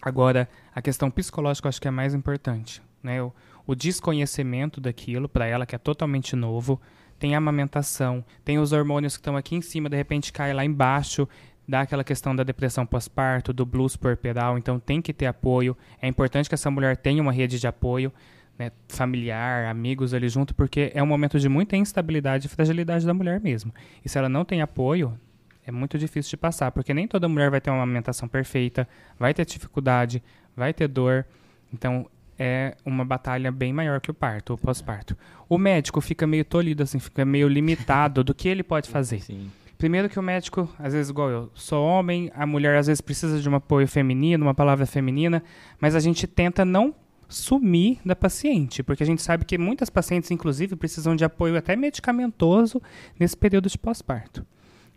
Agora, 0.00 0.48
a 0.72 0.80
questão 0.80 1.10
psicológica 1.10 1.66
eu 1.66 1.68
acho 1.70 1.80
que 1.80 1.88
é 1.88 1.90
mais 1.90 2.14
importante, 2.14 2.80
né? 3.02 3.20
O, 3.20 3.32
o 3.66 3.74
desconhecimento 3.74 4.80
daquilo 4.80 5.28
para 5.28 5.46
ela 5.46 5.66
que 5.66 5.74
é 5.74 5.78
totalmente 5.78 6.36
novo. 6.36 6.80
Tem 7.22 7.36
a 7.36 7.38
amamentação, 7.38 8.24
tem 8.44 8.58
os 8.58 8.72
hormônios 8.72 9.16
que 9.16 9.20
estão 9.20 9.36
aqui 9.36 9.54
em 9.54 9.60
cima, 9.60 9.88
de 9.88 9.96
repente 9.96 10.32
cai 10.32 10.52
lá 10.52 10.64
embaixo, 10.64 11.28
dá 11.68 11.82
aquela 11.82 12.02
questão 12.02 12.34
da 12.34 12.42
depressão 12.42 12.84
pós-parto, 12.84 13.52
do 13.52 13.64
blues 13.64 13.94
puerperal, 13.94 14.58
então 14.58 14.80
tem 14.80 15.00
que 15.00 15.12
ter 15.12 15.26
apoio. 15.26 15.76
É 16.00 16.08
importante 16.08 16.48
que 16.48 16.56
essa 16.56 16.68
mulher 16.68 16.96
tenha 16.96 17.22
uma 17.22 17.30
rede 17.30 17.60
de 17.60 17.66
apoio 17.68 18.12
né, 18.58 18.72
familiar, 18.88 19.66
amigos 19.66 20.12
ali 20.12 20.28
junto, 20.28 20.52
porque 20.52 20.90
é 20.92 21.00
um 21.00 21.06
momento 21.06 21.38
de 21.38 21.48
muita 21.48 21.76
instabilidade 21.76 22.46
e 22.46 22.50
fragilidade 22.50 23.06
da 23.06 23.14
mulher 23.14 23.38
mesmo. 23.38 23.72
E 24.04 24.08
se 24.08 24.18
ela 24.18 24.28
não 24.28 24.44
tem 24.44 24.60
apoio, 24.60 25.16
é 25.64 25.70
muito 25.70 25.96
difícil 25.96 26.30
de 26.30 26.38
passar, 26.38 26.72
porque 26.72 26.92
nem 26.92 27.06
toda 27.06 27.28
mulher 27.28 27.52
vai 27.52 27.60
ter 27.60 27.70
uma 27.70 27.84
amamentação 27.84 28.28
perfeita, 28.28 28.88
vai 29.16 29.32
ter 29.32 29.46
dificuldade, 29.46 30.20
vai 30.56 30.74
ter 30.74 30.88
dor. 30.88 31.24
Então, 31.72 32.04
é 32.44 32.74
uma 32.84 33.04
batalha 33.04 33.52
bem 33.52 33.72
maior 33.72 34.00
que 34.00 34.10
o 34.10 34.14
parto, 34.14 34.54
o 34.54 34.58
pós-parto. 34.58 35.16
O 35.48 35.56
médico 35.56 36.00
fica 36.00 36.26
meio 36.26 36.44
tolhido, 36.44 36.82
assim, 36.82 36.98
fica 36.98 37.24
meio 37.24 37.46
limitado 37.46 38.24
do 38.24 38.34
que 38.34 38.48
ele 38.48 38.64
pode 38.64 38.90
fazer. 38.90 39.20
Sim. 39.20 39.48
Primeiro 39.78 40.08
que 40.08 40.18
o 40.18 40.22
médico, 40.22 40.68
às 40.76 40.92
vezes, 40.92 41.08
igual 41.08 41.30
eu, 41.30 41.50
sou 41.54 41.84
homem, 41.84 42.32
a 42.34 42.44
mulher 42.44 42.76
às 42.76 42.88
vezes 42.88 43.00
precisa 43.00 43.40
de 43.40 43.48
um 43.48 43.54
apoio 43.54 43.86
feminino, 43.86 44.44
uma 44.44 44.54
palavra 44.54 44.86
feminina, 44.86 45.40
mas 45.80 45.94
a 45.94 46.00
gente 46.00 46.26
tenta 46.26 46.64
não 46.64 46.92
sumir 47.28 48.00
da 48.04 48.16
paciente, 48.16 48.82
porque 48.82 49.04
a 49.04 49.06
gente 49.06 49.22
sabe 49.22 49.44
que 49.44 49.56
muitas 49.56 49.88
pacientes, 49.88 50.30
inclusive, 50.32 50.74
precisam 50.74 51.14
de 51.14 51.24
apoio 51.24 51.56
até 51.56 51.76
medicamentoso 51.76 52.82
nesse 53.18 53.36
período 53.36 53.68
de 53.68 53.78
pós-parto. 53.78 54.44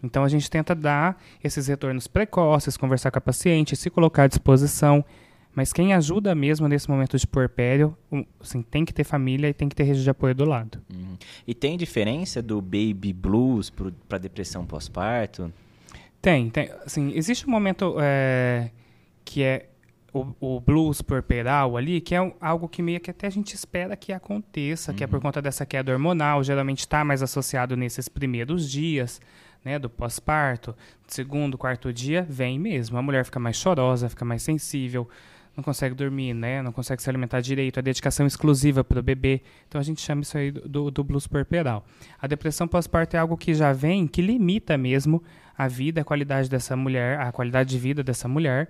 Então 0.03 0.23
a 0.23 0.27
gente 0.27 0.49
tenta 0.49 0.73
dar 0.73 1.21
esses 1.43 1.67
retornos 1.67 2.07
precoces, 2.07 2.75
conversar 2.75 3.11
com 3.11 3.19
a 3.19 3.21
paciente, 3.21 3.75
se 3.75 3.89
colocar 3.89 4.23
à 4.23 4.27
disposição. 4.27 5.05
Mas 5.55 5.71
quem 5.71 5.93
ajuda 5.93 6.35
mesmo 6.35 6.67
nesse 6.67 6.89
momento 6.89 7.17
de 7.17 7.25
puerpério, 7.25 7.97
assim, 8.41 8.61
tem 8.61 8.83
que 8.83 8.93
ter 8.93 9.05
família 9.05 9.47
e 9.47 9.53
tem 9.53 9.69
que 9.69 9.75
ter 9.75 9.83
rede 9.83 10.03
de 10.03 10.09
apoio 10.09 10.35
do 10.35 10.43
lado. 10.43 10.81
Uhum. 10.93 11.17
E 11.47 11.53
tem 11.53 11.77
diferença 11.77 12.41
do 12.41 12.61
baby 12.61 13.13
blues 13.13 13.71
para 14.07 14.17
depressão 14.17 14.65
pós-parto? 14.65 15.51
Tem, 16.21 16.49
tem. 16.49 16.69
Assim, 16.85 17.13
existe 17.15 17.47
um 17.47 17.51
momento 17.51 17.95
é, 17.99 18.69
que 19.23 19.43
é 19.43 19.69
o, 20.13 20.27
o 20.39 20.59
blues 20.59 21.01
puerperal 21.01 21.77
ali, 21.77 22.01
que 22.01 22.15
é 22.15 22.33
algo 22.41 22.67
que 22.67 22.81
meio 22.81 22.99
que 22.99 23.11
até 23.11 23.27
a 23.27 23.29
gente 23.29 23.53
espera 23.53 23.95
que 23.95 24.11
aconteça, 24.11 24.91
uhum. 24.91 24.97
que 24.97 25.03
é 25.03 25.07
por 25.07 25.17
uhum. 25.17 25.21
conta 25.21 25.41
dessa 25.41 25.65
queda 25.65 25.93
hormonal, 25.93 26.43
geralmente 26.43 26.79
está 26.79 27.03
mais 27.03 27.21
associado 27.21 27.77
nesses 27.77 28.09
primeiros 28.09 28.69
dias, 28.69 29.21
né, 29.63 29.79
do 29.79 29.89
pós-parto, 29.89 30.75
segundo, 31.07 31.57
quarto 31.57 31.91
dia, 31.91 32.25
vem 32.29 32.59
mesmo. 32.59 32.97
A 32.97 33.01
mulher 33.01 33.25
fica 33.25 33.39
mais 33.39 33.57
chorosa, 33.57 34.07
fica 34.09 34.23
mais 34.23 34.43
sensível, 34.43 35.09
não 35.55 35.63
consegue 35.63 35.95
dormir, 35.95 36.33
né, 36.33 36.61
não 36.61 36.71
consegue 36.71 37.01
se 37.01 37.09
alimentar 37.09 37.41
direito, 37.41 37.79
a 37.79 37.81
dedicação 37.81 38.27
exclusiva 38.27 38.83
para 38.83 38.99
o 38.99 39.03
bebê. 39.03 39.41
Então 39.67 39.79
a 39.79 39.83
gente 39.83 40.01
chama 40.01 40.21
isso 40.21 40.37
aí 40.37 40.51
do, 40.51 40.91
do 40.91 41.03
blues 41.03 41.27
puerperal. 41.27 41.85
A 42.21 42.27
depressão 42.27 42.67
pós-parto 42.67 43.15
é 43.15 43.19
algo 43.19 43.37
que 43.37 43.53
já 43.53 43.71
vem, 43.71 44.07
que 44.07 44.21
limita 44.21 44.77
mesmo 44.77 45.23
a 45.57 45.67
vida, 45.67 46.01
a 46.01 46.03
qualidade 46.03 46.49
dessa 46.49 46.75
mulher, 46.75 47.19
a 47.19 47.31
qualidade 47.31 47.69
de 47.69 47.79
vida 47.79 48.03
dessa 48.03 48.27
mulher 48.27 48.69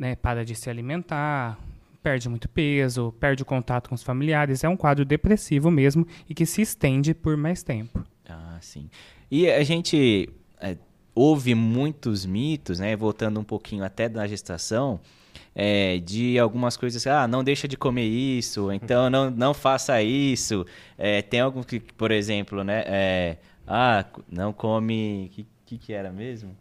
né, 0.00 0.16
para 0.16 0.46
de 0.46 0.54
se 0.54 0.70
alimentar, 0.70 1.58
perde 2.02 2.26
muito 2.26 2.48
peso, 2.48 3.14
perde 3.20 3.42
o 3.42 3.46
contato 3.46 3.90
com 3.90 3.94
os 3.94 4.02
familiares. 4.02 4.64
É 4.64 4.68
um 4.68 4.76
quadro 4.76 5.04
depressivo 5.04 5.70
mesmo 5.70 6.06
e 6.26 6.34
que 6.34 6.46
se 6.46 6.62
estende 6.62 7.12
por 7.12 7.36
mais 7.36 7.62
tempo. 7.62 8.02
Ah, 8.26 8.56
sim. 8.62 8.88
E 9.30 9.50
a 9.50 9.62
gente 9.62 10.30
é, 10.58 10.78
ouve 11.14 11.54
muitos 11.54 12.24
mitos, 12.24 12.80
né, 12.80 12.96
voltando 12.96 13.38
um 13.38 13.44
pouquinho 13.44 13.84
até 13.84 14.08
da 14.08 14.26
gestação, 14.26 14.98
é, 15.54 15.98
de 15.98 16.38
algumas 16.38 16.76
coisas, 16.76 17.06
ah, 17.06 17.26
não 17.26 17.42
deixa 17.42 17.66
de 17.66 17.76
comer 17.76 18.06
isso, 18.06 18.70
então 18.72 19.10
não, 19.10 19.30
não 19.30 19.54
faça 19.54 20.02
isso. 20.02 20.64
É, 20.96 21.22
tem 21.22 21.40
algum 21.40 21.62
que, 21.62 21.80
por 21.80 22.10
exemplo, 22.10 22.62
né, 22.64 22.84
é, 22.86 23.36
ah, 23.66 24.04
não 24.30 24.52
come, 24.52 25.26
o 25.26 25.34
que, 25.34 25.46
que, 25.66 25.78
que 25.78 25.92
era 25.92 26.10
mesmo? 26.10 26.56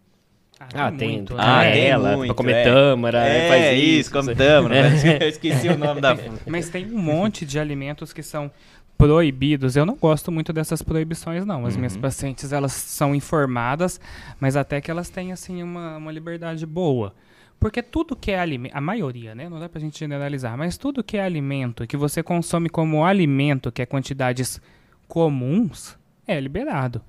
Ah, 0.60 0.88
ah 0.88 0.91
tem, 0.91 1.13
muito, 1.13 1.36
ah, 1.38 1.62
né? 1.62 1.88
ela, 1.88 2.17
muito, 2.17 2.28
pra 2.28 2.36
comer 2.36 2.56
é. 2.56 2.63
tâmara, 2.65 3.25
é, 3.25 3.47
faz 3.47 3.80
isso, 3.80 3.99
isso 3.99 4.12
come 4.12 4.36
tâmara, 4.36 4.75
é. 4.75 5.23
eu 5.23 5.30
esqueci 5.30 5.69
o 5.69 5.78
nome 5.78 6.02
da 6.02 6.17
Mas 6.45 6.69
tem 6.69 6.86
um 6.86 6.99
monte 6.99 7.45
de 7.45 7.58
alimentos 7.58 8.12
que 8.12 8.21
são 8.21 8.52
proibidos. 8.99 9.78
Eu 9.78 9.86
não 9.86 9.95
gosto 9.95 10.30
muito 10.30 10.52
dessas 10.52 10.82
proibições, 10.82 11.45
não. 11.45 11.65
As 11.65 11.73
uhum. 11.73 11.80
minhas 11.80 11.95
pacientes, 11.95 12.52
elas 12.52 12.73
são 12.73 13.15
informadas, 13.15 13.99
mas 14.41 14.58
até 14.58 14.82
que 14.82 14.91
elas 14.91 15.10
têm, 15.10 15.32
assim, 15.32 15.63
uma, 15.63 15.95
uma 15.95 16.12
liberdade 16.12 16.65
boa. 16.65 17.15
Porque 17.60 17.84
tudo 17.84 18.15
que 18.15 18.32
é 18.32 18.39
alimento, 18.39 18.76
a 18.76 18.80
maioria, 18.80 19.36
né? 19.36 19.50
Não 19.50 19.60
dá 19.60 19.67
pra 19.67 19.82
gente 19.82 20.00
generalizar, 20.00 20.58
mas 20.58 20.78
tudo 20.78 21.04
que 21.04 21.17
é 21.17 21.24
alimento, 21.24 21.86
que 21.86 21.98
você 21.98 22.24
consome 22.24 22.69
como 22.69 23.04
alimento, 23.04 23.72
que 23.72 23.82
é 23.82 23.86
quantidades 23.86 24.62
comuns, 25.08 25.98
é 26.26 26.39
liberado. 26.39 27.02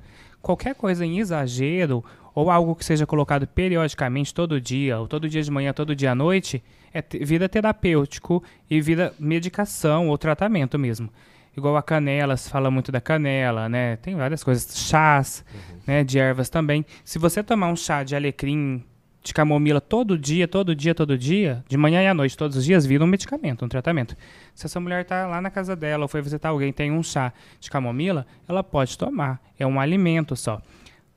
Qualquer 0.43 0.75
coisa 0.75 1.05
em 1.05 1.19
exagero 1.19 2.05
ou 2.35 2.51
algo 2.51 2.75
que 2.75 2.85
seja 2.85 3.07
colocado 3.07 3.47
periodicamente, 3.47 4.35
todo 4.35 4.61
dia, 4.61 4.99
ou 4.99 5.07
todo 5.07 5.29
dia 5.29 5.43
de 5.43 5.51
manhã, 5.51 5.73
todo 5.73 5.95
dia 5.95 6.13
à 6.13 6.15
noite, 6.15 6.63
é 6.93 7.03
vida 7.25 7.49
terapêutico 7.49 8.43
e 8.69 8.81
vida 8.81 9.15
medicação 9.19 10.09
ou 10.09 10.19
tratamento 10.19 10.79
mesmo. 10.79 11.11
Igual 11.57 11.77
a 11.77 11.83
canela, 11.83 12.37
se 12.37 12.49
fala 12.49 12.71
muito 12.71 12.91
da 12.91 13.01
canela, 13.01 13.69
né? 13.69 13.97
Tem 13.97 14.15
várias 14.17 14.43
coisas, 14.43 14.77
chás, 14.79 15.45
uhum. 15.53 15.81
né, 15.87 16.05
de 16.05 16.19
ervas 16.19 16.49
também. 16.49 16.87
Se 17.05 17.19
você 17.19 17.43
tomar 17.43 17.69
um 17.69 17.77
chá 17.77 18.03
de 18.03 18.15
alecrim, 18.15 18.85
de 19.23 19.35
camomila 19.35 19.81
todo 19.81 20.19
dia, 20.19 20.49
todo 20.49 20.75
dia, 20.75 20.95
todo 20.95 21.17
dia, 21.17 21.63
de 21.69 21.77
manhã 21.77 22.03
e 22.03 22.07
à 22.07 22.15
noite, 22.15 22.37
todos 22.37 22.57
os 22.57 22.65
dias, 22.65 22.87
vira 22.87 23.05
um 23.05 23.07
medicamento, 23.07 23.65
um 23.65 23.69
tratamento. 23.69 24.17
Se 24.55 24.67
essa 24.67 24.81
mulher 24.81 25.03
está 25.03 25.27
lá 25.27 25.41
na 25.41 25.51
casa 25.51 25.77
dela 25.77 26.05
ou 26.05 26.09
foi 26.09 26.23
visitar 26.23 26.49
alguém 26.49 26.73
tem 26.73 26.91
um 26.91 27.03
chá 27.03 27.33
de 27.59 27.71
camomila, 27.71 28.27
ela 28.49 28.63
pode 28.65 28.97
tomar. 28.97 29.41
É 29.59 29.67
um 29.67 29.79
alimento 29.79 30.35
só. 30.35 30.61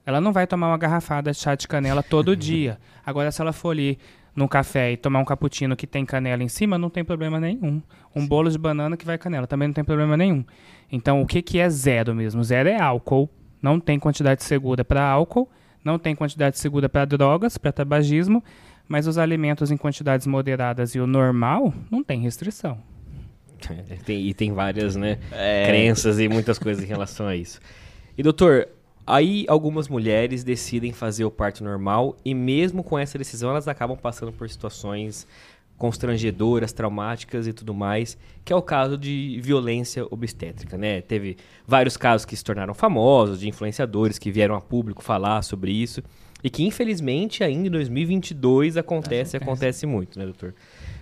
Ela 0.06 0.20
não 0.20 0.34
vai 0.34 0.46
tomar 0.46 0.68
uma 0.68 0.78
garrafada 0.78 1.32
de 1.32 1.38
chá 1.38 1.56
de 1.56 1.68
canela 1.68 2.04
todo 2.04 2.36
dia. 2.38 2.78
Agora, 3.06 3.32
se 3.32 3.42
ela 3.42 3.54
for 3.54 3.70
ali 3.70 3.98
num 4.36 4.48
café 4.48 4.92
e 4.92 4.98
tomar 4.98 5.20
um 5.20 5.26
cappuccino 5.26 5.76
que 5.76 5.88
tem 5.88 6.06
canela 6.06 6.44
em 6.44 6.50
cima, 6.50 6.78
não 6.78 6.90
tem 6.90 7.06
problema 7.06 7.40
nenhum. 7.40 7.82
Um 8.16 8.22
Sim. 8.22 8.28
bolo 8.28 8.50
de 8.50 8.58
banana 8.58 8.98
que 8.98 9.06
vai 9.06 9.18
canela, 9.18 9.48
também 9.48 9.68
não 9.70 9.74
tem 9.74 9.84
problema 9.84 10.18
nenhum. 10.18 10.44
Então, 10.92 11.22
o 11.22 11.26
que, 11.26 11.42
que 11.42 11.60
é 11.60 11.70
zero 11.70 12.14
mesmo? 12.14 12.44
Zero 12.44 12.68
é 12.68 12.80
álcool, 12.80 13.30
não 13.62 13.80
tem 13.80 13.98
quantidade 13.98 14.44
segura 14.44 14.84
para 14.84 15.04
álcool, 15.04 15.50
não 15.84 16.00
tem 16.00 16.16
quantidade 16.16 16.58
segura 16.58 16.88
para 16.88 17.06
drogas, 17.06 17.58
para 17.58 17.72
tabagismo, 17.72 18.44
mas 18.88 19.08
os 19.08 19.18
alimentos 19.18 19.72
em 19.72 19.78
quantidades 19.78 20.28
moderadas 20.28 20.96
e 20.96 21.00
o 21.00 21.08
normal 21.08 21.74
não 21.90 22.04
tem 22.04 22.22
restrição. 22.22 22.78
tem, 24.06 24.28
e 24.28 24.34
tem 24.34 24.54
várias 24.54 24.96
né, 24.96 25.20
é... 25.32 25.66
crenças 25.66 26.20
e 26.20 26.28
muitas 26.28 26.60
coisas 26.60 26.84
em 26.84 26.88
relação 26.88 27.28
a 27.28 27.36
isso. 27.36 27.60
E 28.18 28.24
doutor, 28.24 28.68
aí 29.06 29.46
algumas 29.48 29.88
mulheres 29.88 30.44
decidem 30.44 30.92
fazer 30.92 31.26
o 31.26 31.32
parto 31.32 31.64
normal 31.64 32.18
e 32.24 32.34
mesmo 32.34 32.84
com 32.84 32.98
essa 32.98 33.18
decisão 33.18 33.50
elas 33.50 33.68
acabam 33.68 33.98
passando 33.98 34.32
por 34.32 34.50
situações 34.50 35.28
constrangedoras, 35.84 36.72
traumáticas 36.72 37.46
e 37.46 37.52
tudo 37.52 37.74
mais, 37.74 38.18
que 38.46 38.54
é 38.54 38.56
o 38.56 38.62
caso 38.62 38.98
de 38.98 39.38
violência 39.44 40.08
obstétrica, 40.10 40.78
né? 40.78 41.02
Teve 41.02 41.36
vários 41.68 41.98
casos 41.98 42.26
que 42.26 42.38
se 42.38 42.42
tornaram 42.42 42.74
famosos, 42.74 43.42
de 43.42 43.50
influenciadores 43.50 44.18
que 44.18 44.32
vieram 44.32 44.56
a 44.56 44.62
público 44.62 45.04
falar 45.04 45.42
sobre 45.42 45.74
isso 45.74 46.02
e 46.42 46.50
que 46.50 46.64
infelizmente 46.64 47.44
ainda 47.44 47.68
em 47.68 47.72
2022 47.72 48.78
acontece, 48.78 49.36
acontece, 49.36 49.38
acontece 49.38 49.86
muito, 49.86 50.18
né, 50.18 50.24
doutor? 50.24 50.56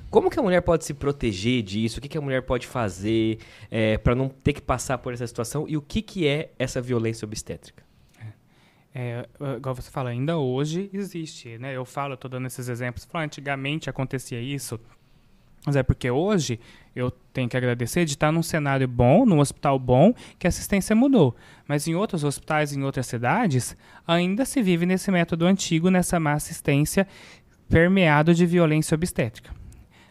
Como 0.10 0.32
que 0.32 0.39
a 0.39 0.41
mulher 0.41 0.62
pode 0.63 0.84
se 0.84 0.96
proteger 0.96 1.62
disso? 1.62 2.00
O 2.00 2.02
que, 2.02 2.10
que 2.10 2.17
a 2.17 2.22
mulher 2.22 2.41
pode 2.41 2.65
fazer 2.65 3.38
é, 3.70 4.00
para 4.00 4.15
não 4.15 4.30
ter 4.30 4.54
que 4.54 4.63
passar 4.63 4.98
por 4.98 5.13
essa 5.13 5.28
situação? 5.28 5.67
E 5.70 5.78
o 5.78 5.82
que, 5.82 6.02
que 6.02 6.26
é 6.26 6.50
essa 6.58 6.82
violência 6.82 7.24
obstétrica? 7.24 7.84
É, 8.93 9.25
igual 9.58 9.73
você 9.73 9.89
fala, 9.89 10.10
ainda 10.10 10.38
hoje 10.38 10.89
existe, 10.93 11.58
né? 11.58 11.75
Eu 11.75 11.86
falo, 11.86 12.15
estou 12.15 12.30
dando 12.30 12.47
esses 12.47 12.67
exemplos, 12.67 13.06
falo, 13.06 13.23
antigamente 13.23 13.89
acontecia 13.89 14.41
isso, 14.41 14.80
mas 15.65 15.75
é 15.75 15.84
porque 15.84 16.10
hoje 16.10 16.60
eu 16.95 17.12
tenho 17.32 17.47
que 17.47 17.56
agradecer 17.56 18.04
de 18.04 18.13
estar 18.13 18.32
num 18.32 18.43
cenário 18.43 18.88
bom, 18.88 19.25
num 19.25 19.39
hospital 19.39 19.77
bom, 19.77 20.13
que 20.38 20.47
a 20.47 20.49
assistência 20.49 20.95
mudou. 20.95 21.36
Mas 21.67 21.88
em 21.88 21.95
outros 21.95 22.23
hospitais, 22.23 22.73
em 22.73 22.84
outras 22.84 23.06
cidades, 23.06 23.77
ainda 24.06 24.43
se 24.43 24.62
vive 24.62 24.86
nesse 24.86 25.12
método 25.12 25.45
antigo, 25.45 25.89
nessa 25.89 26.19
má 26.19 26.34
assistência 26.34 27.08
permeado 27.69 28.34
de 28.34 28.45
violência 28.45 28.95
obstétrica. 28.95 29.51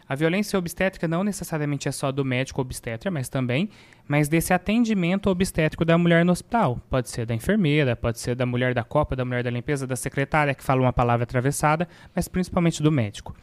A 0.07 0.15
violência 0.15 0.57
obstétrica 0.57 1.07
não 1.07 1.23
necessariamente 1.23 1.87
é 1.87 1.91
só 1.91 2.11
do 2.11 2.25
médico 2.25 2.59
obstetra, 2.59 3.11
mas 3.11 3.29
também, 3.29 3.69
mas 4.11 4.27
desse 4.27 4.53
atendimento 4.53 5.29
obstétrico 5.29 5.85
da 5.85 5.97
mulher 5.97 6.25
no 6.25 6.33
hospital. 6.33 6.81
Pode 6.89 7.09
ser 7.09 7.25
da 7.25 7.33
enfermeira, 7.33 7.95
pode 7.95 8.19
ser 8.19 8.35
da 8.35 8.45
mulher 8.45 8.73
da 8.73 8.83
copa, 8.83 9.15
da 9.15 9.23
mulher 9.23 9.41
da 9.41 9.49
limpeza, 9.49 9.87
da 9.87 9.95
secretária 9.95 10.53
que 10.53 10.61
fala 10.61 10.81
uma 10.81 10.91
palavra 10.91 11.23
atravessada, 11.23 11.87
mas 12.13 12.27
principalmente 12.27 12.83
do 12.83 12.91
médico. 12.91 13.33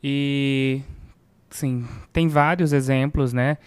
E 0.00 0.82
sim, 1.50 1.84
tem 2.12 2.28
vários 2.28 2.72
exemplos, 2.72 3.32
né, 3.32 3.58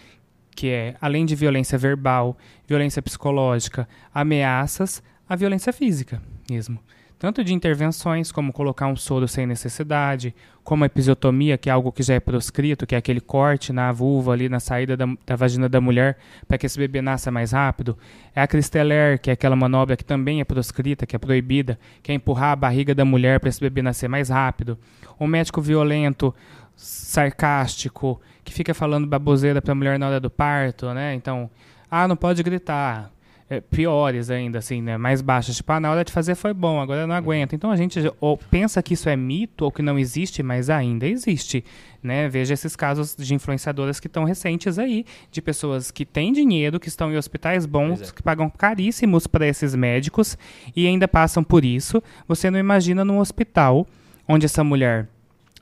que 0.56 0.70
é 0.70 0.96
além 1.02 1.26
de 1.26 1.36
violência 1.36 1.76
verbal, 1.76 2.34
violência 2.66 3.02
psicológica, 3.02 3.86
ameaças, 4.14 5.02
a 5.28 5.36
violência 5.36 5.70
física 5.70 6.22
mesmo 6.50 6.80
tanto 7.22 7.44
de 7.44 7.54
intervenções 7.54 8.32
como 8.32 8.52
colocar 8.52 8.88
um 8.88 8.96
soro 8.96 9.28
sem 9.28 9.46
necessidade, 9.46 10.34
como 10.64 10.82
a 10.82 10.88
episiotomia, 10.88 11.56
que 11.56 11.70
é 11.70 11.72
algo 11.72 11.92
que 11.92 12.02
já 12.02 12.14
é 12.14 12.18
proscrito, 12.18 12.84
que 12.84 12.96
é 12.96 12.98
aquele 12.98 13.20
corte 13.20 13.72
na 13.72 13.92
vulva 13.92 14.32
ali 14.32 14.48
na 14.48 14.58
saída 14.58 14.96
da, 14.96 15.06
da 15.24 15.36
vagina 15.36 15.68
da 15.68 15.80
mulher 15.80 16.18
para 16.48 16.58
que 16.58 16.66
esse 16.66 16.76
bebê 16.76 17.00
nasça 17.00 17.30
mais 17.30 17.52
rápido. 17.52 17.96
É 18.34 18.42
a 18.42 18.46
Cristeller, 18.48 19.20
que 19.20 19.30
é 19.30 19.34
aquela 19.34 19.54
manobra 19.54 19.96
que 19.96 20.04
também 20.04 20.40
é 20.40 20.44
proscrita, 20.44 21.06
que 21.06 21.14
é 21.14 21.18
proibida, 21.18 21.78
que 22.02 22.10
é 22.10 22.14
empurrar 22.16 22.50
a 22.50 22.56
barriga 22.56 22.92
da 22.92 23.04
mulher 23.04 23.38
para 23.38 23.50
esse 23.50 23.60
bebê 23.60 23.82
nascer 23.82 24.08
mais 24.08 24.28
rápido. 24.28 24.76
O 25.16 25.24
médico 25.24 25.62
violento, 25.62 26.34
sarcástico, 26.74 28.20
que 28.42 28.52
fica 28.52 28.74
falando 28.74 29.06
baboseira 29.06 29.62
para 29.62 29.70
a 29.70 29.76
mulher 29.76 29.96
na 29.96 30.08
hora 30.08 30.18
do 30.18 30.28
parto, 30.28 30.92
né? 30.92 31.14
Então, 31.14 31.48
ah, 31.88 32.08
não 32.08 32.16
pode 32.16 32.42
gritar 32.42 33.12
é, 33.52 33.60
piores 33.60 34.30
ainda, 34.30 34.60
assim, 34.60 34.80
né? 34.80 34.96
Mais 34.96 35.20
baixas. 35.20 35.56
Tipo, 35.56 35.72
ah, 35.72 35.80
na 35.80 35.90
hora 35.90 36.02
de 36.02 36.10
fazer 36.10 36.34
foi 36.34 36.54
bom, 36.54 36.80
agora 36.80 37.06
não 37.06 37.14
aguento. 37.14 37.54
Então 37.54 37.70
a 37.70 37.76
gente 37.76 38.00
ou 38.18 38.38
pensa 38.38 38.82
que 38.82 38.94
isso 38.94 39.10
é 39.10 39.16
mito 39.16 39.66
ou 39.66 39.70
que 39.70 39.82
não 39.82 39.98
existe, 39.98 40.42
mas 40.42 40.70
ainda 40.70 41.06
existe. 41.06 41.62
Né? 42.02 42.30
Veja 42.30 42.54
esses 42.54 42.74
casos 42.74 43.14
de 43.14 43.34
influenciadoras 43.34 44.00
que 44.00 44.06
estão 44.06 44.24
recentes 44.24 44.78
aí, 44.78 45.04
de 45.30 45.42
pessoas 45.42 45.90
que 45.90 46.06
têm 46.06 46.32
dinheiro, 46.32 46.80
que 46.80 46.88
estão 46.88 47.12
em 47.12 47.16
hospitais 47.18 47.66
bons, 47.66 48.00
é. 48.00 48.12
que 48.12 48.22
pagam 48.22 48.48
caríssimos 48.48 49.26
para 49.26 49.46
esses 49.46 49.74
médicos 49.74 50.38
e 50.74 50.86
ainda 50.86 51.06
passam 51.06 51.44
por 51.44 51.62
isso. 51.62 52.02
Você 52.26 52.50
não 52.50 52.58
imagina 52.58 53.04
num 53.04 53.18
hospital 53.18 53.86
onde 54.26 54.46
essa 54.46 54.64
mulher 54.64 55.08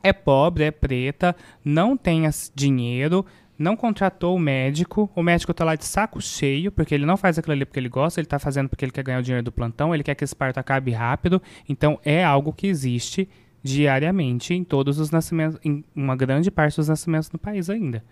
é 0.00 0.12
pobre, 0.12 0.62
é 0.62 0.70
preta, 0.70 1.35
não 1.64 1.96
tem 1.96 2.22
dinheiro, 2.55 3.26
não 3.61 3.77
contratou 3.77 4.35
o 4.35 4.38
médico, 4.38 5.11
o 5.14 5.23
médico 5.23 5.53
está 5.53 5.66
lá 5.66 5.75
de 5.75 5.85
saco 5.85 6.18
cheio, 6.18 6.73
porque 6.73 6.94
ele 6.94 7.05
não 7.05 7.18
faz 7.18 7.38
aquilo 7.38 7.53
ali 7.53 7.66
porque 7.66 7.79
ele 7.79 7.90
gosta, 7.90 8.18
ele 8.18 8.25
está 8.25 8.38
fazendo 8.38 8.70
porque 8.70 8.87
ele 8.87 8.90
quer 8.90 9.03
ganhar 9.05 9.18
o 9.18 9.23
dinheiro 9.23 9.44
do 9.44 9.53
plantão, 9.53 9.94
ele 9.94 10.03
quer 10.03 10.14
que 10.14 10.25
esse 10.25 10.35
parto 10.35 10.57
acabe 10.57 10.92
rápido. 10.92 11.42
Então 11.68 12.01
é 12.03 12.25
algo 12.25 12.55
que 12.55 12.66
existe 12.66 13.29
diariamente 13.62 14.55
em 14.55 14.64
todos 14.64 14.99
os 14.99 15.11
nascimentos, 15.11 15.61
em 15.62 15.85
uma 15.94 16.16
grande 16.16 16.51
parte 16.51 16.77
dos 16.77 16.88
nascimentos 16.88 17.31
no 17.31 17.38
país 17.38 17.68
ainda. 17.68 18.03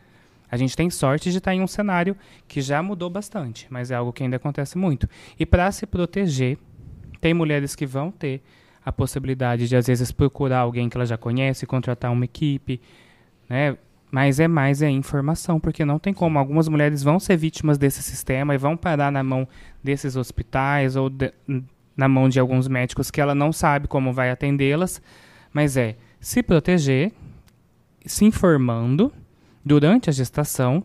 A 0.51 0.57
gente 0.59 0.77
tem 0.77 0.91
sorte 0.91 1.31
de 1.31 1.39
estar 1.39 1.53
tá 1.53 1.55
em 1.55 1.63
um 1.63 1.67
cenário 1.67 2.15
que 2.47 2.61
já 2.61 2.83
mudou 2.83 3.09
bastante, 3.09 3.67
mas 3.71 3.91
é 3.91 3.95
algo 3.95 4.13
que 4.13 4.23
ainda 4.23 4.37
acontece 4.37 4.77
muito. 4.77 5.09
E 5.41 5.47
para 5.47 5.73
se 5.73 5.87
proteger, 5.87 6.59
tem 7.23 7.33
mulheres 7.33 7.75
que 7.75 7.87
vão 7.87 8.11
ter 8.11 8.43
a 8.85 8.93
possibilidade 8.93 9.67
de 9.67 9.75
às 9.75 9.87
vezes 9.87 10.13
procurar 10.13 10.59
alguém 10.59 10.91
que 10.91 10.97
ela 10.99 11.07
já 11.07 11.17
conhece, 11.17 11.65
contratar 11.65 12.13
uma 12.13 12.27
equipe, 12.27 12.83
né? 13.49 13.79
Mas 14.11 14.41
é 14.41 14.49
mais 14.49 14.81
é 14.81 14.89
informação, 14.89 15.61
porque 15.61 15.85
não 15.85 15.99
tem 15.99 16.15
como. 16.15 16.39
Algumas 16.39 16.69
mulheres 16.69 17.03
vão 17.03 17.21
ser 17.21 17.37
vítimas 17.37 17.77
desse 17.77 18.03
sistema 18.03 18.55
e 18.55 18.59
vão 18.59 18.77
parar 18.77 19.13
na 19.13 19.23
mão 19.23 19.47
desses 19.85 20.17
hospitais 20.17 20.97
ou 20.97 21.11
de, 21.11 21.33
na 21.97 22.09
mão 22.09 22.29
de 22.29 22.41
alguns 22.41 22.69
médicos 22.69 23.11
que 23.11 23.21
ela 23.21 23.35
não 23.35 23.53
sabe 23.53 23.87
como 23.87 24.13
vai 24.13 24.31
atendê-las. 24.31 25.03
Mas 25.53 25.77
é 25.77 25.97
se 26.21 26.43
proteger, 26.43 27.13
se 28.07 28.25
informando 28.25 29.13
durante 29.65 30.09
a 30.09 30.13
gestação. 30.13 30.83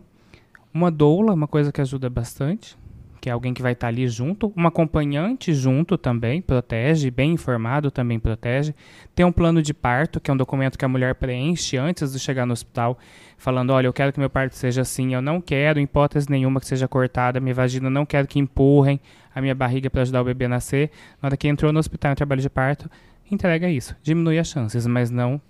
Uma 0.72 0.90
doula, 0.90 1.32
uma 1.32 1.46
coisa 1.46 1.72
que 1.72 1.80
ajuda 1.80 2.10
bastante 2.10 2.76
que 3.24 3.30
é 3.30 3.32
alguém 3.32 3.54
que 3.54 3.62
vai 3.62 3.72
estar 3.72 3.88
ali 3.88 4.06
junto, 4.06 4.52
um 4.54 4.66
acompanhante 4.66 5.54
junto 5.54 5.96
também 5.96 6.42
protege, 6.42 7.10
bem 7.10 7.32
informado 7.32 7.90
também 7.90 8.18
protege. 8.18 8.74
Tem 9.14 9.24
um 9.24 9.32
plano 9.32 9.62
de 9.62 9.72
parto, 9.72 10.20
que 10.20 10.30
é 10.30 10.34
um 10.34 10.36
documento 10.36 10.78
que 10.78 10.84
a 10.84 10.88
mulher 10.88 11.14
preenche 11.14 11.78
antes 11.78 12.12
de 12.12 12.18
chegar 12.18 12.44
no 12.44 12.52
hospital, 12.52 12.98
falando: 13.38 13.70
olha, 13.70 13.86
eu 13.86 13.94
quero 13.94 14.12
que 14.12 14.20
meu 14.20 14.28
parto 14.28 14.54
seja 14.54 14.82
assim, 14.82 15.14
eu 15.14 15.22
não 15.22 15.40
quero, 15.40 15.80
em 15.80 15.84
hipótese 15.84 16.28
nenhuma, 16.28 16.60
que 16.60 16.66
seja 16.66 16.86
cortada, 16.86 17.40
minha 17.40 17.54
vagina 17.54 17.88
não 17.88 18.04
quero 18.04 18.28
que 18.28 18.38
empurrem 18.38 19.00
a 19.34 19.40
minha 19.40 19.54
barriga 19.54 19.88
para 19.88 20.02
ajudar 20.02 20.20
o 20.20 20.24
bebê 20.24 20.44
a 20.44 20.48
nascer. 20.50 20.90
Na 21.22 21.28
hora 21.28 21.36
que 21.38 21.48
entrou 21.48 21.72
no 21.72 21.78
hospital 21.78 22.12
em 22.12 22.16
trabalho 22.16 22.42
de 22.42 22.50
parto, 22.50 22.90
entrega 23.30 23.70
isso, 23.70 23.96
diminui 24.02 24.38
as 24.38 24.48
chances, 24.48 24.86
mas 24.86 25.10
não 25.10 25.40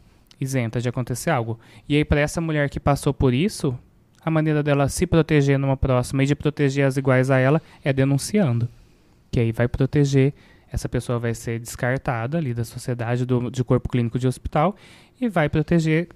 isenta 0.40 0.80
de 0.80 0.88
acontecer 0.88 1.30
algo. 1.30 1.58
E 1.88 1.96
aí, 1.96 2.04
para 2.04 2.20
essa 2.20 2.40
mulher 2.40 2.70
que 2.70 2.78
passou 2.78 3.12
por 3.12 3.34
isso, 3.34 3.76
a 4.24 4.30
maneira 4.30 4.62
dela 4.62 4.88
se 4.88 5.06
proteger 5.06 5.58
numa 5.58 5.76
próxima 5.76 6.22
e 6.22 6.26
de 6.26 6.34
proteger 6.34 6.86
as 6.86 6.96
iguais 6.96 7.30
a 7.30 7.38
ela 7.38 7.60
é 7.84 7.92
denunciando. 7.92 8.68
Que 9.30 9.40
aí 9.40 9.52
vai 9.52 9.68
proteger, 9.68 10.32
essa 10.72 10.88
pessoa 10.88 11.18
vai 11.18 11.34
ser 11.34 11.58
descartada 11.60 12.38
ali 12.38 12.54
da 12.54 12.64
sociedade, 12.64 13.26
do, 13.26 13.50
de 13.50 13.62
corpo 13.62 13.88
clínico 13.88 14.18
de 14.18 14.26
hospital, 14.26 14.74
e 15.20 15.28
vai 15.28 15.48
proteger 15.48 16.08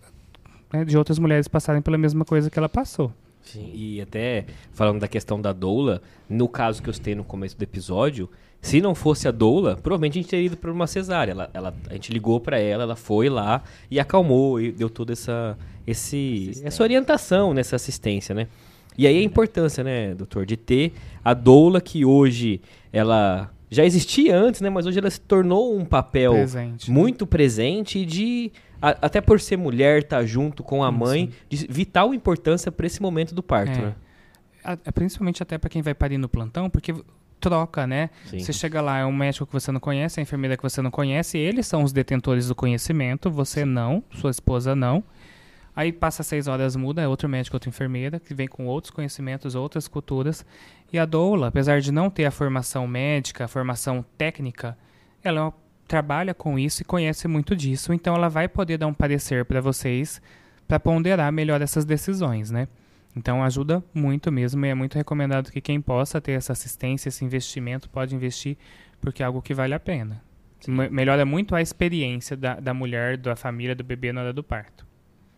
né, 0.72 0.84
de 0.84 0.96
outras 0.96 1.18
mulheres 1.18 1.46
passarem 1.46 1.82
pela 1.82 1.98
mesma 1.98 2.24
coisa 2.24 2.48
que 2.48 2.58
ela 2.58 2.68
passou. 2.68 3.12
Sim, 3.42 3.70
e 3.74 4.00
até 4.00 4.46
falando 4.72 5.00
da 5.00 5.08
questão 5.08 5.40
da 5.40 5.52
doula, 5.52 6.02
no 6.28 6.48
caso 6.48 6.82
que 6.82 6.88
eu 6.88 6.94
citei 6.94 7.14
no 7.14 7.24
começo 7.24 7.56
do 7.56 7.62
episódio, 7.62 8.28
se 8.60 8.80
não 8.80 8.94
fosse 8.94 9.28
a 9.28 9.30
doula, 9.30 9.76
provavelmente 9.76 10.18
a 10.18 10.22
gente 10.22 10.30
teria 10.30 10.46
ido 10.46 10.56
para 10.56 10.70
uma 10.70 10.86
cesárea. 10.86 11.32
Ela, 11.32 11.50
ela, 11.54 11.74
a 11.88 11.92
gente 11.94 12.12
ligou 12.12 12.40
para 12.40 12.58
ela, 12.58 12.82
ela 12.82 12.96
foi 12.96 13.28
lá 13.28 13.62
e 13.90 14.00
acalmou 14.00 14.60
e 14.60 14.72
deu 14.72 14.90
toda 14.90 15.12
essa, 15.12 15.56
esse, 15.86 16.60
essa 16.64 16.82
orientação 16.82 17.54
nessa 17.54 17.76
assistência, 17.76 18.34
né? 18.34 18.48
E 18.96 19.06
aí 19.06 19.16
a 19.16 19.22
importância, 19.22 19.84
né, 19.84 20.12
doutor, 20.12 20.44
de 20.44 20.56
ter 20.56 20.92
a 21.24 21.32
doula 21.32 21.80
que 21.80 22.04
hoje 22.04 22.60
ela 22.92 23.48
já 23.70 23.84
existia 23.84 24.36
antes, 24.36 24.60
né, 24.60 24.70
mas 24.70 24.86
hoje 24.86 24.98
ela 24.98 25.10
se 25.10 25.20
tornou 25.20 25.76
um 25.76 25.84
papel 25.84 26.32
presente, 26.32 26.90
muito 26.90 27.24
né? 27.24 27.28
presente 27.30 28.04
de 28.04 28.50
a, 28.82 28.90
até 29.02 29.20
por 29.20 29.40
ser 29.40 29.56
mulher 29.56 30.02
estar 30.02 30.18
tá 30.18 30.26
junto 30.26 30.64
com 30.64 30.82
a 30.82 30.90
mãe, 30.90 31.30
de 31.48 31.66
vital 31.68 32.12
importância 32.12 32.72
para 32.72 32.86
esse 32.86 33.00
momento 33.00 33.34
do 33.34 33.42
parto, 33.42 33.78
é. 33.78 33.82
né? 33.82 33.94
A, 34.64 34.92
principalmente 34.92 35.42
até 35.42 35.56
para 35.58 35.70
quem 35.70 35.80
vai 35.80 35.94
parir 35.94 36.18
no 36.18 36.28
plantão, 36.28 36.68
porque 36.68 36.92
troca, 37.40 37.86
né? 37.86 38.10
Sim. 38.26 38.38
Você 38.38 38.52
chega 38.52 38.80
lá, 38.80 38.98
é 38.98 39.04
um 39.04 39.12
médico 39.12 39.46
que 39.46 39.52
você 39.52 39.72
não 39.72 39.80
conhece, 39.80 40.20
a 40.20 40.22
enfermeira 40.22 40.56
que 40.56 40.62
você 40.62 40.82
não 40.82 40.90
conhece, 40.90 41.38
eles 41.38 41.66
são 41.66 41.82
os 41.82 41.92
detentores 41.92 42.48
do 42.48 42.54
conhecimento, 42.54 43.30
você 43.30 43.64
não, 43.64 44.02
sua 44.12 44.30
esposa 44.30 44.74
não. 44.74 45.02
Aí 45.74 45.92
passa 45.92 46.22
seis 46.22 46.48
horas, 46.48 46.74
muda, 46.74 47.02
é 47.02 47.06
outro 47.06 47.28
médico, 47.28 47.54
outra 47.54 47.68
enfermeira, 47.68 48.18
que 48.18 48.34
vem 48.34 48.48
com 48.48 48.66
outros 48.66 48.90
conhecimentos, 48.90 49.54
outras 49.54 49.86
culturas. 49.86 50.44
E 50.92 50.98
a 50.98 51.04
doula, 51.04 51.48
apesar 51.48 51.80
de 51.80 51.92
não 51.92 52.10
ter 52.10 52.24
a 52.24 52.30
formação 52.30 52.86
médica, 52.86 53.44
a 53.44 53.48
formação 53.48 54.04
técnica, 54.16 54.76
ela 55.22 55.48
é 55.48 55.68
trabalha 55.88 56.34
com 56.34 56.58
isso 56.58 56.82
e 56.82 56.84
conhece 56.84 57.26
muito 57.26 57.56
disso, 57.56 57.94
então 57.94 58.14
ela 58.14 58.28
vai 58.28 58.46
poder 58.46 58.76
dar 58.76 58.86
um 58.86 58.92
parecer 58.92 59.46
para 59.46 59.58
vocês 59.60 60.20
para 60.68 60.78
ponderar 60.78 61.32
melhor 61.32 61.62
essas 61.62 61.86
decisões, 61.86 62.50
né? 62.50 62.68
Então 63.18 63.42
ajuda 63.42 63.82
muito 63.92 64.30
mesmo 64.30 64.64
e 64.64 64.68
é 64.68 64.74
muito 64.74 64.94
recomendado 64.94 65.50
que 65.50 65.60
quem 65.60 65.80
possa 65.80 66.20
ter 66.20 66.32
essa 66.32 66.52
assistência, 66.52 67.08
esse 67.08 67.24
investimento, 67.24 67.90
pode 67.90 68.14
investir 68.14 68.56
porque 69.00 69.22
é 69.22 69.26
algo 69.26 69.42
que 69.42 69.52
vale 69.52 69.74
a 69.74 69.80
pena. 69.80 70.22
Me- 70.66 70.88
Melhora 70.88 71.24
muito 71.26 71.54
a 71.54 71.60
experiência 71.60 72.36
da, 72.36 72.54
da 72.60 72.72
mulher, 72.72 73.16
da 73.16 73.36
família, 73.36 73.74
do 73.74 73.84
bebê 73.84 74.12
na 74.12 74.20
hora 74.22 74.32
do 74.32 74.42
parto. 74.42 74.86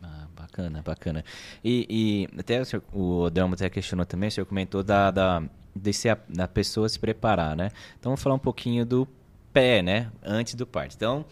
Ah, 0.03 0.27
bacana, 0.37 0.83
bacana. 0.83 1.25
E, 1.65 1.87
e 2.35 2.39
até 2.41 2.61
o, 2.61 2.65
senhor, 2.65 2.83
o 2.93 3.29
Delmo 3.31 3.55
até 3.55 3.69
questionou 3.69 4.07
também, 4.07 4.29
o 4.29 4.33
senhor 4.33 4.47
comentou 4.47 4.83
da, 4.83 5.11
da, 5.11 5.43
de 5.77 5.93
se 5.93 6.09
a, 6.09 6.17
da 6.29 6.49
pessoa 6.49 6.89
se 6.89 6.99
preparar, 6.99 7.55
né? 7.57 7.71
Então 7.99 8.11
vamos 8.11 8.23
falar 8.23 8.35
um 8.35 8.39
pouquinho 8.39 8.85
do 8.87 9.07
pé, 9.53 9.83
né? 9.83 10.11
Antes 10.23 10.55
do 10.55 10.67
parto. 10.67 10.95
Então, 10.97 11.25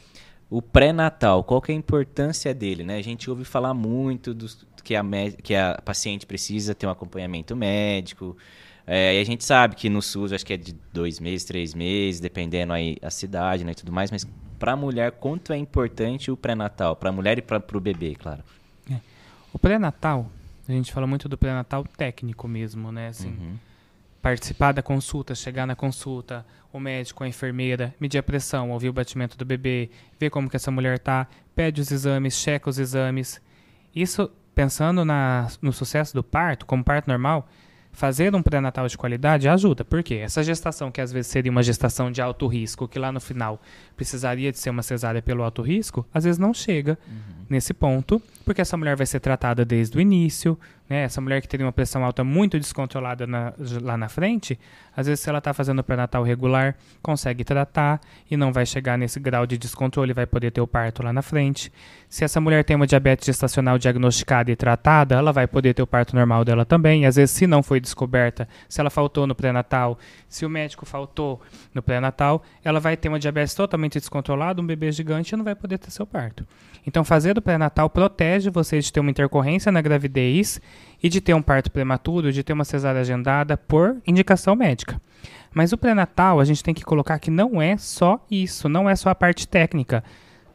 o 0.50 0.60
pré-natal, 0.60 1.44
qual 1.44 1.60
que 1.62 1.72
é 1.72 1.74
a 1.74 1.78
importância 1.78 2.54
dele, 2.54 2.84
né? 2.84 2.96
A 2.96 3.02
gente 3.02 3.28
ouve 3.30 3.44
falar 3.44 3.72
muito 3.72 4.34
dos, 4.34 4.66
que, 4.82 4.94
a, 4.94 5.02
que 5.42 5.54
a 5.54 5.80
paciente 5.84 6.26
precisa 6.26 6.74
ter 6.74 6.86
um 6.86 6.90
acompanhamento 6.90 7.56
médico. 7.56 8.36
É, 8.86 9.18
e 9.18 9.20
a 9.20 9.24
gente 9.24 9.44
sabe 9.44 9.76
que 9.76 9.90
no 9.90 10.00
SUS 10.00 10.32
acho 10.32 10.46
que 10.46 10.54
é 10.54 10.56
de 10.56 10.74
dois 10.92 11.20
meses, 11.20 11.44
três 11.44 11.74
meses, 11.74 12.20
dependendo 12.20 12.72
aí 12.72 12.96
a 13.02 13.10
cidade, 13.10 13.64
né, 13.64 13.72
e 13.72 13.74
tudo 13.74 13.92
mais. 13.92 14.10
Mas 14.10 14.26
para 14.58 14.72
a 14.72 14.76
mulher, 14.76 15.12
quanto 15.12 15.52
é 15.52 15.56
importante 15.56 16.30
o 16.30 16.36
pré-natal? 16.36 16.96
Para 16.96 17.10
a 17.10 17.12
mulher 17.12 17.38
e 17.38 17.42
para 17.42 17.62
o 17.74 17.80
bebê, 17.80 18.14
claro. 18.14 18.42
O 19.52 19.58
pré-natal, 19.58 20.30
a 20.68 20.72
gente 20.72 20.92
fala 20.92 21.06
muito 21.06 21.28
do 21.28 21.38
pré-natal 21.38 21.84
técnico 21.96 22.46
mesmo, 22.46 22.92
né? 22.92 23.08
Assim, 23.08 23.58
participar 24.20 24.72
da 24.72 24.82
consulta, 24.82 25.34
chegar 25.34 25.66
na 25.66 25.74
consulta, 25.74 26.44
o 26.72 26.78
médico, 26.78 27.24
a 27.24 27.28
enfermeira, 27.28 27.94
medir 27.98 28.18
a 28.18 28.22
pressão, 28.22 28.70
ouvir 28.70 28.88
o 28.88 28.92
batimento 28.92 29.38
do 29.38 29.44
bebê, 29.44 29.90
ver 30.18 30.30
como 30.30 30.50
que 30.50 30.56
essa 30.56 30.70
mulher 30.70 30.98
tá, 30.98 31.26
pede 31.54 31.80
os 31.80 31.90
exames, 31.90 32.34
checa 32.34 32.68
os 32.68 32.78
exames. 32.78 33.40
Isso, 33.94 34.30
pensando 34.58 35.04
na, 35.04 35.46
no 35.62 35.72
sucesso 35.72 36.12
do 36.12 36.20
parto, 36.20 36.66
como 36.66 36.82
parto 36.82 37.06
normal, 37.06 37.48
fazer 37.92 38.34
um 38.34 38.42
pré-natal 38.42 38.88
de 38.88 38.98
qualidade 38.98 39.48
ajuda. 39.48 39.84
Por 39.84 40.02
quê? 40.02 40.16
Essa 40.16 40.42
gestação, 40.42 40.90
que 40.90 41.00
às 41.00 41.12
vezes 41.12 41.30
seria 41.30 41.48
uma 41.48 41.62
gestação 41.62 42.10
de 42.10 42.20
alto 42.20 42.44
risco, 42.48 42.88
que 42.88 42.98
lá 42.98 43.12
no 43.12 43.20
final 43.20 43.62
precisaria 43.96 44.50
de 44.50 44.58
ser 44.58 44.70
uma 44.70 44.82
cesárea 44.82 45.22
pelo 45.22 45.44
alto 45.44 45.62
risco, 45.62 46.04
às 46.12 46.24
vezes 46.24 46.40
não 46.40 46.52
chega 46.52 46.98
nesse 47.48 47.72
ponto, 47.72 48.20
porque 48.48 48.62
essa 48.62 48.78
mulher 48.78 48.96
vai 48.96 49.04
ser 49.04 49.20
tratada 49.20 49.62
desde 49.62 49.98
o 49.98 50.00
início, 50.00 50.58
né? 50.88 51.02
Essa 51.02 51.20
mulher 51.20 51.42
que 51.42 51.46
teria 51.46 51.66
uma 51.66 51.72
pressão 51.72 52.02
alta 52.02 52.24
muito 52.24 52.58
descontrolada 52.58 53.26
na- 53.26 53.52
lá 53.82 53.94
na 53.94 54.08
frente, 54.08 54.58
às 54.96 55.06
vezes 55.06 55.20
se 55.20 55.28
ela 55.28 55.36
está 55.36 55.52
fazendo 55.52 55.80
o 55.80 55.84
pré-natal 55.84 56.22
regular, 56.22 56.74
consegue 57.02 57.44
tratar 57.44 58.00
e 58.30 58.38
não 58.38 58.50
vai 58.50 58.64
chegar 58.64 58.96
nesse 58.96 59.20
grau 59.20 59.46
de 59.46 59.58
descontrole, 59.58 60.14
vai 60.14 60.24
poder 60.24 60.50
ter 60.50 60.62
o 60.62 60.66
parto 60.66 61.02
lá 61.02 61.12
na 61.12 61.20
frente. 61.20 61.70
Se 62.08 62.24
essa 62.24 62.40
mulher 62.40 62.64
tem 62.64 62.74
uma 62.74 62.86
diabetes 62.86 63.26
gestacional 63.26 63.76
diagnosticada 63.76 64.50
e 64.50 64.56
tratada, 64.56 65.16
ela 65.16 65.30
vai 65.30 65.46
poder 65.46 65.74
ter 65.74 65.82
o 65.82 65.86
parto 65.86 66.16
normal 66.16 66.42
dela 66.42 66.64
também. 66.64 67.02
E 67.02 67.06
às 67.06 67.16
vezes, 67.16 67.32
se 67.32 67.46
não 67.46 67.62
foi 67.62 67.80
descoberta, 67.80 68.48
se 68.66 68.80
ela 68.80 68.88
faltou 68.88 69.26
no 69.26 69.34
pré-natal, 69.34 69.98
se 70.26 70.46
o 70.46 70.48
médico 70.48 70.86
faltou 70.86 71.38
no 71.74 71.82
pré-natal, 71.82 72.42
ela 72.64 72.80
vai 72.80 72.96
ter 72.96 73.10
uma 73.10 73.18
diabetes 73.18 73.54
totalmente 73.54 73.98
descontrolada, 73.98 74.62
um 74.62 74.66
bebê 74.66 74.90
gigante 74.90 75.34
e 75.34 75.36
não 75.36 75.44
vai 75.44 75.54
poder 75.54 75.76
ter 75.76 75.90
seu 75.90 76.06
parto. 76.06 76.46
Então, 76.86 77.04
fazer 77.04 77.34
do 77.34 77.42
pré-natal 77.42 77.90
protege 77.90 78.37
você 78.44 78.80
de 78.80 78.92
ter 78.92 79.00
uma 79.00 79.10
intercorrência 79.10 79.72
na 79.72 79.80
gravidez 79.80 80.60
e 81.02 81.08
de 81.08 81.20
ter 81.20 81.34
um 81.34 81.42
parto 81.42 81.70
prematuro, 81.70 82.32
de 82.32 82.42
ter 82.42 82.52
uma 82.52 82.64
cesárea 82.64 83.00
agendada 83.00 83.56
por 83.56 83.96
indicação 84.06 84.54
médica. 84.54 85.00
Mas 85.52 85.72
o 85.72 85.78
pré-natal, 85.78 86.40
a 86.40 86.44
gente 86.44 86.62
tem 86.62 86.74
que 86.74 86.84
colocar 86.84 87.18
que 87.18 87.30
não 87.30 87.60
é 87.60 87.76
só 87.76 88.24
isso, 88.30 88.68
não 88.68 88.88
é 88.88 88.94
só 88.94 89.10
a 89.10 89.14
parte 89.14 89.48
técnica. 89.48 90.04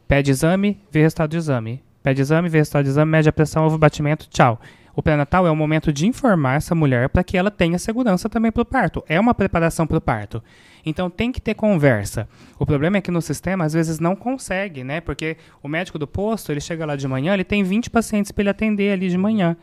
Pede 0.08 0.30
exame, 0.30 0.80
vê 0.90 1.02
resultado 1.02 1.30
de 1.30 1.36
exame. 1.36 1.82
Pede 2.02 2.20
exame, 2.20 2.48
vê 2.48 2.58
resultado 2.58 2.84
de 2.84 2.90
exame, 2.90 3.10
mede 3.10 3.28
a 3.28 3.32
pressão, 3.32 3.64
ouve 3.64 3.76
o 3.76 3.78
batimento, 3.78 4.28
tchau. 4.28 4.60
O 4.94 5.02
pré-natal 5.02 5.46
é 5.46 5.50
o 5.50 5.56
momento 5.56 5.92
de 5.92 6.06
informar 6.06 6.56
essa 6.56 6.74
mulher 6.74 7.08
para 7.08 7.24
que 7.24 7.36
ela 7.36 7.50
tenha 7.50 7.78
segurança 7.78 8.28
também 8.28 8.52
para 8.52 8.62
o 8.62 8.66
parto. 8.66 9.02
É 9.08 9.18
uma 9.18 9.34
preparação 9.34 9.86
para 9.86 9.98
o 9.98 10.00
parto. 10.00 10.42
Então 10.84 11.08
tem 11.08 11.32
que 11.32 11.40
ter 11.40 11.54
conversa. 11.54 12.28
O 12.58 12.66
problema 12.66 12.98
é 12.98 13.00
que 13.00 13.10
no 13.10 13.22
sistema 13.22 13.64
às 13.64 13.72
vezes 13.72 13.98
não 13.98 14.14
consegue, 14.14 14.84
né? 14.84 15.00
Porque 15.00 15.36
o 15.62 15.68
médico 15.68 15.98
do 15.98 16.06
posto, 16.06 16.52
ele 16.52 16.60
chega 16.60 16.84
lá 16.84 16.96
de 16.96 17.08
manhã, 17.08 17.34
ele 17.34 17.44
tem 17.44 17.62
20 17.62 17.90
pacientes 17.90 18.32
para 18.32 18.42
ele 18.42 18.50
atender 18.50 18.92
ali 18.92 19.08
de 19.08 19.18
manhã. 19.18 19.56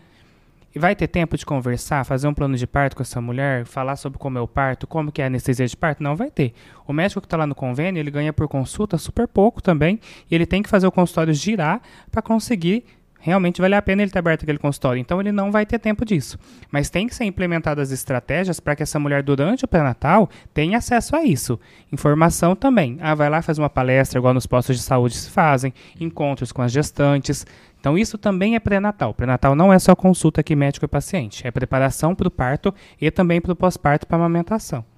E 0.74 0.80
vai 0.80 0.96
ter 0.96 1.08
tempo 1.08 1.36
de 1.36 1.46
conversar, 1.46 2.06
fazer 2.06 2.28
um 2.30 2.34
plano 2.34 2.56
de 2.56 2.66
parto 2.66 2.96
com 2.96 3.02
essa 3.02 3.20
mulher, 3.20 3.66
falar 3.66 3.98
sobre 3.98 4.18
como 4.18 4.38
é 4.38 4.42
o 4.42 4.48
parto, 4.48 4.88
como 4.88 5.12
que 5.12 5.22
é 5.22 5.26
a 5.26 5.28
anestesia 5.28 5.68
de 5.68 5.76
parto? 5.76 6.02
Não 6.02 6.16
vai 6.16 6.32
ter. 6.32 6.54
O 6.88 6.94
médico 6.94 7.20
que 7.20 7.26
está 7.26 7.36
lá 7.36 7.46
no 7.46 7.54
convênio, 7.54 8.00
ele 8.00 8.10
ganha 8.10 8.32
por 8.32 8.48
consulta 8.48 8.98
super 8.98 9.28
pouco 9.28 9.62
também, 9.62 10.00
e 10.30 10.36
ele 10.36 10.46
tem 10.46 10.64
que 10.64 10.70
fazer 10.70 10.88
o 10.88 10.92
consultório 10.92 11.34
girar 11.34 11.82
para 12.10 12.22
conseguir 12.22 12.86
realmente 13.22 13.62
valer 13.62 13.78
a 13.78 13.82
pena 13.82 14.02
ele 14.02 14.12
ter 14.12 14.20
aberto 14.20 14.44
aquele 14.44 14.58
consultório. 14.58 15.00
Então 15.00 15.22
ele 15.22 15.32
não 15.32 15.52
vai 15.52 15.66
ter 15.66 15.80
tempo 15.80 16.04
disso. 16.04 16.38
Mas 16.70 16.90
tem 16.90 17.08
que 17.08 17.16
ser 17.16 17.24
implementadas 17.24 17.92
estratégias 17.92 18.60
para 18.60 18.76
que 18.76 18.84
essa 18.84 19.00
mulher, 19.00 19.24
durante 19.24 19.64
o 19.64 19.68
pré-natal, 19.68 20.30
tenha 20.54 20.78
acesso 20.78 21.16
a 21.16 21.24
isso. 21.24 21.60
Informação 21.92 22.56
também. 22.56 22.98
Ah, 23.00 23.16
vai 23.16 23.30
lá, 23.30 23.42
faz 23.42 23.58
uma 23.58 23.70
palestra, 23.70 24.20
igual 24.20 24.34
nos 24.34 24.46
postos 24.46 24.76
de 24.76 24.84
saúde 24.84 25.16
se 25.16 25.30
fazem, 25.30 25.74
encontros 26.00 26.52
com 26.52 26.62
as 26.62 26.72
gestantes. 26.72 27.46
Então 27.80 27.98
isso 27.98 28.18
também 28.18 28.56
é 28.56 28.60
pré-natal. 28.60 29.14
Pré-natal 29.14 29.56
não 29.56 29.72
é 29.72 29.80
só 29.80 29.96
consulta 29.96 30.42
aqui 30.42 30.56
médico 30.56 30.86
e 30.86 30.88
paciente, 30.88 31.48
é 31.48 31.52
preparação 31.52 32.14
para 32.14 32.28
o 32.28 32.32
parto 32.32 32.74
e 33.00 33.10
também 33.10 33.40
para 33.40 33.54
o 33.54 33.56
pós-parto 33.56 34.06
para 34.06 34.18
amamentação. 34.18 34.91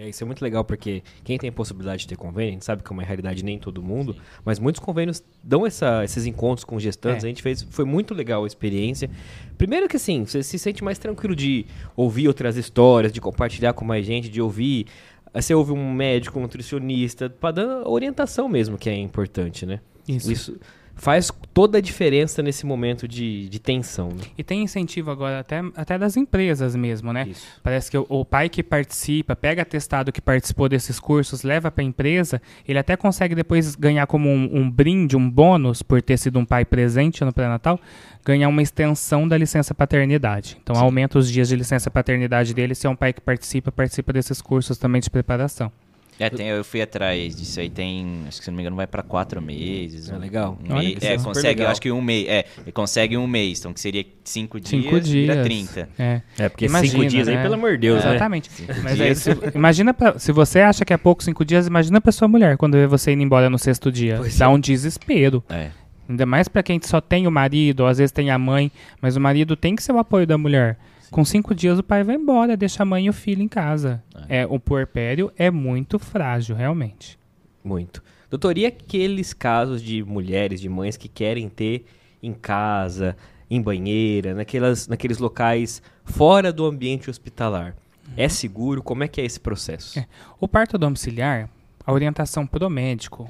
É, 0.00 0.08
isso 0.08 0.24
é 0.24 0.26
muito 0.26 0.40
legal 0.40 0.64
porque 0.64 1.02
quem 1.22 1.36
tem 1.36 1.52
possibilidade 1.52 2.00
de 2.02 2.08
ter 2.08 2.16
convênio, 2.16 2.48
a 2.48 2.52
gente 2.54 2.64
sabe 2.64 2.82
que 2.82 2.90
é 2.90 2.92
uma 2.94 3.02
realidade 3.02 3.44
nem 3.44 3.58
todo 3.58 3.82
mundo, 3.82 4.16
mas 4.42 4.58
muitos 4.58 4.80
convênios 4.80 5.22
dão 5.44 5.66
essa- 5.66 6.02
esses 6.02 6.24
encontros 6.24 6.64
com 6.64 6.80
gestantes. 6.80 7.22
É. 7.22 7.26
A 7.26 7.28
gente 7.28 7.42
fez, 7.42 7.62
foi 7.70 7.84
muito 7.84 8.14
legal 8.14 8.44
a 8.44 8.46
experiência. 8.46 9.10
Primeiro 9.58 9.86
que 9.88 9.96
assim, 9.96 10.24
você 10.24 10.42
se 10.42 10.58
sente 10.58 10.82
mais 10.82 10.98
tranquilo 10.98 11.36
de 11.36 11.66
ouvir 11.94 12.28
outras 12.28 12.56
histórias, 12.56 13.12
de 13.12 13.20
compartilhar 13.20 13.74
com 13.74 13.84
mais 13.84 14.06
gente, 14.06 14.30
de 14.30 14.40
ouvir. 14.40 14.86
aí 15.34 15.42
Você 15.42 15.54
ouve 15.54 15.72
um 15.72 15.92
médico, 15.92 16.38
um 16.38 16.42
nutricionista, 16.42 17.28
para 17.28 17.56
dar 17.56 17.86
orientação 17.86 18.48
mesmo, 18.48 18.78
que 18.78 18.88
é 18.88 18.96
importante, 18.96 19.66
né? 19.66 19.80
Isso. 20.08 20.32
Isso 20.32 20.60
faz 20.94 21.30
toda 21.52 21.78
a 21.78 21.80
diferença 21.80 22.42
nesse 22.42 22.66
momento 22.66 23.08
de, 23.08 23.48
de 23.48 23.58
tensão, 23.58 24.08
né? 24.08 24.22
E 24.36 24.44
tem 24.44 24.62
incentivo 24.62 25.10
agora 25.10 25.40
até, 25.40 25.62
até 25.74 25.98
das 25.98 26.16
empresas 26.16 26.76
mesmo, 26.76 27.12
né? 27.12 27.26
Isso. 27.28 27.46
Parece 27.62 27.90
que 27.90 27.98
o, 27.98 28.06
o 28.08 28.24
pai 28.24 28.48
que 28.48 28.62
participa, 28.62 29.34
pega 29.34 29.62
atestado 29.62 30.12
que 30.12 30.20
participou 30.20 30.68
desses 30.68 31.00
cursos, 31.00 31.42
leva 31.42 31.70
para 31.70 31.82
a 31.82 31.86
empresa, 31.86 32.40
ele 32.66 32.78
até 32.78 32.96
consegue 32.96 33.34
depois 33.34 33.74
ganhar 33.74 34.06
como 34.06 34.28
um, 34.28 34.50
um 34.52 34.70
brinde, 34.70 35.16
um 35.16 35.30
bônus, 35.30 35.82
por 35.82 36.02
ter 36.02 36.18
sido 36.18 36.38
um 36.38 36.44
pai 36.44 36.64
presente 36.64 37.24
no 37.24 37.32
pré-natal, 37.32 37.80
ganhar 38.24 38.48
uma 38.48 38.62
extensão 38.62 39.26
da 39.26 39.36
licença 39.36 39.74
paternidade. 39.74 40.58
Então 40.62 40.76
aumenta 40.76 41.18
os 41.18 41.30
dias 41.30 41.48
de 41.48 41.56
licença 41.56 41.90
paternidade 41.90 42.54
dele 42.54 42.74
se 42.74 42.86
é 42.86 42.90
um 42.90 42.96
pai 42.96 43.12
que 43.12 43.20
participa, 43.20 43.72
participa 43.72 44.12
desses 44.12 44.40
cursos 44.40 44.78
também 44.78 45.00
de 45.00 45.10
preparação. 45.10 45.72
É, 46.20 46.28
tem, 46.28 46.48
eu 46.48 46.62
fui 46.62 46.82
atrás 46.82 47.34
disso 47.34 47.58
aí, 47.60 47.70
tem, 47.70 48.24
acho 48.28 48.38
que 48.38 48.44
se 48.44 48.50
não 48.50 48.56
me 48.56 48.62
engano 48.62 48.76
vai 48.76 48.86
pra 48.86 49.02
quatro 49.02 49.40
meses. 49.40 50.10
É 50.10 50.18
legal. 50.18 50.58
Um 50.62 50.74
Olha 50.74 50.98
é, 51.00 51.16
consegue, 51.16 51.64
acho 51.64 51.80
que 51.80 51.90
um 51.90 52.02
mês, 52.02 52.28
é, 52.28 52.44
ele 52.58 52.72
consegue 52.72 53.16
um 53.16 53.26
mês, 53.26 53.58
então 53.58 53.72
que 53.72 53.80
seria 53.80 54.04
cinco 54.22 54.60
dias, 54.60 54.68
Cinco 54.68 55.00
vira 55.00 55.34
dias. 55.34 55.70
30. 55.72 55.88
É. 55.98 56.20
É, 56.38 56.48
porque 56.50 56.66
Imagina, 56.66 56.92
cinco 56.92 57.06
dias 57.06 57.26
aí, 57.26 57.36
né? 57.36 57.42
pelo 57.42 57.54
amor 57.54 57.72
de 57.72 57.78
Deus, 57.78 58.04
né? 58.04 58.10
Exatamente. 58.10 58.50
Mas 58.82 59.00
aí, 59.00 59.14
se, 59.14 59.30
imagina 59.54 59.94
pra, 59.94 60.18
se 60.18 60.30
você 60.30 60.60
acha 60.60 60.84
que 60.84 60.92
é 60.92 60.96
pouco 60.98 61.24
cinco 61.24 61.42
dias, 61.42 61.66
imagina 61.66 62.00
pra 62.00 62.12
sua 62.12 62.28
mulher 62.28 62.58
quando 62.58 62.74
vê 62.74 62.86
você 62.86 63.12
indo 63.12 63.22
embora 63.22 63.48
no 63.48 63.58
sexto 63.58 63.90
dia. 63.90 64.16
Pois 64.18 64.36
Dá 64.36 64.44
é. 64.44 64.48
um 64.48 64.60
desespero. 64.60 65.42
É. 65.48 65.70
Ainda 66.06 66.26
mais 66.26 66.48
pra 66.48 66.62
quem 66.62 66.78
só 66.82 67.00
tem 67.00 67.26
o 67.26 67.30
marido, 67.30 67.80
ou 67.80 67.86
às 67.86 67.98
vezes 67.98 68.12
tem 68.12 68.30
a 68.30 68.38
mãe, 68.38 68.70
mas 69.00 69.16
o 69.16 69.20
marido 69.20 69.56
tem 69.56 69.74
que 69.74 69.82
ser 69.82 69.92
o 69.92 69.98
apoio 69.98 70.26
da 70.26 70.36
mulher. 70.36 70.76
Com 71.10 71.24
cinco 71.24 71.54
dias 71.54 71.78
o 71.78 71.82
pai 71.82 72.04
vai 72.04 72.14
embora, 72.14 72.56
deixa 72.56 72.82
a 72.82 72.86
mãe 72.86 73.06
e 73.06 73.10
o 73.10 73.12
filho 73.12 73.42
em 73.42 73.48
casa. 73.48 74.02
É, 74.28 74.46
o 74.46 74.60
puerpério 74.60 75.32
é 75.36 75.50
muito 75.50 75.98
frágil, 75.98 76.54
realmente. 76.54 77.18
Muito. 77.64 78.02
Doutor, 78.30 78.56
e 78.56 78.64
aqueles 78.64 79.32
casos 79.32 79.82
de 79.82 80.04
mulheres, 80.04 80.60
de 80.60 80.68
mães 80.68 80.96
que 80.96 81.08
querem 81.08 81.48
ter 81.48 81.84
em 82.22 82.32
casa, 82.32 83.16
em 83.50 83.60
banheira, 83.60 84.34
naquelas, 84.34 84.86
naqueles 84.86 85.18
locais 85.18 85.82
fora 86.04 86.52
do 86.52 86.64
ambiente 86.64 87.10
hospitalar? 87.10 87.74
É 88.16 88.28
seguro? 88.28 88.82
Como 88.82 89.02
é 89.02 89.08
que 89.08 89.20
é 89.20 89.24
esse 89.24 89.40
processo? 89.40 89.98
É. 89.98 90.06
O 90.38 90.46
parto 90.46 90.78
domiciliar, 90.78 91.50
a 91.84 91.92
orientação 91.92 92.46
pro 92.46 92.70
médico, 92.70 93.28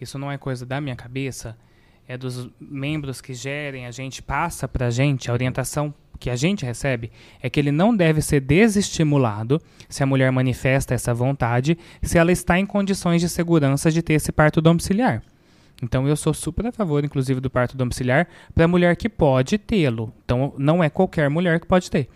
isso 0.00 0.18
não 0.18 0.30
é 0.30 0.36
coisa 0.36 0.66
da 0.66 0.80
minha 0.80 0.96
cabeça, 0.96 1.56
é 2.08 2.16
dos 2.16 2.48
membros 2.58 3.20
que 3.20 3.34
gerem, 3.34 3.86
a 3.86 3.90
gente 3.90 4.22
passa 4.22 4.66
pra 4.66 4.90
gente, 4.90 5.30
a 5.30 5.32
orientação 5.32 5.94
que 6.18 6.30
a 6.30 6.36
gente 6.36 6.64
recebe 6.64 7.10
é 7.40 7.48
que 7.48 7.58
ele 7.58 7.72
não 7.72 7.94
deve 7.94 8.20
ser 8.20 8.40
desestimulado 8.40 9.60
se 9.88 10.02
a 10.02 10.06
mulher 10.06 10.30
manifesta 10.32 10.94
essa 10.94 11.14
vontade, 11.14 11.78
se 12.02 12.18
ela 12.18 12.32
está 12.32 12.58
em 12.58 12.66
condições 12.66 13.20
de 13.20 13.28
segurança 13.28 13.90
de 13.90 14.02
ter 14.02 14.14
esse 14.14 14.32
parto 14.32 14.60
domiciliar. 14.60 15.22
Então 15.82 16.08
eu 16.08 16.16
sou 16.16 16.34
super 16.34 16.66
a 16.66 16.72
favor, 16.72 17.04
inclusive, 17.04 17.40
do 17.40 17.48
parto 17.48 17.76
domiciliar 17.76 18.26
para 18.54 18.64
a 18.64 18.68
mulher 18.68 18.96
que 18.96 19.08
pode 19.08 19.58
tê-lo. 19.58 20.12
Então 20.24 20.52
não 20.58 20.82
é 20.82 20.90
qualquer 20.90 21.30
mulher 21.30 21.60
que 21.60 21.66
pode 21.66 21.90
ter. 21.90 22.08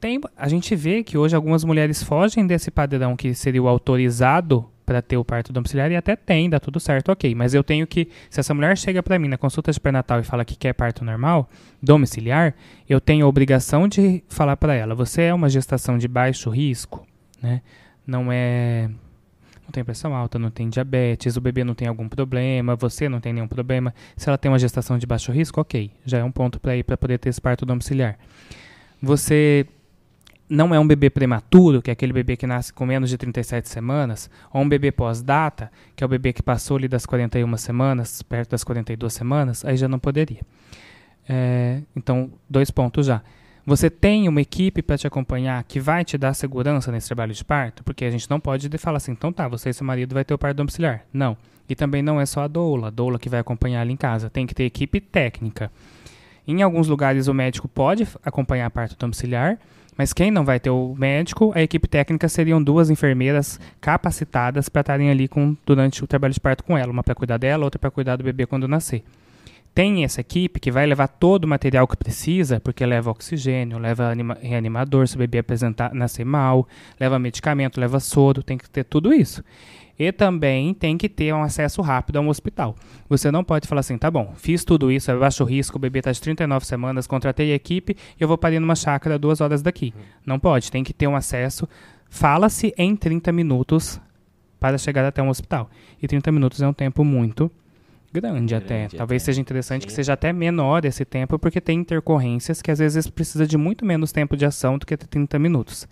Tem, 0.00 0.20
a 0.36 0.48
gente 0.48 0.76
vê 0.76 1.02
que 1.02 1.18
hoje 1.18 1.34
algumas 1.34 1.64
mulheres 1.64 2.02
fogem 2.02 2.46
desse 2.46 2.70
padrão 2.70 3.16
que 3.16 3.34
seria 3.34 3.62
o 3.62 3.68
autorizado 3.68 4.68
para 4.88 5.02
ter 5.02 5.18
o 5.18 5.24
parto 5.24 5.52
domiciliar 5.52 5.92
e 5.92 5.96
até 5.96 6.16
tem, 6.16 6.48
dá 6.48 6.58
tudo 6.58 6.80
certo, 6.80 7.12
ok. 7.12 7.34
Mas 7.34 7.52
eu 7.52 7.62
tenho 7.62 7.86
que, 7.86 8.08
se 8.30 8.40
essa 8.40 8.54
mulher 8.54 8.74
chega 8.78 9.02
para 9.02 9.18
mim 9.18 9.28
na 9.28 9.36
consulta 9.36 9.70
de 9.70 9.78
pré-natal 9.78 10.18
e 10.18 10.22
fala 10.22 10.46
que 10.46 10.56
quer 10.56 10.72
parto 10.72 11.04
normal, 11.04 11.46
domiciliar, 11.82 12.54
eu 12.88 12.98
tenho 12.98 13.26
a 13.26 13.28
obrigação 13.28 13.86
de 13.86 14.24
falar 14.30 14.56
para 14.56 14.74
ela: 14.74 14.94
você 14.94 15.24
é 15.24 15.34
uma 15.34 15.50
gestação 15.50 15.98
de 15.98 16.08
baixo 16.08 16.48
risco, 16.48 17.06
né? 17.42 17.60
Não 18.06 18.32
é 18.32 18.88
não 19.62 19.70
tem 19.70 19.84
pressão 19.84 20.16
alta, 20.16 20.38
não 20.38 20.50
tem 20.50 20.70
diabetes, 20.70 21.36
o 21.36 21.40
bebê 21.42 21.62
não 21.62 21.74
tem 21.74 21.86
algum 21.86 22.08
problema, 22.08 22.74
você 22.74 23.10
não 23.10 23.20
tem 23.20 23.34
nenhum 23.34 23.46
problema. 23.46 23.94
Se 24.16 24.26
ela 24.30 24.38
tem 24.38 24.50
uma 24.50 24.58
gestação 24.58 24.96
de 24.96 25.06
baixo 25.06 25.30
risco, 25.30 25.60
ok, 25.60 25.90
já 26.06 26.16
é 26.16 26.24
um 26.24 26.32
ponto 26.32 26.58
para 26.58 26.74
ir 26.74 26.82
para 26.82 26.96
poder 26.96 27.18
ter 27.18 27.28
esse 27.28 27.42
parto 27.42 27.66
domiciliar. 27.66 28.18
Você 29.02 29.66
não 30.48 30.74
é 30.74 30.80
um 30.80 30.86
bebê 30.86 31.10
prematuro, 31.10 31.82
que 31.82 31.90
é 31.90 31.92
aquele 31.92 32.12
bebê 32.12 32.36
que 32.36 32.46
nasce 32.46 32.72
com 32.72 32.86
menos 32.86 33.10
de 33.10 33.18
37 33.18 33.68
semanas, 33.68 34.30
ou 34.52 34.62
um 34.62 34.68
bebê 34.68 34.90
pós-data, 34.90 35.70
que 35.94 36.02
é 36.02 36.06
o 36.06 36.08
bebê 36.08 36.32
que 36.32 36.42
passou 36.42 36.76
ali 36.76 36.88
das 36.88 37.04
41 37.04 37.56
semanas, 37.56 38.22
perto 38.22 38.50
das 38.50 38.64
42 38.64 39.12
semanas, 39.12 39.64
aí 39.64 39.76
já 39.76 39.88
não 39.88 39.98
poderia. 39.98 40.40
É, 41.28 41.82
então, 41.94 42.30
dois 42.48 42.70
pontos 42.70 43.06
já. 43.06 43.22
Você 43.66 43.90
tem 43.90 44.26
uma 44.26 44.40
equipe 44.40 44.80
para 44.80 44.96
te 44.96 45.06
acompanhar 45.06 45.62
que 45.64 45.78
vai 45.78 46.02
te 46.02 46.16
dar 46.16 46.32
segurança 46.32 46.90
nesse 46.90 47.06
trabalho 47.08 47.34
de 47.34 47.44
parto? 47.44 47.84
Porque 47.84 48.06
a 48.06 48.10
gente 48.10 48.28
não 48.30 48.40
pode 48.40 48.66
falar 48.78 48.96
assim, 48.96 49.12
então 49.12 49.30
tá, 49.30 49.46
você 49.46 49.68
e 49.68 49.74
seu 49.74 49.86
marido 49.86 50.14
vai 50.14 50.24
ter 50.24 50.32
o 50.32 50.38
parto 50.38 50.56
domiciliar. 50.56 51.04
Não. 51.12 51.36
E 51.68 51.74
também 51.74 52.00
não 52.00 52.18
é 52.18 52.24
só 52.24 52.44
a 52.44 52.48
doula, 52.48 52.86
a 52.86 52.90
doula 52.90 53.18
que 53.18 53.28
vai 53.28 53.38
acompanhar 53.38 53.82
ali 53.82 53.92
em 53.92 53.96
casa. 53.96 54.30
Tem 54.30 54.46
que 54.46 54.54
ter 54.54 54.64
equipe 54.64 55.02
técnica. 55.02 55.70
Em 56.46 56.62
alguns 56.62 56.88
lugares 56.88 57.28
o 57.28 57.34
médico 57.34 57.68
pode 57.68 58.08
acompanhar 58.24 58.70
parto 58.70 58.96
domiciliar, 58.98 59.58
mas 59.98 60.12
quem 60.12 60.30
não 60.30 60.44
vai 60.44 60.60
ter 60.60 60.70
o 60.70 60.94
médico, 60.96 61.50
a 61.56 61.60
equipe 61.60 61.88
técnica 61.88 62.28
seriam 62.28 62.62
duas 62.62 62.88
enfermeiras 62.88 63.58
capacitadas 63.80 64.68
para 64.68 64.82
estarem 64.82 65.10
ali 65.10 65.26
com, 65.26 65.56
durante 65.66 66.04
o 66.04 66.06
trabalho 66.06 66.32
de 66.32 66.38
parto 66.38 66.62
com 66.62 66.78
ela, 66.78 66.92
uma 66.92 67.02
para 67.02 67.16
cuidar 67.16 67.36
dela, 67.36 67.64
outra 67.64 67.80
para 67.80 67.90
cuidar 67.90 68.14
do 68.14 68.22
bebê 68.22 68.46
quando 68.46 68.68
nascer. 68.68 69.02
Tem 69.74 70.04
essa 70.04 70.20
equipe 70.20 70.60
que 70.60 70.70
vai 70.70 70.86
levar 70.86 71.08
todo 71.08 71.44
o 71.44 71.48
material 71.48 71.86
que 71.88 71.96
precisa, 71.96 72.60
porque 72.60 72.86
leva 72.86 73.10
oxigênio, 73.10 73.76
leva 73.76 74.12
reanimador 74.40 75.08
se 75.08 75.16
o 75.16 75.18
bebê 75.18 75.38
apresentar, 75.38 75.92
nascer 75.92 76.24
mal, 76.24 76.68
leva 76.98 77.18
medicamento, 77.18 77.80
leva 77.80 77.98
soro, 77.98 78.40
tem 78.40 78.56
que 78.56 78.70
ter 78.70 78.84
tudo 78.84 79.12
isso. 79.12 79.42
E 79.98 80.12
também 80.12 80.72
tem 80.72 80.96
que 80.96 81.08
ter 81.08 81.34
um 81.34 81.42
acesso 81.42 81.82
rápido 81.82 82.16
a 82.16 82.20
um 82.20 82.28
hospital. 82.28 82.76
Você 83.08 83.30
não 83.30 83.42
pode 83.42 83.66
falar 83.66 83.80
assim, 83.80 83.98
tá 83.98 84.10
bom, 84.10 84.32
fiz 84.36 84.64
tudo 84.64 84.92
isso, 84.92 85.10
é 85.10 85.16
baixo 85.16 85.42
risco, 85.44 85.76
o 85.76 85.80
bebê 85.80 85.98
está 85.98 86.12
de 86.12 86.20
39 86.20 86.64
semanas, 86.64 87.06
contratei 87.06 87.50
a 87.52 87.54
equipe 87.54 87.96
e 88.18 88.22
eu 88.22 88.28
vou 88.28 88.38
parir 88.38 88.60
numa 88.60 88.76
chácara 88.76 89.18
duas 89.18 89.40
horas 89.40 89.60
daqui. 89.60 89.92
Não 90.24 90.38
pode, 90.38 90.70
tem 90.70 90.84
que 90.84 90.92
ter 90.92 91.08
um 91.08 91.16
acesso. 91.16 91.68
Fala-se 92.08 92.72
em 92.78 92.94
30 92.94 93.32
minutos 93.32 94.00
para 94.60 94.78
chegar 94.78 95.04
até 95.04 95.22
um 95.22 95.28
hospital. 95.28 95.70
E 96.00 96.06
30 96.06 96.30
minutos 96.30 96.62
é 96.62 96.68
um 96.68 96.72
tempo 96.72 97.04
muito 97.04 97.50
grande, 98.12 98.34
grande 98.34 98.54
até. 98.54 98.84
até. 98.86 98.96
Talvez 98.96 99.22
seja 99.22 99.40
interessante 99.40 99.82
Sim. 99.82 99.86
que 99.88 99.92
seja 99.92 100.12
até 100.12 100.32
menor 100.32 100.84
esse 100.84 101.04
tempo, 101.04 101.38
porque 101.38 101.60
tem 101.60 101.80
intercorrências 101.80 102.62
que 102.62 102.70
às 102.70 102.78
vezes 102.78 103.08
precisa 103.08 103.46
de 103.46 103.56
muito 103.56 103.84
menos 103.84 104.12
tempo 104.12 104.36
de 104.36 104.44
ação 104.44 104.78
do 104.78 104.86
que 104.86 104.96
30 104.96 105.38
minutos. 105.38 105.88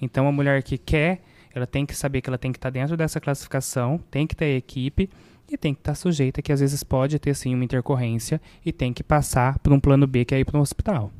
Então 0.00 0.28
a 0.28 0.32
mulher 0.32 0.62
que 0.62 0.78
quer 0.78 1.20
ela 1.58 1.66
tem 1.66 1.84
que 1.84 1.94
saber 1.94 2.20
que 2.20 2.30
ela 2.30 2.38
tem 2.38 2.52
que 2.52 2.58
estar 2.58 2.70
tá 2.70 2.78
dentro 2.78 2.96
dessa 2.96 3.20
classificação, 3.20 4.00
tem 4.10 4.26
que 4.26 4.34
ter 4.34 4.56
equipe 4.56 5.10
e 5.50 5.56
tem 5.56 5.74
que 5.74 5.80
estar 5.80 5.92
tá 5.92 5.96
sujeita 5.96 6.40
que 6.40 6.52
às 6.52 6.60
vezes 6.60 6.82
pode 6.82 7.18
ter 7.18 7.34
sim 7.34 7.54
uma 7.54 7.64
intercorrência 7.64 8.40
e 8.64 8.72
tem 8.72 8.92
que 8.92 9.02
passar 9.02 9.58
para 9.58 9.74
um 9.74 9.80
plano 9.80 10.06
B 10.06 10.24
que 10.24 10.34
é 10.34 10.40
ir 10.40 10.44
para 10.44 10.58
um 10.58 10.62
hospital. 10.62 11.12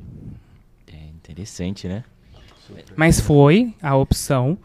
É 0.92 1.06
interessante, 1.06 1.88
né? 1.88 2.04
Mas 2.96 3.20
foi 3.20 3.74
a 3.82 3.96
opção 3.96 4.58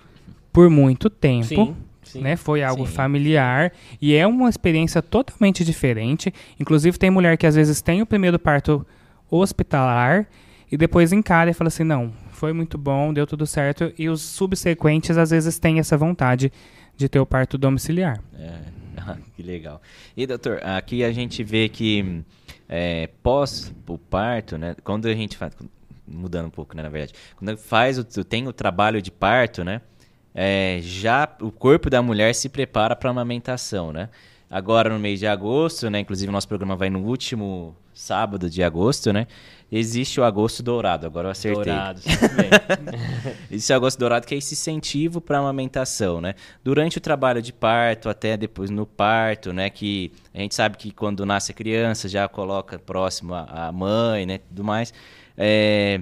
por 0.51 0.69
muito 0.69 1.09
tempo. 1.09 1.47
Sim. 1.47 1.75
Sim, 2.03 2.19
né? 2.19 2.35
Foi 2.35 2.61
algo 2.61 2.85
sim. 2.85 2.93
familiar 2.93 3.71
e 4.01 4.13
é 4.13 4.27
uma 4.27 4.49
experiência 4.49 5.01
totalmente 5.01 5.63
diferente. 5.63 6.33
Inclusive 6.59 6.99
tem 6.99 7.09
mulher 7.09 7.37
que 7.37 7.47
às 7.47 7.55
vezes 7.55 7.81
tem 7.81 8.01
o 8.01 8.05
primeiro 8.05 8.37
parto 8.37 8.85
hospitalar 9.31 10.27
e 10.73 10.77
depois 10.77 11.13
encara 11.13 11.51
e 11.51 11.53
fala 11.53 11.67
assim, 11.67 11.83
não, 11.83 12.11
foi 12.31 12.51
muito 12.51 12.79
bom, 12.79 13.13
deu 13.13 13.27
tudo 13.27 13.45
certo. 13.45 13.93
E 13.95 14.09
os 14.09 14.23
subsequentes, 14.23 15.19
às 15.19 15.29
vezes, 15.29 15.59
têm 15.59 15.77
essa 15.77 15.95
vontade 15.95 16.51
de 16.97 17.07
ter 17.07 17.19
o 17.19 17.27
parto 17.27 17.59
domiciliar. 17.59 18.19
É, 18.35 18.59
que 19.37 19.43
legal. 19.43 19.79
E, 20.17 20.25
doutor, 20.25 20.63
aqui 20.63 21.03
a 21.03 21.11
gente 21.11 21.43
vê 21.43 21.69
que 21.69 22.23
é, 22.67 23.07
pós 23.21 23.71
o 23.87 23.99
parto, 23.99 24.57
né? 24.57 24.75
Quando 24.83 25.05
a 25.05 25.13
gente 25.13 25.37
faz. 25.37 25.55
Mudando 26.07 26.47
um 26.47 26.49
pouco, 26.49 26.75
né, 26.75 26.81
na 26.81 26.89
verdade. 26.89 27.13
Quando 27.35 27.55
faz 27.55 27.99
o, 27.99 28.23
tem 28.23 28.47
o 28.47 28.51
trabalho 28.51 28.99
de 28.99 29.11
parto, 29.11 29.63
né? 29.63 29.79
É, 30.33 30.79
já 30.81 31.31
o 31.39 31.51
corpo 31.51 31.87
da 31.87 32.01
mulher 32.01 32.33
se 32.33 32.49
prepara 32.49 32.95
para 32.95 33.11
a 33.11 33.11
amamentação, 33.11 33.93
né? 33.93 34.09
Agora 34.49 34.89
no 34.89 34.97
mês 34.97 35.19
de 35.19 35.27
agosto, 35.27 35.87
né? 35.91 35.99
Inclusive 35.99 36.29
o 36.29 36.33
nosso 36.33 36.47
programa 36.47 36.75
vai 36.75 36.89
no 36.89 37.01
último 37.01 37.77
sábado 37.93 38.49
de 38.49 38.63
agosto, 38.63 39.13
né? 39.13 39.27
Existe 39.71 40.19
o 40.19 40.23
agosto 40.23 40.61
dourado, 40.61 41.07
agora 41.07 41.27
eu 41.27 41.31
acertei. 41.31 41.63
Dourado, 41.63 41.99
Existe 43.49 43.73
o 43.73 43.75
agosto 43.75 43.97
dourado 43.97 44.27
que 44.27 44.35
é 44.35 44.37
esse 44.37 44.53
incentivo 44.53 45.19
para 45.19 45.39
amamentação, 45.39 46.21
né? 46.21 46.35
Durante 46.63 46.99
o 46.99 47.01
trabalho 47.01 47.41
de 47.41 47.51
parto, 47.51 48.07
até 48.07 48.37
depois 48.37 48.69
no 48.69 48.85
parto, 48.85 49.51
né? 49.51 49.71
Que 49.71 50.11
a 50.33 50.39
gente 50.39 50.53
sabe 50.53 50.77
que 50.77 50.91
quando 50.91 51.25
nasce 51.25 51.51
a 51.51 51.55
criança 51.55 52.07
já 52.07 52.27
coloca 52.27 52.77
próximo 52.77 53.33
à 53.33 53.71
mãe, 53.71 54.27
né? 54.27 54.37
Tudo 54.37 54.63
mais. 54.63 54.93
É, 55.35 56.01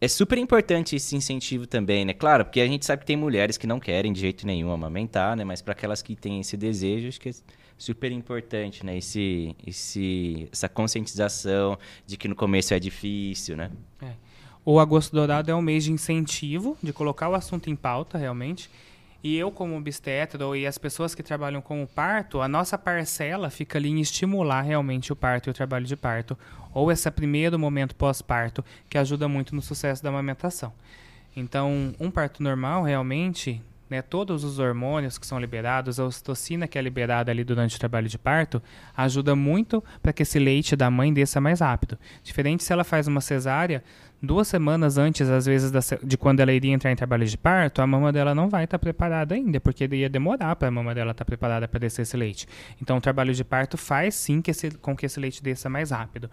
é 0.00 0.08
super 0.08 0.38
importante 0.38 0.96
esse 0.96 1.14
incentivo 1.14 1.66
também, 1.66 2.04
né? 2.04 2.14
Claro, 2.14 2.44
porque 2.44 2.60
a 2.60 2.66
gente 2.66 2.84
sabe 2.84 3.00
que 3.00 3.06
tem 3.06 3.16
mulheres 3.16 3.56
que 3.56 3.66
não 3.66 3.80
querem 3.80 4.12
de 4.12 4.20
jeito 4.20 4.46
nenhum 4.46 4.72
amamentar, 4.72 5.36
né? 5.36 5.44
Mas 5.44 5.62
para 5.62 5.72
aquelas 5.72 6.02
que 6.02 6.16
têm 6.16 6.40
esse 6.40 6.56
desejo, 6.56 7.08
acho 7.08 7.20
que 7.20 7.30
super 7.76 8.10
importante, 8.12 8.84
né? 8.84 8.96
Esse, 8.96 9.54
esse, 9.66 10.48
essa 10.52 10.68
conscientização 10.68 11.78
de 12.06 12.16
que 12.16 12.28
no 12.28 12.34
começo 12.34 12.74
é 12.74 12.78
difícil, 12.78 13.56
né? 13.56 13.70
É. 14.00 14.12
O 14.64 14.80
Agosto 14.80 15.12
Dourado 15.12 15.50
é 15.50 15.54
um 15.54 15.60
mês 15.60 15.84
de 15.84 15.92
incentivo, 15.92 16.76
de 16.82 16.92
colocar 16.92 17.28
o 17.28 17.34
assunto 17.34 17.68
em 17.68 17.76
pauta, 17.76 18.16
realmente. 18.16 18.70
E 19.22 19.36
eu, 19.36 19.50
como 19.50 19.76
obstetra, 19.76 20.38
e 20.56 20.66
as 20.66 20.76
pessoas 20.76 21.14
que 21.14 21.22
trabalham 21.22 21.60
com 21.60 21.82
o 21.82 21.86
parto, 21.86 22.40
a 22.40 22.48
nossa 22.48 22.76
parcela 22.76 23.48
fica 23.48 23.78
ali 23.78 23.88
em 23.88 24.00
estimular 24.00 24.62
realmente 24.62 25.12
o 25.12 25.16
parto 25.16 25.48
e 25.48 25.50
o 25.50 25.54
trabalho 25.54 25.86
de 25.86 25.96
parto. 25.96 26.38
Ou 26.74 26.92
esse 26.92 27.10
primeiro 27.10 27.58
momento 27.58 27.94
pós-parto, 27.94 28.64
que 28.88 28.98
ajuda 28.98 29.28
muito 29.28 29.54
no 29.54 29.62
sucesso 29.62 30.02
da 30.02 30.10
amamentação. 30.10 30.72
Então, 31.34 31.94
um 31.98 32.10
parto 32.10 32.42
normal, 32.42 32.82
realmente, 32.82 33.62
né, 33.94 34.02
todos 34.02 34.44
os 34.44 34.58
hormônios 34.58 35.18
que 35.18 35.26
são 35.26 35.38
liberados, 35.38 36.00
a 36.00 36.04
ocitocina 36.04 36.66
que 36.66 36.78
é 36.78 36.82
liberada 36.82 37.30
ali 37.30 37.44
durante 37.44 37.76
o 37.76 37.78
trabalho 37.78 38.08
de 38.08 38.18
parto, 38.18 38.62
ajuda 38.96 39.36
muito 39.36 39.82
para 40.02 40.12
que 40.12 40.22
esse 40.22 40.38
leite 40.38 40.74
da 40.74 40.90
mãe 40.90 41.12
desça 41.12 41.40
mais 41.40 41.60
rápido. 41.60 41.98
Diferente 42.22 42.64
se 42.64 42.72
ela 42.72 42.84
faz 42.84 43.06
uma 43.06 43.20
cesárea, 43.20 43.82
duas 44.20 44.48
semanas 44.48 44.98
antes, 44.98 45.28
às 45.28 45.46
vezes, 45.46 45.70
da, 45.70 45.80
de 46.02 46.16
quando 46.16 46.40
ela 46.40 46.52
iria 46.52 46.72
entrar 46.72 46.90
em 46.90 46.96
trabalho 46.96 47.26
de 47.26 47.38
parto, 47.38 47.80
a 47.80 47.86
mama 47.86 48.12
dela 48.12 48.34
não 48.34 48.48
vai 48.48 48.64
estar 48.64 48.78
tá 48.78 48.82
preparada 48.82 49.34
ainda, 49.34 49.60
porque 49.60 49.84
ia 49.84 50.08
demorar 50.08 50.56
para 50.56 50.68
a 50.68 50.70
mama 50.70 50.94
dela 50.94 51.12
estar 51.12 51.24
tá 51.24 51.26
preparada 51.26 51.68
para 51.68 51.78
descer 51.78 52.02
esse 52.02 52.16
leite. 52.16 52.48
Então, 52.80 52.96
o 52.96 53.00
trabalho 53.00 53.32
de 53.32 53.44
parto 53.44 53.76
faz 53.76 54.14
sim 54.14 54.40
que 54.40 54.50
esse, 54.50 54.70
com 54.72 54.96
que 54.96 55.06
esse 55.06 55.20
leite 55.20 55.42
desça 55.42 55.68
mais 55.68 55.90
rápido. 55.90 56.30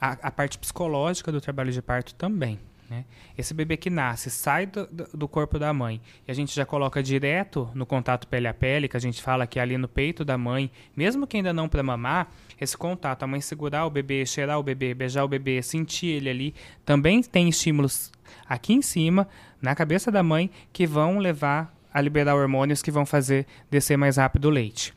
A, 0.00 0.12
a 0.22 0.30
parte 0.30 0.58
psicológica 0.58 1.32
do 1.32 1.40
trabalho 1.40 1.72
de 1.72 1.82
parto 1.82 2.14
também. 2.14 2.58
Né? 2.88 3.04
Esse 3.36 3.54
bebê 3.54 3.76
que 3.76 3.88
nasce, 3.88 4.30
sai 4.30 4.66
do, 4.66 4.86
do, 5.14 5.26
corpo 5.26 5.58
da 5.58 5.72
mãe 5.72 6.00
e 6.28 6.30
a 6.30 6.34
gente 6.34 6.54
já 6.54 6.66
coloca 6.66 7.02
direto 7.02 7.70
no 7.74 7.86
contato 7.86 8.28
pele 8.28 8.46
a 8.46 8.52
pele, 8.52 8.88
que 8.88 8.96
a 8.96 9.00
gente 9.00 9.22
fala 9.22 9.46
que 9.46 9.58
é 9.58 9.62
ali 9.62 9.78
no 9.78 9.88
peito 9.88 10.24
da 10.24 10.36
mãe, 10.36 10.70
mesmo 10.94 11.26
que 11.26 11.38
ainda 11.38 11.52
não 11.52 11.68
para 11.68 11.82
mamar, 11.82 12.30
esse 12.60 12.76
contato, 12.76 13.22
a 13.22 13.26
mãe 13.26 13.40
segurar 13.40 13.86
o 13.86 13.90
bebê, 13.90 14.26
cheirar 14.26 14.58
o 14.58 14.62
bebê, 14.62 14.92
beijar 14.92 15.24
o 15.24 15.28
bebê, 15.28 15.62
sentir 15.62 16.08
ele 16.08 16.28
ali, 16.28 16.54
também 16.84 17.22
tem 17.22 17.48
estímulos 17.48 18.12
aqui 18.46 18.74
em 18.74 18.82
cima, 18.82 19.26
na 19.62 19.74
cabeça 19.74 20.10
da 20.12 20.22
mãe, 20.22 20.50
que 20.72 20.86
vão 20.86 21.18
levar 21.18 21.74
a 21.92 22.00
liberar 22.00 22.34
hormônios 22.34 22.82
que 22.82 22.90
vão 22.90 23.06
fazer 23.06 23.46
descer 23.70 23.96
mais 23.96 24.16
rápido 24.18 24.46
o 24.46 24.50
leite 24.50 24.94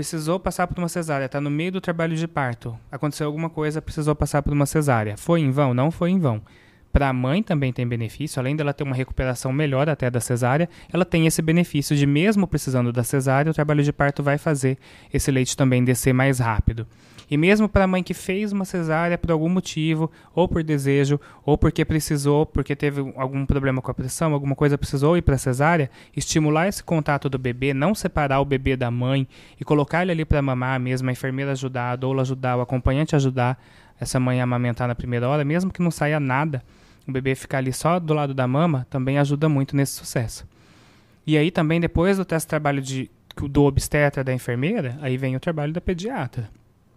precisou 0.00 0.40
passar 0.40 0.66
por 0.66 0.78
uma 0.78 0.88
cesárea, 0.88 1.26
está 1.26 1.42
no 1.42 1.50
meio 1.50 1.72
do 1.72 1.80
trabalho 1.80 2.16
de 2.16 2.26
parto, 2.26 2.74
aconteceu 2.90 3.26
alguma 3.26 3.50
coisa, 3.50 3.82
precisou 3.82 4.14
passar 4.14 4.42
por 4.42 4.50
uma 4.50 4.64
cesárea. 4.64 5.14
Foi 5.14 5.40
em 5.40 5.50
vão? 5.50 5.74
Não 5.74 5.90
foi 5.90 6.08
em 6.08 6.18
vão. 6.18 6.40
Para 6.92 7.08
a 7.08 7.12
mãe 7.12 7.42
também 7.42 7.72
tem 7.72 7.86
benefício, 7.86 8.40
além 8.40 8.56
dela 8.56 8.74
ter 8.74 8.82
uma 8.82 8.96
recuperação 8.96 9.52
melhor 9.52 9.88
até 9.88 10.10
da 10.10 10.20
cesárea, 10.20 10.68
ela 10.92 11.04
tem 11.04 11.26
esse 11.26 11.40
benefício 11.40 11.96
de 11.96 12.04
mesmo 12.04 12.46
precisando 12.48 12.92
da 12.92 13.04
cesárea, 13.04 13.50
o 13.50 13.54
trabalho 13.54 13.82
de 13.82 13.92
parto 13.92 14.22
vai 14.22 14.38
fazer 14.38 14.76
esse 15.12 15.30
leite 15.30 15.56
também 15.56 15.84
descer 15.84 16.12
mais 16.12 16.40
rápido. 16.40 16.86
E 17.30 17.36
mesmo 17.36 17.68
para 17.68 17.84
a 17.84 17.86
mãe 17.86 18.02
que 18.02 18.12
fez 18.12 18.50
uma 18.50 18.64
cesárea 18.64 19.16
por 19.16 19.30
algum 19.30 19.48
motivo, 19.48 20.10
ou 20.34 20.48
por 20.48 20.64
desejo, 20.64 21.20
ou 21.46 21.56
porque 21.56 21.84
precisou, 21.84 22.44
porque 22.44 22.74
teve 22.74 23.00
algum 23.14 23.46
problema 23.46 23.80
com 23.80 23.88
a 23.88 23.94
pressão, 23.94 24.34
alguma 24.34 24.56
coisa 24.56 24.76
precisou 24.76 25.16
ir 25.16 25.22
para 25.22 25.36
a 25.36 25.38
cesárea, 25.38 25.88
estimular 26.16 26.66
esse 26.66 26.82
contato 26.82 27.30
do 27.30 27.38
bebê, 27.38 27.72
não 27.72 27.94
separar 27.94 28.40
o 28.40 28.44
bebê 28.44 28.76
da 28.76 28.90
mãe 28.90 29.28
e 29.60 29.64
colocar 29.64 30.02
ele 30.02 30.10
ali 30.10 30.24
para 30.24 30.42
mamar 30.42 30.80
mesmo, 30.80 31.08
a 31.08 31.12
enfermeira 31.12 31.52
ajudar, 31.52 31.92
a 31.92 31.96
doula 31.96 32.22
ajudar, 32.22 32.56
o 32.56 32.62
acompanhante 32.62 33.14
ajudar 33.14 33.62
essa 34.00 34.18
mãe 34.18 34.40
a 34.40 34.44
amamentar 34.44 34.88
na 34.88 34.94
primeira 34.96 35.28
hora, 35.28 35.44
mesmo 35.44 35.70
que 35.70 35.80
não 35.80 35.90
saia 35.92 36.18
nada, 36.18 36.64
o 37.06 37.12
bebê 37.12 37.34
ficar 37.34 37.58
ali 37.58 37.72
só 37.72 37.98
do 37.98 38.14
lado 38.14 38.34
da 38.34 38.46
mama 38.46 38.86
também 38.90 39.18
ajuda 39.18 39.48
muito 39.48 39.76
nesse 39.76 39.92
sucesso. 39.92 40.46
E 41.26 41.36
aí 41.36 41.50
também, 41.50 41.80
depois 41.80 42.16
do 42.16 42.24
teste 42.24 42.46
de 42.46 42.50
trabalho 42.50 42.82
de, 42.82 43.10
do 43.36 43.64
obstetra 43.64 44.24
da 44.24 44.32
enfermeira, 44.32 44.98
aí 45.00 45.16
vem 45.16 45.36
o 45.36 45.40
trabalho 45.40 45.72
da 45.72 45.80
pediatra. 45.80 46.48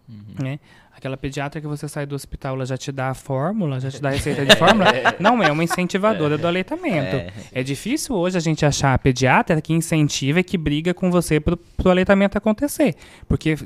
Uhum. 0.08 0.44
Né? 0.44 0.60
Aquela 0.96 1.18
pediatra 1.18 1.60
que 1.60 1.68
você 1.68 1.88
sai 1.88 2.06
do 2.06 2.16
hospital, 2.16 2.56
ela 2.56 2.66
já 2.66 2.78
te 2.78 2.92
dá 2.92 3.10
a 3.10 3.14
fórmula, 3.14 3.80
já 3.80 3.90
te 3.90 4.02
dá 4.02 4.10
a 4.10 4.12
receita 4.12 4.46
de 4.46 4.56
fórmula. 4.56 4.90
Não 5.20 5.42
é 5.42 5.52
uma 5.52 5.64
incentivadora 5.64 6.38
do 6.38 6.48
aleitamento. 6.48 7.16
É. 7.16 7.32
é 7.52 7.64
difícil 7.64 8.16
hoje 8.16 8.38
a 8.38 8.42
gente 8.42 8.66
achar 8.66 8.94
a 8.94 8.98
pediatra 8.98 9.60
que 9.62 9.74
incentiva 9.74 10.40
e 10.40 10.44
que 10.44 10.58
briga 10.58 10.94
com 10.94 11.10
você 11.10 11.40
para 11.40 11.58
o 11.84 11.90
aleitamento 11.90 12.38
acontecer. 12.38 12.96
Porque, 13.28 13.58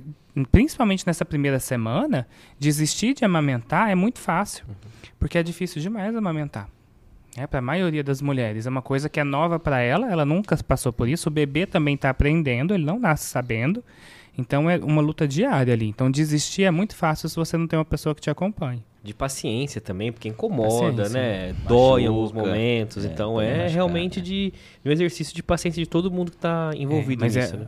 principalmente 0.45 1.05
nessa 1.05 1.25
primeira 1.25 1.59
semana, 1.59 2.27
desistir 2.59 3.13
de 3.13 3.25
amamentar 3.25 3.89
é 3.89 3.95
muito 3.95 4.19
fácil. 4.19 4.65
Porque 5.19 5.37
é 5.37 5.43
difícil 5.43 5.81
demais 5.81 6.15
amamentar. 6.15 6.69
É, 7.35 7.45
para 7.45 7.59
a 7.59 7.61
maioria 7.61 8.03
das 8.03 8.19
mulheres. 8.19 8.65
É 8.65 8.69
uma 8.69 8.81
coisa 8.81 9.07
que 9.07 9.19
é 9.19 9.23
nova 9.23 9.59
para 9.59 9.79
ela, 9.79 10.11
ela 10.11 10.25
nunca 10.25 10.57
passou 10.63 10.91
por 10.91 11.07
isso. 11.07 11.29
O 11.29 11.31
bebê 11.31 11.67
também 11.67 11.93
está 11.93 12.09
aprendendo, 12.09 12.73
ele 12.73 12.83
não 12.83 12.97
nasce 12.97 13.25
sabendo. 13.25 13.83
Então 14.35 14.69
é 14.69 14.77
uma 14.77 15.01
luta 15.01 15.27
diária 15.27 15.73
ali. 15.73 15.87
Então 15.87 16.09
desistir 16.09 16.63
é 16.63 16.71
muito 16.71 16.95
fácil 16.95 17.29
se 17.29 17.35
você 17.35 17.55
não 17.55 17.67
tem 17.67 17.77
uma 17.77 17.85
pessoa 17.85 18.15
que 18.15 18.21
te 18.21 18.29
acompanhe. 18.29 18.83
De 19.03 19.13
paciência 19.13 19.79
também, 19.79 20.11
porque 20.11 20.27
incomoda, 20.27 21.03
paciência. 21.03 21.09
né? 21.09 21.47
Machuca, 21.53 21.69
Dói 21.69 22.01
em 22.01 22.07
alguns 22.07 22.31
momentos. 22.31 23.05
É, 23.05 23.07
então 23.07 23.39
é 23.39 23.49
machucar, 23.49 23.69
realmente 23.69 24.19
né? 24.19 24.25
de 24.25 24.53
um 24.83 24.91
exercício 24.91 25.35
de 25.35 25.43
paciência 25.43 25.81
de 25.81 25.89
todo 25.89 26.11
mundo 26.11 26.31
que 26.31 26.37
está 26.37 26.71
envolvido 26.75 27.23
é, 27.23 27.27
nisso. 27.27 27.55
É, 27.55 27.57
né? 27.57 27.67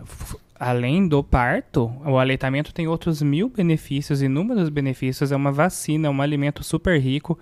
Além 0.59 1.07
do 1.07 1.23
parto, 1.23 1.85
o 2.05 2.17
aleitamento 2.17 2.73
tem 2.73 2.87
outros 2.87 3.21
mil 3.21 3.49
benefícios, 3.49 4.21
inúmeros 4.21 4.67
benefícios. 4.67 5.31
É 5.31 5.35
uma 5.35 5.51
vacina, 5.51 6.07
é 6.07 6.11
um 6.11 6.21
alimento 6.21 6.63
super 6.63 6.99
rico. 6.99 7.39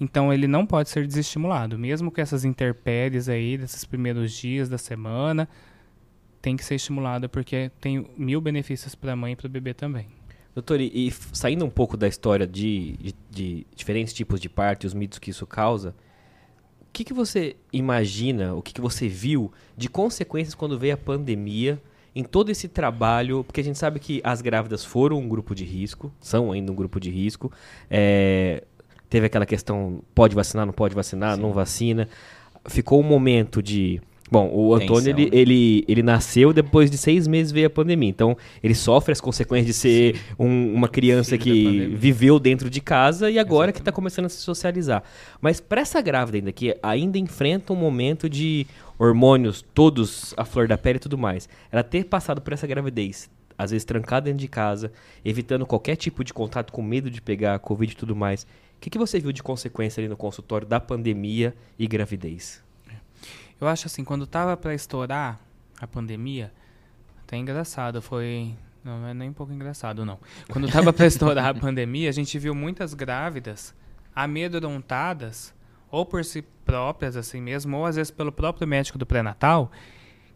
Então 0.00 0.32
ele 0.32 0.48
não 0.48 0.66
pode 0.66 0.88
ser 0.88 1.06
desestimulado, 1.06 1.78
mesmo 1.78 2.10
com 2.10 2.20
essas 2.20 2.44
interpéries 2.44 3.28
aí 3.28 3.56
desses 3.56 3.84
primeiros 3.84 4.32
dias 4.32 4.68
da 4.68 4.78
semana 4.78 5.48
tem 6.40 6.56
que 6.56 6.64
ser 6.64 6.76
estimulada 6.76 7.28
porque 7.28 7.70
tem 7.80 8.06
mil 8.16 8.40
benefícios 8.40 8.94
para 8.94 9.12
a 9.12 9.16
mãe 9.16 9.32
e 9.32 9.36
para 9.36 9.46
o 9.46 9.50
bebê 9.50 9.74
também. 9.74 10.06
Doutor, 10.54 10.80
e, 10.80 10.90
e, 10.94 11.12
saindo 11.32 11.64
um 11.64 11.70
pouco 11.70 11.96
da 11.96 12.08
história 12.08 12.46
de, 12.46 12.96
de, 12.96 13.14
de, 13.30 13.66
diferentes 13.74 14.12
tipos 14.12 14.40
de 14.40 14.48
parto 14.48 14.84
e 14.84 14.86
os 14.86 14.94
mitos 14.94 15.18
que 15.18 15.30
isso 15.30 15.46
causa, 15.46 15.94
o 16.80 16.86
que, 16.92 17.04
que 17.04 17.12
você 17.12 17.54
imagina, 17.72 18.54
o 18.54 18.62
que, 18.62 18.72
que 18.72 18.80
você 18.80 19.08
viu 19.08 19.52
de 19.76 19.88
consequências 19.88 20.54
quando 20.54 20.78
veio 20.78 20.94
a 20.94 20.96
pandemia 20.96 21.80
em 22.14 22.24
todo 22.24 22.50
esse 22.50 22.68
trabalho? 22.68 23.44
Porque 23.44 23.60
a 23.60 23.64
gente 23.64 23.78
sabe 23.78 23.98
que 23.98 24.20
as 24.24 24.40
grávidas 24.40 24.84
foram 24.84 25.18
um 25.18 25.28
grupo 25.28 25.54
de 25.54 25.64
risco, 25.64 26.12
são 26.20 26.52
ainda 26.52 26.72
um 26.72 26.74
grupo 26.74 26.98
de 27.00 27.10
risco. 27.10 27.52
É, 27.90 28.64
teve 29.08 29.26
aquela 29.26 29.46
questão, 29.46 30.02
pode 30.14 30.34
vacinar, 30.34 30.66
não 30.66 30.72
pode 30.72 30.94
vacinar, 30.94 31.36
Sim. 31.36 31.42
não 31.42 31.52
vacina. 31.52 32.08
Ficou 32.66 33.00
um 33.00 33.04
momento 33.04 33.62
de 33.62 34.00
Bom, 34.30 34.50
o 34.52 34.74
Antônio, 34.74 35.10
ele, 35.10 35.24
né? 35.24 35.30
ele, 35.32 35.84
ele 35.88 36.02
nasceu 36.02 36.52
depois 36.52 36.90
de 36.90 36.98
seis 36.98 37.26
meses 37.26 37.50
veio 37.50 37.66
a 37.66 37.70
pandemia. 37.70 38.08
Então, 38.08 38.36
ele 38.62 38.74
sofre 38.74 39.12
as 39.12 39.20
consequências 39.20 39.66
de 39.66 39.72
ser 39.72 40.20
um, 40.38 40.74
uma 40.74 40.88
criança 40.88 41.38
que 41.38 41.86
viveu 41.94 42.38
dentro 42.38 42.68
de 42.68 42.80
casa 42.80 43.30
e 43.30 43.38
agora 43.38 43.70
Exatamente. 43.70 43.74
que 43.74 43.80
está 43.80 43.92
começando 43.92 44.26
a 44.26 44.28
se 44.28 44.38
socializar. 44.38 45.02
Mas 45.40 45.60
para 45.60 45.80
essa 45.80 46.00
grávida 46.00 46.38
ainda, 46.38 46.52
que 46.52 46.76
ainda 46.82 47.18
enfrenta 47.18 47.72
um 47.72 47.76
momento 47.76 48.28
de 48.28 48.66
hormônios 48.98 49.64
todos 49.72 50.34
à 50.36 50.44
flor 50.44 50.68
da 50.68 50.76
pele 50.76 50.96
e 50.96 51.00
tudo 51.00 51.16
mais, 51.16 51.48
ela 51.72 51.82
ter 51.82 52.04
passado 52.04 52.42
por 52.42 52.52
essa 52.52 52.66
gravidez, 52.66 53.30
às 53.56 53.70
vezes 53.70 53.84
trancada 53.84 54.24
dentro 54.24 54.40
de 54.40 54.48
casa, 54.48 54.92
evitando 55.24 55.64
qualquer 55.64 55.96
tipo 55.96 56.22
de 56.22 56.34
contato, 56.34 56.72
com 56.72 56.82
medo 56.82 57.10
de 57.10 57.22
pegar 57.22 57.54
a 57.54 57.58
Covid 57.58 57.92
e 57.92 57.96
tudo 57.96 58.14
mais, 58.14 58.42
o 58.42 58.80
que, 58.80 58.90
que 58.90 58.98
você 58.98 59.18
viu 59.18 59.32
de 59.32 59.42
consequência 59.42 60.00
ali 60.00 60.08
no 60.08 60.16
consultório 60.16 60.66
da 60.66 60.78
pandemia 60.78 61.54
e 61.78 61.86
gravidez? 61.86 62.67
Eu 63.60 63.66
acho 63.68 63.86
assim, 63.86 64.04
quando 64.04 64.26
tava 64.26 64.56
para 64.56 64.74
estourar 64.74 65.40
a 65.80 65.86
pandemia, 65.86 66.52
até 67.22 67.36
engraçado, 67.36 68.00
foi. 68.00 68.54
Não 68.84 69.06
é 69.06 69.12
nem 69.12 69.30
um 69.30 69.32
pouco 69.32 69.52
engraçado, 69.52 70.04
não. 70.04 70.18
Quando 70.48 70.70
tava 70.70 70.92
para 70.92 71.06
estourar 71.06 71.46
a 71.46 71.54
pandemia, 71.54 72.08
a 72.08 72.12
gente 72.12 72.38
viu 72.38 72.54
muitas 72.54 72.94
grávidas 72.94 73.74
amedrontadas, 74.14 75.54
ou 75.90 76.06
por 76.06 76.24
si 76.24 76.42
próprias, 76.64 77.16
assim 77.16 77.40
mesmo, 77.40 77.76
ou 77.76 77.86
às 77.86 77.96
vezes 77.96 78.10
pelo 78.10 78.32
próprio 78.32 78.66
médico 78.66 78.98
do 78.98 79.06
pré-natal, 79.06 79.70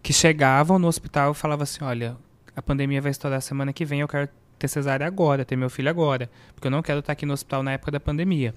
que 0.03 0.13
chegavam 0.13 0.79
no 0.79 0.89
hospital 0.89 1.33
e 1.33 1.35
falavam 1.35 1.63
assim: 1.63 1.85
olha, 1.85 2.17
a 2.55 2.61
pandemia 2.61 3.01
vai 3.01 3.11
estourar 3.11 3.41
semana 3.41 3.73
que 3.73 3.85
vem, 3.85 4.01
eu 4.01 4.09
quero 4.09 4.29
ter 4.63 4.69
cesárea 4.69 5.07
agora, 5.07 5.45
ter 5.45 5.57
meu 5.57 5.69
filho 5.69 5.91
agora, 5.91 6.31
porque 6.55 6.69
eu 6.69 6.71
não 6.71 6.83
quero 6.83 7.01
estar 7.01 7.13
aqui 7.13 7.27
no 7.27 7.33
hospital 7.33 7.63
na 7.63 7.73
época 7.73 7.91
da 7.91 7.99
pandemia. 7.99 8.55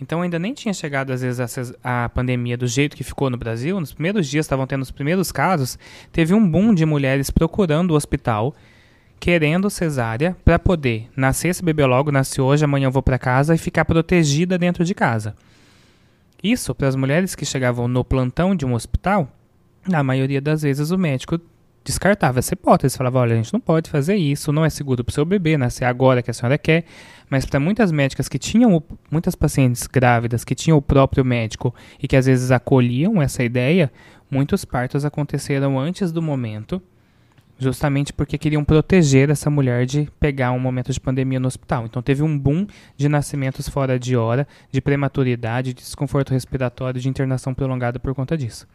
Então 0.00 0.20
ainda 0.20 0.38
nem 0.38 0.52
tinha 0.52 0.74
chegado 0.74 1.12
às 1.12 1.22
vezes 1.22 1.40
a, 1.82 2.04
a 2.04 2.08
pandemia 2.10 2.56
do 2.56 2.66
jeito 2.66 2.94
que 2.94 3.02
ficou 3.02 3.30
no 3.30 3.38
Brasil. 3.38 3.80
Nos 3.80 3.94
primeiros 3.94 4.26
dias 4.26 4.44
estavam 4.44 4.66
tendo 4.66 4.82
os 4.82 4.90
primeiros 4.90 5.32
casos, 5.32 5.78
teve 6.12 6.34
um 6.34 6.48
boom 6.48 6.74
de 6.74 6.84
mulheres 6.84 7.30
procurando 7.30 7.92
o 7.92 7.94
hospital, 7.94 8.54
querendo 9.18 9.70
cesárea 9.70 10.36
para 10.44 10.58
poder 10.58 11.08
nascer 11.16 11.48
esse 11.48 11.64
bebê 11.64 11.86
logo, 11.86 12.12
nasce 12.12 12.38
hoje, 12.38 12.64
amanhã 12.64 12.88
eu 12.88 12.92
vou 12.92 13.02
para 13.02 13.18
casa 13.18 13.54
e 13.54 13.58
ficar 13.58 13.86
protegida 13.86 14.58
dentro 14.58 14.84
de 14.84 14.94
casa. 14.94 15.34
Isso 16.42 16.74
para 16.74 16.88
as 16.88 16.94
mulheres 16.94 17.34
que 17.34 17.46
chegavam 17.46 17.88
no 17.88 18.04
plantão 18.04 18.54
de 18.54 18.66
um 18.66 18.74
hospital, 18.74 19.32
na 19.88 20.02
maioria 20.02 20.40
das 20.40 20.60
vezes 20.62 20.90
o 20.90 20.98
médico 20.98 21.40
descartava 21.86 22.40
essa 22.40 22.52
hipótese. 22.54 22.98
Falava, 22.98 23.20
olha, 23.20 23.34
a 23.34 23.36
gente 23.36 23.52
não 23.52 23.60
pode 23.60 23.88
fazer 23.88 24.16
isso, 24.16 24.52
não 24.52 24.64
é 24.64 24.70
seguro 24.70 25.04
para 25.04 25.10
o 25.10 25.14
seu 25.14 25.24
bebê 25.24 25.56
nascer 25.56 25.84
agora 25.84 26.22
que 26.22 26.30
a 26.30 26.34
senhora 26.34 26.58
quer. 26.58 26.84
Mas 27.30 27.46
para 27.46 27.58
muitas 27.58 27.90
médicas 27.90 28.28
que 28.28 28.38
tinham, 28.38 28.82
muitas 29.10 29.34
pacientes 29.34 29.86
grávidas 29.86 30.44
que 30.44 30.54
tinham 30.54 30.76
o 30.76 30.82
próprio 30.82 31.24
médico 31.24 31.74
e 32.02 32.06
que 32.06 32.16
às 32.16 32.26
vezes 32.26 32.50
acolhiam 32.50 33.22
essa 33.22 33.42
ideia, 33.42 33.90
muitos 34.30 34.64
partos 34.64 35.04
aconteceram 35.04 35.78
antes 35.78 36.12
do 36.12 36.20
momento, 36.20 36.80
justamente 37.58 38.12
porque 38.12 38.38
queriam 38.38 38.64
proteger 38.64 39.30
essa 39.30 39.48
mulher 39.48 39.86
de 39.86 40.08
pegar 40.20 40.52
um 40.52 40.58
momento 40.60 40.92
de 40.92 41.00
pandemia 41.00 41.40
no 41.40 41.48
hospital. 41.48 41.86
Então 41.86 42.02
teve 42.02 42.22
um 42.22 42.38
boom 42.38 42.66
de 42.96 43.08
nascimentos 43.08 43.68
fora 43.68 43.98
de 43.98 44.16
hora, 44.16 44.46
de 44.70 44.80
prematuridade, 44.80 45.72
de 45.72 45.82
desconforto 45.82 46.32
respiratório, 46.32 47.00
de 47.00 47.08
internação 47.08 47.54
prolongada 47.54 47.98
por 47.98 48.14
conta 48.14 48.36
disso. 48.36 48.66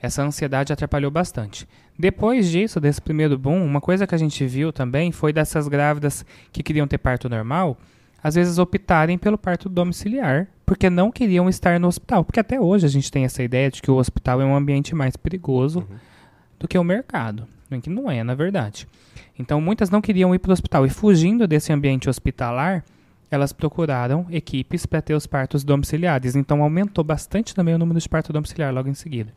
Essa 0.00 0.22
ansiedade 0.22 0.72
atrapalhou 0.72 1.10
bastante. 1.10 1.66
Depois 1.98 2.48
disso, 2.48 2.78
desse 2.78 3.00
primeiro 3.00 3.38
boom, 3.38 3.64
uma 3.64 3.80
coisa 3.80 4.06
que 4.06 4.14
a 4.14 4.18
gente 4.18 4.46
viu 4.46 4.72
também 4.72 5.10
foi 5.10 5.32
dessas 5.32 5.66
grávidas 5.66 6.24
que 6.52 6.62
queriam 6.62 6.86
ter 6.86 6.98
parto 6.98 7.28
normal, 7.28 7.78
às 8.22 8.34
vezes 8.34 8.58
optarem 8.58 9.16
pelo 9.16 9.38
parto 9.38 9.68
domiciliar, 9.68 10.48
porque 10.66 10.90
não 10.90 11.10
queriam 11.10 11.48
estar 11.48 11.80
no 11.80 11.88
hospital. 11.88 12.24
Porque 12.24 12.40
até 12.40 12.60
hoje 12.60 12.84
a 12.84 12.88
gente 12.88 13.10
tem 13.10 13.24
essa 13.24 13.42
ideia 13.42 13.70
de 13.70 13.80
que 13.80 13.90
o 13.90 13.96
hospital 13.96 14.40
é 14.42 14.44
um 14.44 14.54
ambiente 14.54 14.94
mais 14.94 15.16
perigoso 15.16 15.78
uhum. 15.78 15.96
do 16.58 16.68
que 16.68 16.76
o 16.76 16.84
mercado. 16.84 17.46
Que 17.82 17.90
não 17.90 18.10
é, 18.10 18.22
na 18.22 18.34
verdade. 18.34 18.86
Então, 19.38 19.60
muitas 19.60 19.90
não 19.90 20.00
queriam 20.00 20.34
ir 20.34 20.38
para 20.38 20.50
o 20.50 20.52
hospital. 20.52 20.86
E 20.86 20.90
fugindo 20.90 21.46
desse 21.46 21.72
ambiente 21.72 22.08
hospitalar, 22.08 22.84
elas 23.30 23.52
procuraram 23.52 24.26
equipes 24.30 24.86
para 24.86 25.02
ter 25.02 25.14
os 25.14 25.26
partos 25.26 25.64
domiciliares. 25.64 26.36
Então, 26.36 26.62
aumentou 26.62 27.02
bastante 27.02 27.54
também 27.54 27.74
o 27.74 27.78
número 27.78 27.98
de 27.98 28.08
parto 28.08 28.32
domiciliar 28.32 28.72
logo 28.72 28.88
em 28.88 28.94
seguida. 28.94 29.32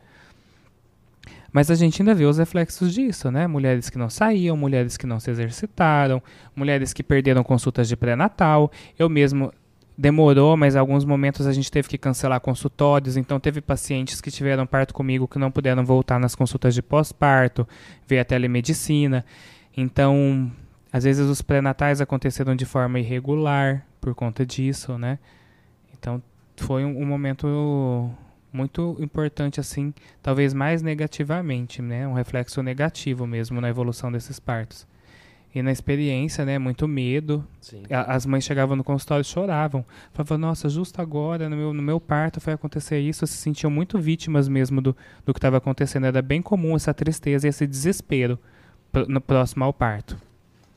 Mas 1.52 1.70
a 1.70 1.74
gente 1.74 2.00
ainda 2.00 2.14
vê 2.14 2.24
os 2.24 2.38
reflexos 2.38 2.94
disso, 2.94 3.30
né? 3.30 3.46
Mulheres 3.46 3.90
que 3.90 3.98
não 3.98 4.08
saíam, 4.08 4.56
mulheres 4.56 4.96
que 4.96 5.06
não 5.06 5.18
se 5.18 5.30
exercitaram, 5.30 6.22
mulheres 6.54 6.92
que 6.92 7.02
perderam 7.02 7.42
consultas 7.42 7.88
de 7.88 7.96
pré-natal. 7.96 8.70
Eu 8.98 9.08
mesmo 9.08 9.52
demorou, 10.00 10.56
mas 10.56 10.76
alguns 10.76 11.04
momentos 11.04 11.46
a 11.46 11.52
gente 11.52 11.70
teve 11.70 11.86
que 11.86 11.98
cancelar 11.98 12.40
consultórios, 12.40 13.18
então 13.18 13.38
teve 13.38 13.60
pacientes 13.60 14.20
que 14.20 14.30
tiveram 14.30 14.66
parto 14.66 14.94
comigo 14.94 15.28
que 15.28 15.38
não 15.38 15.50
puderam 15.50 15.84
voltar 15.84 16.18
nas 16.18 16.34
consultas 16.34 16.74
de 16.74 16.80
pós-parto, 16.80 17.68
veio 18.06 18.22
a 18.22 18.24
telemedicina. 18.24 19.24
Então, 19.76 20.50
às 20.90 21.04
vezes 21.04 21.28
os 21.28 21.42
pré-natais 21.42 22.00
aconteceram 22.00 22.56
de 22.56 22.64
forma 22.64 22.98
irregular 22.98 23.84
por 24.00 24.14
conta 24.14 24.46
disso, 24.46 24.96
né? 24.96 25.18
Então, 25.92 26.22
foi 26.56 26.84
um, 26.84 27.02
um 27.02 27.04
momento 27.04 28.10
muito 28.52 28.96
importante 29.00 29.60
assim, 29.60 29.92
talvez 30.22 30.52
mais 30.52 30.82
negativamente, 30.82 31.80
né, 31.80 32.06
um 32.06 32.12
reflexo 32.12 32.62
negativo 32.62 33.26
mesmo 33.26 33.60
na 33.60 33.68
evolução 33.68 34.10
desses 34.10 34.40
partos. 34.40 34.86
E 35.52 35.62
na 35.62 35.72
experiência, 35.72 36.44
né, 36.44 36.60
muito 36.60 36.86
medo. 36.86 37.44
As 38.06 38.24
mães 38.24 38.44
chegavam 38.44 38.76
no 38.76 38.84
consultório 38.84 39.22
e 39.22 39.24
choravam. 39.24 39.84
Falavam, 40.12 40.38
nossa, 40.38 40.68
justo 40.68 41.02
agora, 41.02 41.48
no 41.48 41.56
meu, 41.56 41.74
no 41.74 41.82
meu 41.82 41.98
parto 41.98 42.40
foi 42.40 42.52
acontecer 42.52 43.00
isso. 43.00 43.26
Se 43.26 43.36
sentiam 43.36 43.68
muito 43.68 43.98
vítimas 43.98 44.46
mesmo 44.46 44.80
do, 44.80 44.96
do 45.26 45.34
que 45.34 45.38
estava 45.38 45.56
acontecendo. 45.56 46.06
Era 46.06 46.22
bem 46.22 46.40
comum 46.40 46.76
essa 46.76 46.94
tristeza 46.94 47.48
e 47.48 47.50
esse 47.50 47.66
desespero 47.66 48.38
no 49.08 49.20
próximo 49.20 49.64
ao 49.64 49.72
parto. 49.72 50.16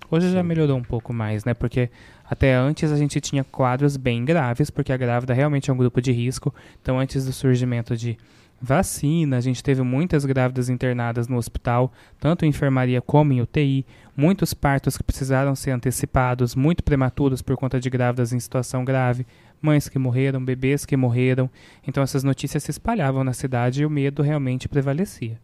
Hoje 0.10 0.28
Sim. 0.28 0.34
já 0.34 0.44
melhorou 0.44 0.78
um 0.78 0.84
pouco 0.84 1.14
mais, 1.14 1.46
né? 1.46 1.54
Porque 1.54 1.92
até 2.30 2.54
antes 2.56 2.92
a 2.92 2.98
gente 2.98 3.20
tinha 3.20 3.44
quadros 3.44 3.98
bem 3.98 4.24
graves, 4.24 4.70
porque 4.70 4.94
a 4.94 4.98
grávida 4.98 5.34
realmente 5.34 5.70
é 5.70 5.74
um 5.74 5.78
grupo 5.78 6.02
de 6.02 6.12
risco. 6.12 6.54
Então, 6.82 7.00
antes 7.00 7.26
do 7.26 7.34
surgimento 7.34 7.96
de 7.96 8.18
vacina, 8.62 9.38
a 9.38 9.42
gente 9.42 9.62
teve 9.62 9.82
muitas 9.82 10.24
grávidas 10.26 10.70
internadas 10.70 11.28
no 11.28 11.36
hospital, 11.36 11.92
tanto 12.20 12.46
em 12.46 12.50
enfermaria 12.50 13.02
como 13.02 13.34
em 13.34 13.42
UTI, 13.42 13.86
muitos 14.16 14.54
partos 14.54 14.96
que 14.96 15.04
precisaram 15.04 15.54
ser 15.54 15.72
antecipados, 15.72 16.56
muito 16.56 16.82
prematuros 16.82 17.42
por 17.42 17.58
conta 17.58 17.78
de 17.78 17.90
grávidas 17.90 18.32
em 18.32 18.40
situação 18.40 18.86
grave, 18.86 19.28
mães 19.62 19.90
que 19.90 20.00
morreram, 20.00 20.44
bebês 20.44 20.86
que 20.86 20.96
morreram. 20.96 21.50
Então 21.86 22.02
essas 22.02 22.24
notícias 22.24 22.64
se 22.64 22.72
espalhavam 22.72 23.24
na 23.24 23.34
cidade 23.34 23.82
e 23.82 23.86
o 23.86 23.90
medo 23.90 24.22
realmente 24.22 24.70
prevalecia. 24.70 25.38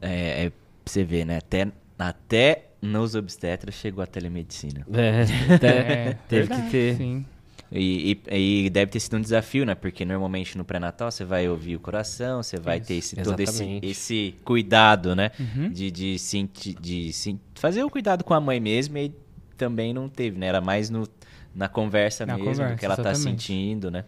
É, 0.00 0.46
é, 0.46 0.50
pra 0.50 0.56
você 0.86 1.04
ver, 1.04 1.24
né? 1.24 1.38
Até, 1.38 1.68
até 1.98 2.65
nos 2.82 3.14
obstetras 3.14 3.74
chegou 3.74 4.02
a 4.02 4.06
telemedicina. 4.06 4.86
É, 4.92 5.54
até 5.54 5.68
É, 6.10 6.16
teve 6.28 6.46
verdade, 6.48 6.62
que 6.62 6.70
ter. 6.70 6.96
Sim. 6.96 7.24
E, 7.72 8.16
e- 8.30 8.64
e 8.66 8.70
deve 8.70 8.92
ter 8.92 9.00
sido 9.00 9.16
um 9.16 9.20
desafio, 9.20 9.66
né? 9.66 9.74
Porque 9.74 10.04
normalmente 10.04 10.56
no 10.56 10.64
pré-natal 10.64 11.10
você 11.10 11.24
vai 11.24 11.48
ouvir 11.48 11.74
o 11.74 11.80
coração, 11.80 12.40
você 12.42 12.58
vai 12.60 12.78
ter 12.80 12.94
esse, 12.94 13.16
todo 13.16 13.40
esse, 13.40 13.80
esse 13.82 14.34
cuidado, 14.44 15.16
né? 15.16 15.32
Uhum. 15.40 15.70
De, 15.70 15.90
de, 15.90 16.16
senti- 16.18 16.74
de, 16.80 17.12
sen- 17.12 17.40
fazer 17.56 17.82
o 17.82 17.90
cuidado 17.90 18.22
com 18.22 18.34
a 18.34 18.40
mãe 18.40 18.60
mesmo 18.60 18.96
e 18.98 19.12
também 19.56 19.92
não 19.92 20.08
teve, 20.08 20.38
né? 20.38 20.46
Era 20.46 20.60
mais 20.60 20.90
no, 20.90 21.08
na 21.52 21.68
conversa 21.68 22.24
Na 22.24 22.34
mesmo, 22.34 22.50
do 22.50 22.54
conversa, 22.56 22.76
que 22.76 22.84
ela 22.84 22.96
tá 22.96 23.10
exatamente. 23.10 23.42
sentindo, 23.46 23.90
né? 23.90 24.04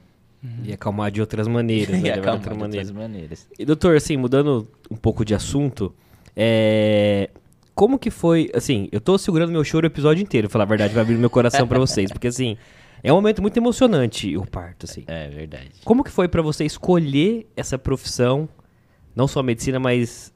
E 0.63 0.73
acalmar 0.73 1.11
de 1.11 1.21
outras 1.21 1.49
maneiras. 1.49 1.89
né? 1.89 1.99
E 1.99 2.03
Levar 2.03 2.13
de 2.15 2.21
acalmar 2.21 2.35
outras 2.39 2.55
de 2.57 2.61
maneiras. 2.63 2.89
outras 2.91 3.09
maneiras. 3.09 3.49
E, 3.59 3.65
doutor, 3.65 3.97
assim, 3.97 4.17
mudando 4.17 4.69
um 4.89 4.95
pouco 4.95 5.25
de 5.25 5.35
assunto, 5.35 5.93
é... 6.37 7.29
como 7.79 7.97
que 7.97 8.11
foi, 8.11 8.51
assim, 8.57 8.89
eu 8.91 9.01
tô 9.01 9.17
segurando 9.17 9.53
meu 9.53 9.63
choro 9.63 9.87
o 9.87 9.89
episódio 9.89 10.21
inteiro, 10.21 10.51
falar 10.51 10.65
a 10.65 10.67
verdade, 10.67 10.93
vai 10.93 11.05
abrir 11.05 11.17
meu 11.17 11.31
coração 11.31 11.65
pra 11.65 11.79
vocês, 11.79 12.11
porque, 12.11 12.27
assim, 12.27 12.57
é 13.05 13.13
um 13.13 13.15
momento 13.15 13.41
muito 13.41 13.57
emocionante 13.57 14.37
o 14.37 14.45
parto, 14.45 14.85
assim. 14.85 15.05
É 15.07 15.29
verdade. 15.29 15.71
Como 15.85 16.03
que 16.03 16.11
foi 16.11 16.27
pra 16.27 16.43
você 16.43 16.65
escolher 16.65 17.47
essa 17.57 17.79
profissão, 17.79 18.49
não 19.15 19.29
só 19.29 19.39
a 19.39 19.43
medicina, 19.45 19.79
mas 19.79 20.35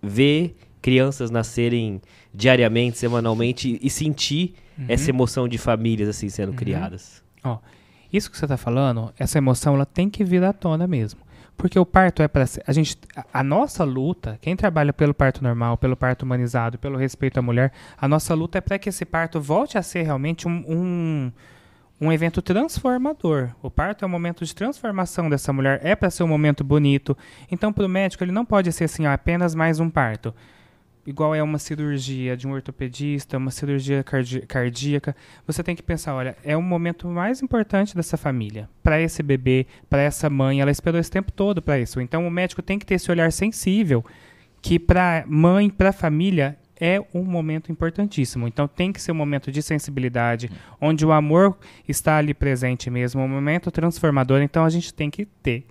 ver 0.00 0.54
crianças 0.80 1.32
nascerem 1.32 2.00
diariamente, 2.32 2.96
semanalmente, 2.96 3.76
e 3.82 3.90
sentir 3.90 4.54
essa 4.86 5.10
emoção 5.10 5.48
de 5.48 5.58
famílias, 5.58 6.08
assim, 6.08 6.28
sendo 6.28 6.52
criadas? 6.52 7.24
Ó, 7.42 7.58
isso 8.12 8.30
que 8.30 8.38
você 8.38 8.44
está 8.44 8.56
falando, 8.56 9.12
essa 9.18 9.36
emoção, 9.36 9.74
ela 9.74 9.84
tem 9.84 10.08
que 10.08 10.22
vir 10.22 10.44
à 10.44 10.52
tona 10.52 10.86
mesmo. 10.86 11.18
Porque 11.58 11.76
o 11.76 11.84
parto 11.84 12.22
é 12.22 12.28
para 12.28 12.44
a 12.66 12.72
gente, 12.72 12.96
a, 13.34 13.42
nossa 13.42 13.82
luta, 13.82 14.38
quem 14.40 14.54
trabalha 14.54 14.92
pelo 14.92 15.12
parto 15.12 15.42
normal, 15.42 15.76
pelo 15.76 15.96
parto 15.96 16.22
humanizado, 16.22 16.78
pelo 16.78 16.96
respeito 16.96 17.38
à 17.38 17.42
mulher, 17.42 17.72
a 18.00 18.06
nossa 18.06 18.32
luta 18.32 18.58
é 18.58 18.60
para 18.60 18.78
que 18.78 18.88
esse 18.88 19.04
parto 19.04 19.40
volte 19.40 19.76
a 19.76 19.82
ser 19.82 20.02
realmente 20.04 20.46
um, 20.46 20.64
um, 20.68 21.32
um 22.00 22.12
evento 22.12 22.40
transformador. 22.40 23.50
O 23.60 23.68
parto 23.68 24.04
é 24.04 24.06
um 24.06 24.10
momento 24.10 24.44
de 24.44 24.54
transformação 24.54 25.28
dessa 25.28 25.52
mulher, 25.52 25.80
é 25.82 25.96
para 25.96 26.10
ser 26.10 26.22
um 26.22 26.28
momento 26.28 26.62
bonito. 26.62 27.18
Então, 27.50 27.72
para 27.72 27.84
o 27.84 27.88
médico, 27.88 28.22
ele 28.22 28.30
não 28.30 28.44
pode 28.44 28.70
ser 28.70 28.84
assim, 28.84 29.08
ó, 29.08 29.12
apenas 29.12 29.52
mais 29.52 29.80
um 29.80 29.90
parto 29.90 30.32
igual 31.08 31.34
é 31.34 31.42
uma 31.42 31.58
cirurgia 31.58 32.36
de 32.36 32.46
um 32.46 32.52
ortopedista, 32.52 33.38
uma 33.38 33.50
cirurgia 33.50 34.04
cardíaca, 34.46 35.16
você 35.46 35.62
tem 35.62 35.74
que 35.74 35.82
pensar, 35.82 36.14
olha, 36.14 36.36
é 36.44 36.54
o 36.54 36.60
momento 36.60 37.08
mais 37.08 37.40
importante 37.40 37.96
dessa 37.96 38.18
família, 38.18 38.68
para 38.82 39.00
esse 39.00 39.22
bebê, 39.22 39.66
para 39.88 40.02
essa 40.02 40.28
mãe, 40.28 40.60
ela 40.60 40.70
esperou 40.70 41.00
esse 41.00 41.10
tempo 41.10 41.32
todo 41.32 41.62
para 41.62 41.80
isso. 41.80 41.98
Então 41.98 42.28
o 42.28 42.30
médico 42.30 42.60
tem 42.60 42.78
que 42.78 42.84
ter 42.84 42.96
esse 42.96 43.10
olhar 43.10 43.32
sensível 43.32 44.04
que 44.60 44.78
para 44.78 45.24
mãe, 45.26 45.70
para 45.70 45.92
família 45.92 46.58
é 46.78 47.02
um 47.14 47.24
momento 47.24 47.72
importantíssimo. 47.72 48.46
Então 48.46 48.68
tem 48.68 48.92
que 48.92 49.00
ser 49.00 49.12
um 49.12 49.14
momento 49.14 49.50
de 49.50 49.62
sensibilidade, 49.62 50.50
onde 50.78 51.06
o 51.06 51.12
amor 51.12 51.56
está 51.88 52.18
ali 52.18 52.34
presente 52.34 52.90
mesmo, 52.90 53.22
um 53.22 53.28
momento 53.28 53.70
transformador. 53.70 54.42
Então 54.42 54.62
a 54.62 54.68
gente 54.68 54.92
tem 54.92 55.08
que 55.08 55.24
ter 55.24 55.64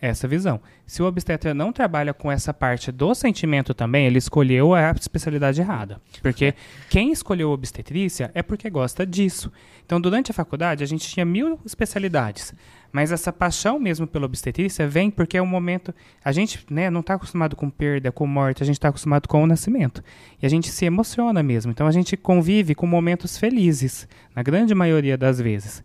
essa 0.00 0.28
visão. 0.28 0.60
Se 0.86 1.02
o 1.02 1.06
obstetra 1.06 1.52
não 1.52 1.72
trabalha 1.72 2.14
com 2.14 2.30
essa 2.30 2.54
parte 2.54 2.92
do 2.92 3.14
sentimento 3.14 3.74
também, 3.74 4.06
ele 4.06 4.18
escolheu 4.18 4.74
a 4.74 4.90
especialidade 4.92 5.60
errada. 5.60 6.00
Porque 6.22 6.54
quem 6.88 7.12
escolheu 7.12 7.50
obstetrícia 7.50 8.30
é 8.34 8.42
porque 8.42 8.70
gosta 8.70 9.04
disso. 9.04 9.52
Então, 9.84 10.00
durante 10.00 10.30
a 10.30 10.34
faculdade, 10.34 10.84
a 10.84 10.86
gente 10.86 11.08
tinha 11.08 11.24
mil 11.24 11.58
especialidades. 11.64 12.54
Mas 12.90 13.12
essa 13.12 13.32
paixão 13.32 13.78
mesmo 13.78 14.06
pela 14.06 14.24
obstetrícia 14.24 14.88
vem 14.88 15.10
porque 15.10 15.36
é 15.36 15.42
um 15.42 15.46
momento. 15.46 15.94
A 16.24 16.32
gente 16.32 16.64
né, 16.70 16.88
não 16.88 17.00
está 17.00 17.14
acostumado 17.14 17.54
com 17.54 17.68
perda, 17.68 18.10
com 18.10 18.26
morte, 18.26 18.62
a 18.62 18.66
gente 18.66 18.76
está 18.76 18.88
acostumado 18.88 19.28
com 19.28 19.42
o 19.42 19.46
nascimento. 19.46 20.02
E 20.40 20.46
a 20.46 20.48
gente 20.48 20.70
se 20.70 20.84
emociona 20.84 21.42
mesmo. 21.42 21.70
Então, 21.70 21.86
a 21.86 21.92
gente 21.92 22.16
convive 22.16 22.74
com 22.74 22.86
momentos 22.86 23.36
felizes, 23.36 24.08
na 24.34 24.42
grande 24.42 24.74
maioria 24.74 25.18
das 25.18 25.40
vezes. 25.40 25.82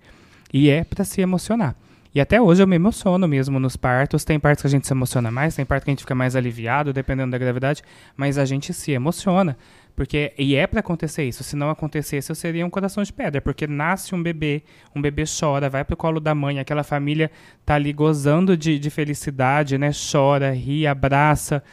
E 0.54 0.70
é 0.70 0.84
para 0.84 1.04
se 1.04 1.20
emocionar. 1.20 1.76
E 2.16 2.22
até 2.22 2.40
hoje 2.40 2.62
eu 2.62 2.68
me 2.68 2.76
emociono 2.76 3.28
mesmo 3.28 3.60
nos 3.60 3.76
partos. 3.76 4.24
Tem 4.24 4.40
partes 4.40 4.62
que 4.62 4.68
a 4.68 4.70
gente 4.70 4.86
se 4.86 4.94
emociona 4.94 5.32
mais, 5.32 5.56
tem 5.56 5.66
partes 5.66 5.84
que 5.84 5.90
a 5.90 5.94
gente 5.94 6.02
fica 6.02 6.14
mais 6.14 6.36
aliviado, 6.36 6.94
dependendo 6.94 7.32
da 7.32 7.38
gravidade, 7.38 7.82
mas 8.16 8.38
a 8.38 8.46
gente 8.46 8.72
se 8.72 8.92
emociona. 8.92 9.58
Porque, 9.96 10.34
e 10.38 10.56
é 10.56 10.66
para 10.68 10.80
acontecer 10.80 11.24
isso. 11.24 11.44
Se 11.44 11.56
não 11.56 11.70
acontecesse, 11.70 12.32
eu 12.32 12.36
seria 12.36 12.66
um 12.66 12.70
coração 12.70 13.04
de 13.04 13.12
pedra. 13.12 13.42
Porque 13.42 13.66
nasce 13.66 14.14
um 14.14 14.22
bebê, 14.22 14.64
um 14.96 15.02
bebê 15.02 15.24
chora, 15.26 15.70
vai 15.70 15.84
pro 15.84 15.98
colo 15.98 16.20
da 16.20 16.36
mãe, 16.36 16.60
aquela 16.60 16.84
família 16.84 17.32
tá 17.66 17.76
ali 17.76 17.94
gozando 17.94 18.56
de, 18.56 18.78
de 18.78 18.90
felicidade, 18.90 19.78
né? 19.78 19.92
Chora, 20.12 20.52
ri, 20.52 20.86
abraça, 20.86 21.64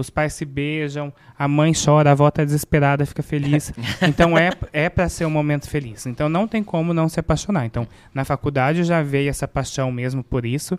os 0.00 0.10
pais 0.10 0.34
se 0.34 0.44
beijam, 0.44 1.12
a 1.38 1.46
mãe 1.46 1.72
chora, 1.72 2.10
a 2.10 2.12
avó 2.12 2.30
tá 2.30 2.44
desesperada, 2.44 3.06
fica 3.06 3.22
feliz. 3.22 3.72
Então 4.02 4.36
é, 4.36 4.50
é 4.72 4.88
para 4.88 5.08
ser 5.08 5.24
um 5.24 5.30
momento 5.30 5.68
feliz. 5.68 6.06
Então 6.06 6.28
não 6.28 6.48
tem 6.48 6.62
como 6.62 6.94
não 6.94 7.08
se 7.08 7.20
apaixonar. 7.20 7.66
Então, 7.66 7.86
na 8.14 8.24
faculdade 8.24 8.84
já 8.84 9.02
veio 9.02 9.28
essa 9.28 9.46
paixão 9.46 9.92
mesmo 9.92 10.24
por 10.24 10.44
isso. 10.44 10.78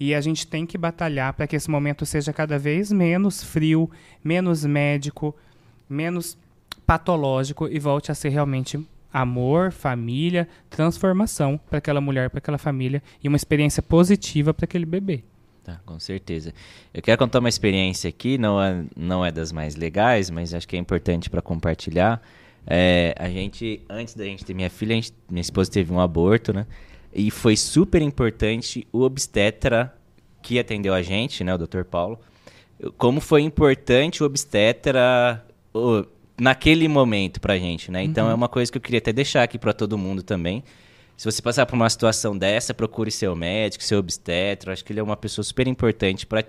E 0.00 0.14
a 0.14 0.20
gente 0.20 0.46
tem 0.46 0.66
que 0.66 0.76
batalhar 0.76 1.32
para 1.34 1.46
que 1.46 1.54
esse 1.54 1.70
momento 1.70 2.04
seja 2.04 2.32
cada 2.32 2.58
vez 2.58 2.90
menos 2.90 3.42
frio, 3.42 3.90
menos 4.24 4.64
médico, 4.64 5.34
menos 5.88 6.36
patológico 6.86 7.68
e 7.68 7.78
volte 7.78 8.10
a 8.10 8.14
ser 8.14 8.30
realmente 8.30 8.84
amor, 9.12 9.70
família, 9.70 10.48
transformação 10.70 11.60
para 11.68 11.78
aquela 11.78 12.00
mulher, 12.00 12.30
para 12.30 12.38
aquela 12.38 12.58
família 12.58 13.02
e 13.22 13.28
uma 13.28 13.36
experiência 13.36 13.82
positiva 13.82 14.54
para 14.54 14.64
aquele 14.64 14.86
bebê. 14.86 15.22
Tá, 15.64 15.80
com 15.86 15.98
certeza. 16.00 16.52
Eu 16.92 17.00
quero 17.00 17.16
contar 17.18 17.38
uma 17.38 17.48
experiência 17.48 18.08
aqui, 18.08 18.36
não 18.36 18.60
é, 18.60 18.84
não 18.96 19.24
é 19.24 19.30
das 19.30 19.52
mais 19.52 19.76
legais, 19.76 20.28
mas 20.28 20.52
acho 20.52 20.66
que 20.66 20.74
é 20.74 20.78
importante 20.78 21.30
para 21.30 21.40
compartilhar. 21.40 22.20
É, 22.66 23.14
a 23.16 23.28
gente, 23.28 23.80
antes 23.88 24.14
da 24.14 24.24
gente 24.24 24.44
ter 24.44 24.54
minha 24.54 24.70
filha, 24.70 24.94
gente- 24.96 25.12
minha 25.30 25.40
esposa 25.40 25.70
teve 25.70 25.92
um 25.92 26.00
aborto, 26.00 26.52
né? 26.52 26.66
E 27.14 27.30
foi 27.30 27.56
super 27.56 28.02
importante 28.02 28.86
o 28.92 29.02
obstetra 29.02 29.94
que 30.42 30.58
atendeu 30.58 30.94
a 30.94 31.02
gente, 31.02 31.44
né, 31.44 31.54
o 31.54 31.58
Dr. 31.58 31.84
Paulo. 31.84 32.18
Como 32.98 33.20
foi 33.20 33.42
importante 33.42 34.22
o 34.22 34.26
obstetra 34.26 35.44
o- 35.72 36.04
naquele 36.40 36.88
momento 36.88 37.40
pra 37.40 37.56
gente, 37.56 37.90
né? 37.92 38.02
Então 38.02 38.28
é 38.28 38.34
uma 38.34 38.48
coisa 38.48 38.72
que 38.72 38.78
eu 38.78 38.82
queria 38.82 38.98
até 38.98 39.12
deixar 39.12 39.44
aqui 39.44 39.58
para 39.58 39.72
todo 39.72 39.96
mundo 39.96 40.22
também. 40.24 40.64
Se 41.16 41.24
você 41.24 41.40
passar 41.40 41.66
por 41.66 41.74
uma 41.74 41.88
situação 41.88 42.36
dessa, 42.36 42.74
procure 42.74 43.10
seu 43.10 43.36
médico, 43.36 43.84
seu 43.84 43.98
obstetra. 43.98 44.72
Acho 44.72 44.84
que 44.84 44.92
ele 44.92 45.00
é 45.00 45.02
uma 45.02 45.16
pessoa 45.16 45.44
super 45.44 45.68
importante 45.68 46.26
para 46.26 46.44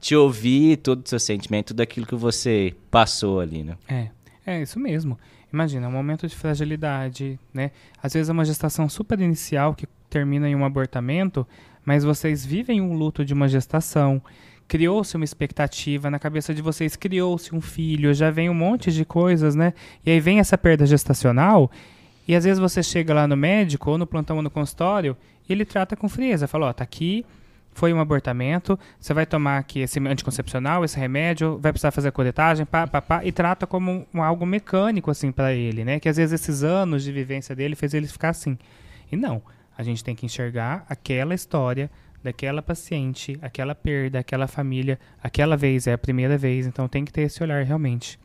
te 0.00 0.14
ouvir 0.14 0.78
todo 0.78 1.04
o 1.04 1.08
seu 1.08 1.18
sentimento, 1.18 1.68
tudo 1.68 1.80
aquilo 1.80 2.06
que 2.06 2.14
você 2.14 2.74
passou 2.90 3.40
ali, 3.40 3.64
né? 3.64 3.76
É, 3.88 4.08
é 4.46 4.62
isso 4.62 4.78
mesmo. 4.78 5.18
Imagina, 5.52 5.86
é 5.86 5.88
um 5.88 5.92
momento 5.92 6.26
de 6.26 6.36
fragilidade, 6.36 7.38
né? 7.52 7.70
Às 8.02 8.12
vezes 8.12 8.28
é 8.28 8.32
uma 8.32 8.44
gestação 8.44 8.88
super 8.88 9.18
inicial 9.20 9.74
que 9.74 9.86
termina 10.10 10.48
em 10.48 10.54
um 10.54 10.64
abortamento, 10.64 11.46
mas 11.84 12.04
vocês 12.04 12.44
vivem 12.44 12.80
um 12.80 12.94
luto 12.94 13.24
de 13.24 13.32
uma 13.32 13.48
gestação. 13.48 14.22
Criou-se 14.66 15.16
uma 15.16 15.24
expectativa 15.24 16.10
na 16.10 16.18
cabeça 16.18 16.52
de 16.52 16.60
vocês, 16.60 16.94
criou-se 16.94 17.54
um 17.54 17.60
filho, 17.60 18.12
já 18.12 18.30
vem 18.30 18.50
um 18.50 18.54
monte 18.54 18.92
de 18.92 19.04
coisas, 19.04 19.54
né? 19.54 19.72
E 20.04 20.10
aí 20.10 20.20
vem 20.20 20.38
essa 20.38 20.58
perda 20.58 20.84
gestacional, 20.84 21.70
e 22.28 22.36
às 22.36 22.44
vezes 22.44 22.58
você 22.58 22.82
chega 22.82 23.14
lá 23.14 23.26
no 23.26 23.36
médico 23.36 23.90
ou 23.90 23.98
no 23.98 24.06
plantão 24.06 24.36
ou 24.36 24.42
no 24.42 24.50
consultório, 24.50 25.16
e 25.48 25.52
ele 25.52 25.64
trata 25.64 25.96
com 25.96 26.08
frieza, 26.08 26.46
fala, 26.46 26.66
ó, 26.66 26.72
tá 26.74 26.84
aqui, 26.84 27.24
foi 27.72 27.92
um 27.92 28.00
abortamento, 28.00 28.78
você 29.00 29.14
vai 29.14 29.24
tomar 29.24 29.56
aqui 29.56 29.80
esse 29.80 29.98
anticoncepcional, 30.00 30.84
esse 30.84 30.98
remédio, 30.98 31.58
vai 31.58 31.72
precisar 31.72 31.90
fazer 31.90 32.08
a 32.08 32.12
coletagem, 32.12 32.66
pá, 32.66 32.86
pá, 32.86 33.00
pá, 33.00 33.24
e 33.24 33.32
trata 33.32 33.66
como 33.66 34.06
um, 34.12 34.22
algo 34.22 34.44
mecânico, 34.44 35.10
assim, 35.10 35.32
para 35.32 35.54
ele, 35.54 35.84
né? 35.84 35.98
Que 35.98 36.08
às 36.08 36.16
vezes 36.16 36.38
esses 36.38 36.62
anos 36.62 37.02
de 37.02 37.12
vivência 37.12 37.56
dele 37.56 37.74
fez 37.74 37.94
ele 37.94 38.06
ficar 38.06 38.30
assim. 38.30 38.58
E 39.10 39.16
não, 39.16 39.40
a 39.76 39.82
gente 39.82 40.04
tem 40.04 40.14
que 40.14 40.26
enxergar 40.26 40.84
aquela 40.88 41.34
história 41.34 41.90
daquela 42.22 42.60
paciente, 42.60 43.38
aquela 43.40 43.74
perda, 43.74 44.18
aquela 44.18 44.48
família, 44.48 44.98
aquela 45.22 45.56
vez, 45.56 45.86
é 45.86 45.92
a 45.92 45.98
primeira 45.98 46.36
vez, 46.36 46.66
então 46.66 46.88
tem 46.88 47.04
que 47.04 47.12
ter 47.12 47.22
esse 47.22 47.42
olhar 47.42 47.64
realmente. 47.64 48.18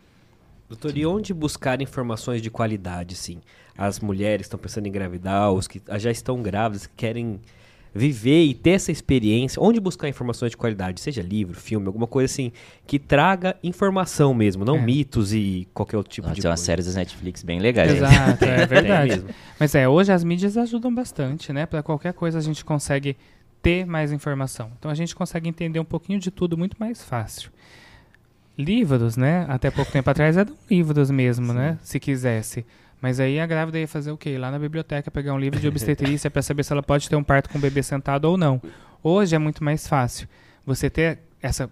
Doutor, 0.76 0.98
e 0.98 1.06
onde 1.06 1.34
buscar 1.34 1.82
informações 1.82 2.42
de 2.42 2.50
qualidade, 2.50 3.16
sim? 3.16 3.40
As 3.78 4.00
mulheres 4.00 4.46
que 4.46 4.48
estão 4.48 4.60
pensando 4.60 4.86
em 4.86 4.90
engravidar, 4.90 5.52
os 5.52 5.68
que 5.68 5.82
já 5.98 6.12
estão 6.12 6.42
grávidas, 6.42 6.86
que 6.88 6.94
querem 6.96 7.40
viver 7.96 8.44
e 8.46 8.56
ter 8.56 8.72
essa 8.72 8.92
experiência, 8.92 9.62
onde 9.62 9.80
buscar 9.80 10.10
informações 10.10 10.50
de 10.50 10.58
qualidade, 10.58 11.00
seja 11.00 11.22
livro, 11.22 11.60
filme, 11.60 11.86
alguma 11.86 12.08
coisa 12.08 12.32
assim, 12.32 12.52
que 12.88 12.98
traga 12.98 13.56
informação 13.64 14.34
mesmo, 14.34 14.66
não 14.66 14.78
É. 14.78 14.82
mitos 14.82 15.32
e 15.32 15.68
qualquer 15.76 15.98
outro 15.98 16.12
tipo 16.12 16.26
Nossa, 16.28 16.36
de 16.36 16.42
tem 16.42 16.50
umas 16.50 16.60
coisa. 16.60 16.66
séries 16.66 16.86
das 16.88 16.96
Netflix 16.96 17.44
bem 17.44 17.60
legais. 17.60 17.92
Exato, 17.92 18.46
é 18.46 18.58
Tem 18.66 18.68
verdade. 18.68 19.12
mesmo. 19.12 19.30
Mas 19.60 19.76
é, 19.76 19.88
hoje 19.88 20.12
as 20.12 20.24
mídias 20.24 20.58
ajudam 20.58 20.94
bastante, 20.94 21.54
né? 21.54 21.68
Para 21.68 21.84
qualquer 21.84 22.14
coisa 22.14 22.40
a 22.40 22.42
gente 22.42 22.66
consegue 22.66 23.16
ter 23.62 23.86
mais 23.86 24.12
informação. 24.12 24.72
Então 24.80 24.90
a 24.90 24.96
gente 24.96 25.14
consegue 25.16 25.48
entender 25.48 25.80
um 25.80 25.86
pouquinho 25.86 26.20
de 26.20 26.32
tudo 26.32 26.58
muito 26.58 26.76
mais 26.80 27.04
fácil. 27.04 27.52
Livros, 28.58 29.18
né? 29.18 29.46
Até 29.50 29.72
pouco 29.72 29.92
tempo 29.92 30.10
atrás 30.10 30.38
eram 30.38 30.54
livros 30.70 31.10
mesmo, 31.10 31.54
né? 31.54 31.78
Se 31.82 32.00
quisesse. 32.00 32.66
Mas 33.02 33.20
aí 33.20 33.40
a 33.40 33.46
grávida 33.46 33.80
ia 33.80 33.88
fazer 33.88 34.12
o 34.12 34.18
quê? 34.18 34.32
Ir 34.32 34.38
lá 34.38 34.50
na 34.52 34.60
biblioteca 34.60 35.10
pegar 35.12 35.34
um 35.34 35.40
livro 35.40 35.60
de 35.60 35.68
obstetrícia 35.68 36.30
para 36.32 36.42
saber 36.42 36.64
se 36.64 36.72
ela 36.72 36.84
pode 36.84 37.10
ter 37.10 37.16
um 37.16 37.24
parto 37.24 37.50
com 37.50 37.58
o 37.58 37.62
bebê 37.62 37.82
sentado 37.84 38.26
ou 38.26 38.38
não. 38.38 38.62
Hoje 39.04 39.36
é 39.36 39.40
muito 39.40 39.64
mais 39.64 39.88
fácil. 39.88 40.28
Você 40.66 40.90
ter 40.90 41.20
essa 41.42 41.70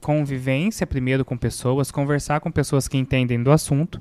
convivência 0.00 0.86
primeiro 0.86 1.24
com 1.24 1.36
pessoas, 1.36 1.90
conversar 1.90 2.40
com 2.40 2.50
pessoas 2.50 2.86
que 2.88 2.96
entendem 2.96 3.42
do 3.42 3.50
assunto, 3.50 4.00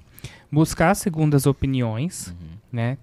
buscar 0.52 0.94
segundas 0.96 1.46
opiniões, 1.46 2.28
Uhum. 2.28 2.36
né? 2.72 2.98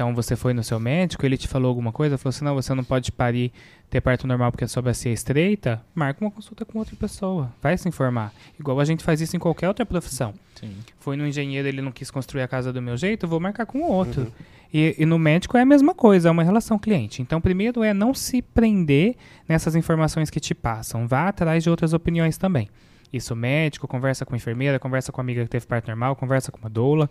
Então 0.00 0.14
você 0.14 0.34
foi 0.34 0.54
no 0.54 0.64
seu 0.64 0.80
médico, 0.80 1.26
ele 1.26 1.36
te 1.36 1.46
falou 1.46 1.68
alguma 1.68 1.92
coisa, 1.92 2.16
falou 2.16 2.30
assim, 2.30 2.42
não, 2.42 2.54
você 2.54 2.72
não 2.72 2.82
pode 2.82 3.12
parir, 3.12 3.52
ter 3.90 4.00
parto 4.00 4.26
normal 4.26 4.50
porque 4.50 4.64
a 4.64 4.68
sua 4.68 4.80
bacia 4.80 5.10
é 5.10 5.12
estreita, 5.12 5.84
marca 5.94 6.24
uma 6.24 6.30
consulta 6.30 6.64
com 6.64 6.78
outra 6.78 6.96
pessoa, 6.96 7.52
vai 7.60 7.76
se 7.76 7.86
informar. 7.86 8.32
Igual 8.58 8.80
a 8.80 8.84
gente 8.86 9.04
faz 9.04 9.20
isso 9.20 9.36
em 9.36 9.38
qualquer 9.38 9.68
outra 9.68 9.84
profissão. 9.84 10.32
Sim. 10.58 10.74
Foi 10.98 11.18
no 11.18 11.26
engenheiro, 11.26 11.68
ele 11.68 11.82
não 11.82 11.92
quis 11.92 12.10
construir 12.10 12.40
a 12.40 12.48
casa 12.48 12.72
do 12.72 12.80
meu 12.80 12.96
jeito, 12.96 13.28
vou 13.28 13.38
marcar 13.38 13.66
com 13.66 13.82
outro. 13.82 14.32
E, 14.72 14.94
e 14.98 15.04
no 15.04 15.18
médico 15.18 15.58
é 15.58 15.60
a 15.60 15.66
mesma 15.66 15.94
coisa, 15.94 16.30
é 16.30 16.32
uma 16.32 16.44
relação 16.44 16.78
cliente. 16.78 17.20
Então, 17.20 17.38
primeiro 17.38 17.84
é 17.84 17.92
não 17.92 18.14
se 18.14 18.40
prender 18.40 19.16
nessas 19.46 19.76
informações 19.76 20.30
que 20.30 20.40
te 20.40 20.54
passam. 20.54 21.06
Vá 21.06 21.28
atrás 21.28 21.62
de 21.62 21.68
outras 21.68 21.92
opiniões 21.92 22.38
também. 22.38 22.70
Isso, 23.12 23.36
médico, 23.36 23.86
conversa 23.86 24.24
com 24.24 24.32
a 24.32 24.36
enfermeira, 24.38 24.78
conversa 24.78 25.12
com 25.12 25.20
a 25.20 25.22
amiga 25.22 25.42
que 25.42 25.50
teve 25.50 25.66
parto 25.66 25.88
normal, 25.88 26.16
conversa 26.16 26.50
com 26.50 26.56
uma 26.56 26.70
doula. 26.70 27.10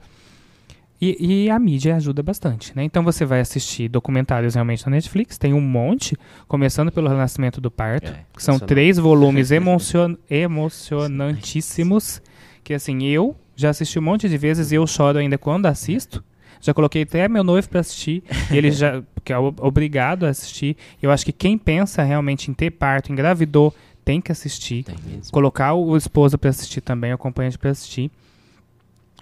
E, 1.01 1.45
e 1.45 1.49
a 1.49 1.57
mídia 1.57 1.95
ajuda 1.95 2.21
bastante, 2.21 2.75
né? 2.75 2.83
Então 2.83 3.03
você 3.03 3.23
vai 3.23 3.39
assistir 3.39 3.87
documentários 3.87 4.55
realmente 4.55 4.85
na 4.85 4.91
Netflix, 4.91 5.37
tem 5.37 5.53
um 5.53 5.61
monte, 5.61 6.17
começando 6.47 6.91
pelo 6.91 7.07
Renascimento 7.07 7.61
do 7.61 7.71
Parto, 7.71 8.11
É, 8.11 8.25
que 8.35 8.43
são 8.43 8.59
três 8.59 8.97
volumes 8.97 9.49
emocion 9.49 10.15
emocionantíssimos, 10.29 12.21
que 12.63 12.73
assim, 12.73 13.03
eu 13.05 13.35
já 13.55 13.69
assisti 13.69 13.97
um 13.97 14.01
monte 14.01 14.27
de 14.27 14.37
vezes 14.37 14.71
e 14.71 14.75
eu 14.75 14.85
choro 14.85 15.19
ainda 15.19 15.37
quando 15.37 15.67
assisto. 15.67 16.23
Já 16.61 16.73
coloquei 16.73 17.03
até 17.03 17.29
meu 17.29 17.43
noivo 17.43 17.69
para 17.69 17.79
assistir, 17.79 18.21
ele 18.51 18.69
já 18.69 19.01
que 19.23 19.31
é 19.31 19.37
obrigado 19.37 20.25
a 20.25 20.29
assistir. 20.29 20.75
Eu 21.01 21.11
acho 21.11 21.23
que 21.23 21.31
quem 21.31 21.57
pensa 21.57 22.03
realmente 22.03 22.51
em 22.51 22.53
ter 22.53 22.71
parto, 22.71 23.11
engravidou, 23.11 23.73
tem 24.03 24.19
que 24.19 24.31
assistir. 24.31 24.83
Tem. 24.83 24.95
Colocar 25.31 25.73
o 25.73 25.95
esposo 25.95 26.37
para 26.37 26.49
assistir 26.49 26.81
também, 26.81 27.11
o 27.11 27.15
acompanhante 27.15 27.57
para 27.57 27.69
assistir. 27.69 28.11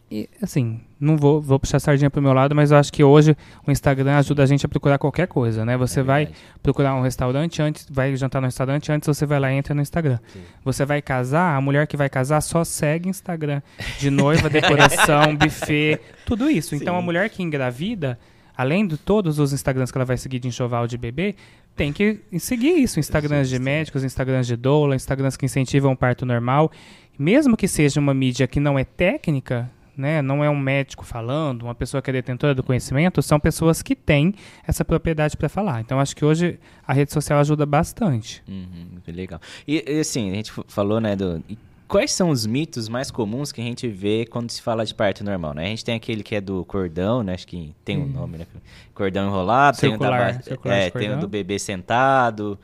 E, 0.10 0.30
assim, 0.42 0.80
não 1.00 1.18
vou, 1.18 1.42
vou 1.42 1.60
puxar 1.60 1.78
a 1.78 1.80
sardinha 1.82 2.10
pro 2.10 2.22
meu 2.22 2.32
lado, 2.32 2.56
mas 2.56 2.72
eu 2.72 2.78
acho 2.78 2.94
que 2.94 3.04
hoje 3.04 3.36
o 3.66 3.72
Instagram 3.72 4.16
ajuda 4.16 4.42
a 4.42 4.46
gente 4.46 4.66
a 4.66 4.70
procurar 4.70 4.98
qualquer 4.98 5.28
coisa, 5.28 5.66
né? 5.66 5.76
Você 5.76 6.00
É 6.00 6.04
vai 6.04 6.30
procurar 6.64 6.96
um 6.96 7.02
restaurante 7.02 7.62
antes, 7.62 7.86
vai 7.90 8.16
jantar 8.16 8.40
no 8.42 8.48
restaurante 8.48 8.90
antes, 8.90 9.06
você 9.06 9.26
vai 9.26 9.38
lá 9.38 9.52
e 9.52 9.58
entra 9.58 9.76
no 9.76 9.82
Instagram. 9.82 10.18
Sim. 10.32 10.40
Você 10.64 10.86
vai 10.86 11.02
casar, 11.02 11.58
a 11.58 11.62
mulher 11.62 11.88
que 11.88 11.98
vai 11.98 12.10
casar 12.10 12.40
só 12.40 12.64
segue 12.64 13.10
Instagram. 13.10 13.62
De 14.00 14.10
noiva, 14.10 14.50
decoração, 14.50 15.36
buffet, 15.38 16.00
tudo 16.26 16.50
isso. 16.50 16.74
Então 16.74 16.96
a 16.96 17.00
Sim. 17.00 17.06
mulher 17.06 17.30
que 17.30 17.44
engravida, 17.44 18.18
além 18.56 18.88
de 18.88 18.98
todos 18.98 19.40
os 19.40 19.52
Instagrams 19.52 19.92
que 19.92 19.98
ela 19.98 20.06
vai 20.06 20.16
seguir 20.18 20.40
de 20.40 20.48
enxoval 20.48 20.88
de 20.88 20.98
bebê, 20.98 21.36
tem 21.76 21.92
que 21.92 22.22
seguir 22.40 22.80
isso. 22.80 22.98
Instagrams 22.98 23.50
de 23.50 23.60
médicos, 23.60 24.06
Instagrams 24.06 24.48
de 24.48 24.56
doula, 24.56 24.96
Instagrams 24.96 25.36
que 25.36 25.46
incentivam 25.46 25.92
o 25.92 25.98
parto 25.98 26.26
normal. 26.26 26.72
Mesmo 27.20 27.58
que 27.58 27.68
seja 27.68 28.00
uma 28.00 28.14
mídia 28.14 28.48
que 28.48 28.60
não 28.60 28.80
é 28.80 28.84
técnica, 28.84 29.70
né, 29.98 30.22
não 30.22 30.44
é 30.44 30.50
um 30.50 30.58
médico 30.58 31.04
falando, 31.04 31.64
uma 31.64 31.76
pessoa 31.76 32.02
que 32.02 32.10
é 32.10 32.14
detentora 32.14 32.54
do 32.54 32.64
conhecimento, 32.64 33.22
são 33.22 33.40
pessoas 33.40 33.82
que 33.82 33.96
têm 33.96 34.34
essa 34.68 34.86
propriedade 34.86 35.36
para 35.36 35.50
falar. 35.50 35.82
Então 35.82 36.00
acho 36.00 36.16
que 36.16 36.24
hoje 36.24 36.60
a 36.86 36.94
rede 36.94 37.12
social 37.12 37.40
ajuda 37.40 37.66
bastante. 37.66 38.44
Uhum, 38.48 39.00
que 39.04 39.12
legal. 39.12 39.42
E, 39.68 39.84
e, 39.88 40.00
assim, 40.00 40.32
a 40.32 40.36
gente 40.36 40.54
falou, 40.68 41.02
né, 41.02 41.16
do... 41.16 41.44
Quais 41.88 42.12
são 42.12 42.30
os 42.30 42.46
mitos 42.46 42.90
mais 42.90 43.10
comuns 43.10 43.54
que 43.54 43.62
a 43.62 43.64
gente 43.64 43.88
vê 43.88 44.26
quando 44.30 44.52
se 44.52 44.62
fala 44.62 44.86
de 44.86 44.94
parto 44.94 45.24
normal, 45.24 45.54
né? 45.54 45.64
A 45.64 45.70
gente 45.70 45.86
tem 45.86 45.96
aquele 45.96 46.22
que 46.22 46.36
é 46.36 46.42
do 46.42 46.66
cordão, 46.66 47.24
né? 47.24 47.34
Acho 47.34 47.48
que 47.48 47.74
tem 47.86 47.98
um 47.98 48.02
Hum. 48.04 48.08
nome, 48.08 48.38
né? 48.40 48.46
Cordão 48.94 49.26
enrolado, 49.28 49.78
tem 49.78 49.96
o, 49.96 49.98
da, 49.98 50.06
Circular, 50.08 50.44
circular 50.44 50.76
é, 50.76 50.90
tem 50.90 51.14
o 51.14 51.18
do 51.18 51.30
bebê 51.30 51.58
sentado. 51.58 52.60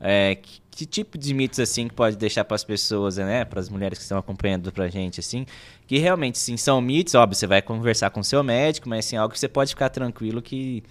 É, 0.00 0.36
que, 0.36 0.60
que 0.70 0.86
tipo 0.86 1.18
de 1.18 1.34
mitos, 1.34 1.58
assim, 1.58 1.88
que 1.88 1.94
pode 1.94 2.16
deixar 2.16 2.44
para 2.44 2.54
as 2.54 2.62
pessoas, 2.64 3.16
né? 3.16 3.44
Para 3.44 3.60
as 3.60 3.68
mulheres 3.68 3.98
que 3.98 4.02
estão 4.02 4.18
acompanhando 4.18 4.70
pra 4.72 4.88
gente, 4.88 5.18
assim, 5.20 5.44
que 5.86 5.98
realmente, 5.98 6.38
sim, 6.38 6.56
são 6.56 6.80
mitos. 6.80 7.14
Óbvio, 7.14 7.36
você 7.36 7.46
vai 7.46 7.60
conversar 7.60 8.10
com 8.10 8.20
o 8.20 8.24
seu 8.24 8.42
médico, 8.44 8.88
mas, 8.88 9.06
assim, 9.06 9.16
algo 9.16 9.32
que 9.32 9.40
você 9.40 9.48
pode 9.48 9.70
ficar 9.70 9.88
tranquilo 9.88 10.40
que 10.40 10.82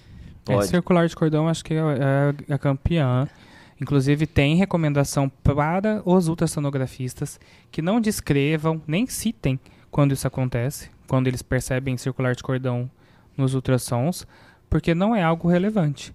É, 0.49 0.53
pode. 0.53 0.67
circular 0.67 1.07
de 1.07 1.15
cordão 1.15 1.47
acho 1.47 1.63
que 1.63 1.73
é, 1.73 1.79
é 2.49 2.53
a 2.53 2.57
campeã. 2.57 3.27
Inclusive 3.79 4.25
tem 4.25 4.55
recomendação 4.55 5.29
para 5.29 6.01
os 6.03 6.27
ultrassonografistas 6.27 7.39
que 7.71 7.81
não 7.81 8.01
descrevam, 8.01 8.81
nem 8.87 9.05
citem 9.05 9.59
quando 9.91 10.13
isso 10.13 10.25
acontece, 10.27 10.89
quando 11.07 11.27
eles 11.27 11.43
percebem 11.43 11.95
circular 11.95 12.33
de 12.35 12.41
cordão 12.41 12.89
nos 13.37 13.53
ultrassons, 13.53 14.25
porque 14.67 14.95
não 14.95 15.15
é 15.15 15.21
algo 15.21 15.47
relevante. 15.47 16.11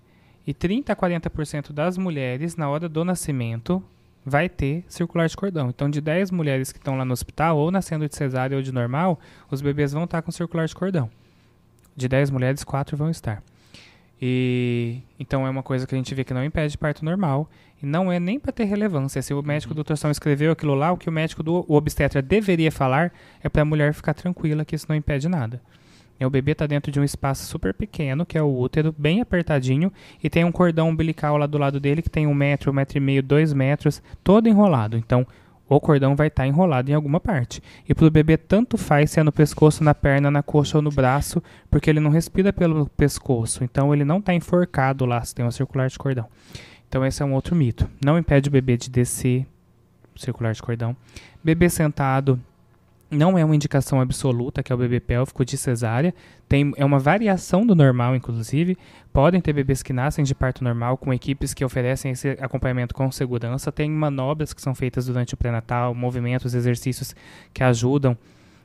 E 0.46 0.52
30 0.52 0.92
a 0.92 0.96
40% 0.96 1.72
das 1.72 1.96
mulheres 1.96 2.56
na 2.56 2.68
hora 2.68 2.88
do 2.88 3.04
nascimento 3.04 3.82
vai 4.24 4.48
ter 4.48 4.84
circular 4.88 5.26
de 5.28 5.36
cordão. 5.36 5.68
Então, 5.68 5.90
de 5.90 6.00
10 6.00 6.30
mulheres 6.30 6.72
que 6.72 6.78
estão 6.78 6.96
lá 6.96 7.04
no 7.04 7.12
hospital, 7.12 7.58
ou 7.58 7.70
nascendo 7.70 8.08
de 8.08 8.16
cesárea 8.16 8.56
ou 8.56 8.62
de 8.62 8.72
normal, 8.72 9.18
os 9.50 9.60
bebês 9.60 9.92
vão 9.92 10.04
estar 10.04 10.22
com 10.22 10.30
circular 10.30 10.66
de 10.66 10.74
cordão. 10.74 11.10
De 11.94 12.08
10 12.08 12.30
mulheres, 12.30 12.64
4 12.64 12.96
vão 12.96 13.10
estar. 13.10 13.42
E 14.24 15.00
então 15.18 15.44
é 15.44 15.50
uma 15.50 15.64
coisa 15.64 15.84
que 15.84 15.96
a 15.96 15.98
gente 15.98 16.14
vê 16.14 16.22
que 16.22 16.32
não 16.32 16.44
impede 16.44 16.78
parto 16.78 17.04
normal 17.04 17.50
e 17.82 17.86
não 17.86 18.10
é 18.10 18.20
nem 18.20 18.38
para 18.38 18.52
ter 18.52 18.64
relevância. 18.64 19.20
Se 19.20 19.34
o 19.34 19.42
médico 19.42 19.74
do 19.74 19.78
ultrassom 19.78 20.10
escreveu 20.10 20.52
aquilo 20.52 20.76
lá, 20.76 20.92
o 20.92 20.96
que 20.96 21.08
o 21.08 21.12
médico 21.12 21.42
do 21.42 21.64
o 21.66 21.74
obstetra 21.74 22.22
deveria 22.22 22.70
falar 22.70 23.12
é 23.42 23.48
para 23.48 23.62
a 23.62 23.64
mulher 23.64 23.92
ficar 23.92 24.14
tranquila 24.14 24.64
que 24.64 24.76
isso 24.76 24.86
não 24.88 24.94
impede 24.94 25.28
nada. 25.28 25.60
E 26.22 26.24
o 26.24 26.30
bebê 26.30 26.52
está 26.52 26.68
dentro 26.68 26.92
de 26.92 27.00
um 27.00 27.04
espaço 27.04 27.44
super 27.46 27.74
pequeno, 27.74 28.24
que 28.24 28.38
é 28.38 28.42
o 28.42 28.56
útero, 28.56 28.94
bem 28.96 29.20
apertadinho, 29.20 29.92
e 30.22 30.30
tem 30.30 30.44
um 30.44 30.52
cordão 30.52 30.88
umbilical 30.88 31.36
lá 31.36 31.46
do 31.46 31.58
lado 31.58 31.80
dele 31.80 32.00
que 32.00 32.08
tem 32.08 32.28
um 32.28 32.34
metro, 32.34 32.70
um 32.70 32.74
metro 32.74 32.96
e 32.96 33.00
meio, 33.00 33.24
dois 33.24 33.52
metros, 33.52 34.00
todo 34.22 34.48
enrolado. 34.48 34.96
Então, 34.96 35.26
o 35.68 35.80
cordão 35.80 36.14
vai 36.14 36.28
estar 36.28 36.46
enrolado 36.46 36.88
em 36.88 36.94
alguma 36.94 37.18
parte. 37.18 37.60
E 37.88 37.92
para 37.92 38.06
o 38.06 38.10
bebê, 38.10 38.36
tanto 38.36 38.78
faz 38.78 39.10
se 39.10 39.18
é 39.18 39.24
no 39.24 39.32
pescoço, 39.32 39.82
na 39.82 39.96
perna, 39.96 40.30
na 40.30 40.44
coxa 40.44 40.78
ou 40.78 40.82
no 40.82 40.92
braço, 40.92 41.42
porque 41.68 41.90
ele 41.90 41.98
não 41.98 42.10
respira 42.10 42.52
pelo 42.52 42.88
pescoço. 42.90 43.64
Então, 43.64 43.92
ele 43.92 44.04
não 44.04 44.18
está 44.18 44.32
enforcado 44.32 45.04
lá 45.04 45.24
se 45.24 45.34
tem 45.34 45.44
uma 45.44 45.50
circular 45.50 45.88
de 45.88 45.98
cordão. 45.98 46.28
Então, 46.88 47.04
esse 47.04 47.20
é 47.20 47.26
um 47.26 47.34
outro 47.34 47.56
mito. 47.56 47.90
Não 48.04 48.16
impede 48.16 48.48
o 48.48 48.52
bebê 48.52 48.76
de 48.76 48.88
descer 48.88 49.44
circular 50.14 50.52
de 50.52 50.62
cordão. 50.62 50.96
Bebê 51.42 51.68
sentado 51.68 52.40
não 53.12 53.38
é 53.38 53.44
uma 53.44 53.54
indicação 53.54 54.00
absoluta, 54.00 54.62
que 54.62 54.72
é 54.72 54.74
o 54.74 54.78
bebê 54.78 54.98
pélvico 54.98 55.44
de 55.44 55.56
cesárea. 55.56 56.14
Tem, 56.48 56.72
é 56.76 56.84
uma 56.84 56.98
variação 56.98 57.66
do 57.66 57.74
normal, 57.74 58.16
inclusive. 58.16 58.76
Podem 59.12 59.40
ter 59.40 59.52
bebês 59.52 59.82
que 59.82 59.92
nascem 59.92 60.24
de 60.24 60.34
parto 60.34 60.64
normal, 60.64 60.96
com 60.96 61.12
equipes 61.12 61.52
que 61.52 61.64
oferecem 61.64 62.12
esse 62.12 62.30
acompanhamento 62.40 62.94
com 62.94 63.10
segurança. 63.12 63.70
Tem 63.70 63.90
manobras 63.90 64.52
que 64.52 64.62
são 64.62 64.74
feitas 64.74 65.06
durante 65.06 65.34
o 65.34 65.36
pré-natal, 65.36 65.94
movimentos, 65.94 66.54
exercícios 66.54 67.14
que 67.52 67.62
ajudam 67.62 68.16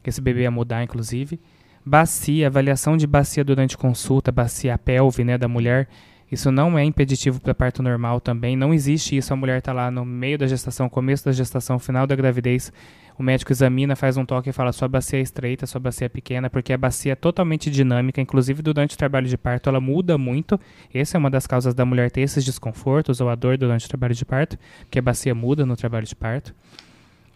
esse 0.04 0.22
bebê 0.22 0.46
a 0.46 0.52
mudar, 0.52 0.84
inclusive. 0.84 1.40
Bacia, 1.86 2.48
avaliação 2.48 2.96
de 2.98 3.06
bacia 3.06 3.44
durante 3.44 3.78
consulta, 3.78 4.32
bacia 4.32 4.78
pelve 4.78 5.24
né, 5.24 5.38
da 5.38 5.48
mulher. 5.48 5.88
Isso 6.30 6.52
não 6.52 6.78
é 6.78 6.84
impeditivo 6.84 7.40
para 7.40 7.56
parto 7.56 7.82
normal 7.82 8.20
também. 8.20 8.56
Não 8.56 8.74
existe 8.74 9.16
isso. 9.16 9.32
A 9.32 9.36
mulher 9.36 9.60
está 9.60 9.72
lá 9.72 9.90
no 9.90 10.04
meio 10.04 10.38
da 10.38 10.46
gestação, 10.46 10.90
começo 10.90 11.24
da 11.24 11.32
gestação, 11.32 11.80
final 11.80 12.06
da 12.06 12.16
gravidez. 12.16 12.72
O 13.18 13.24
médico 13.24 13.52
examina, 13.52 13.96
faz 13.96 14.16
um 14.16 14.26
toque 14.26 14.50
e 14.50 14.54
fala: 14.54 14.72
sua 14.72 14.88
bacia 14.88 15.18
é 15.18 15.22
estreita, 15.22 15.66
sua 15.66 15.80
bacia 15.80 16.06
é 16.06 16.10
pequena, 16.10 16.50
porque 16.50 16.72
a 16.72 16.78
bacia 16.78 17.14
é 17.14 17.16
totalmente 17.16 17.72
dinâmica. 17.72 18.22
Inclusive, 18.22 18.62
durante 18.62 18.94
o 18.94 18.98
trabalho 18.98 19.28
de 19.28 19.38
parto, 19.38 19.70
ela 19.70 19.82
muda 19.82 20.18
muito. 20.18 20.60
Essa 20.94 21.18
é 21.18 21.20
uma 21.20 21.30
das 21.30 21.48
causas 21.48 21.74
da 21.74 21.84
mulher 21.84 22.12
ter 22.12 22.22
esses 22.22 22.46
desconfortos 22.46 23.20
ou 23.20 23.30
a 23.30 23.36
dor 23.36 23.58
durante 23.58 23.86
o 23.86 23.90
trabalho 23.90 24.14
de 24.14 24.24
parto, 24.24 24.58
porque 24.82 25.00
a 25.00 25.02
bacia 25.02 25.34
muda 25.34 25.66
no 25.66 25.76
trabalho 25.76 26.06
de 26.06 26.16
parto. 26.16 26.54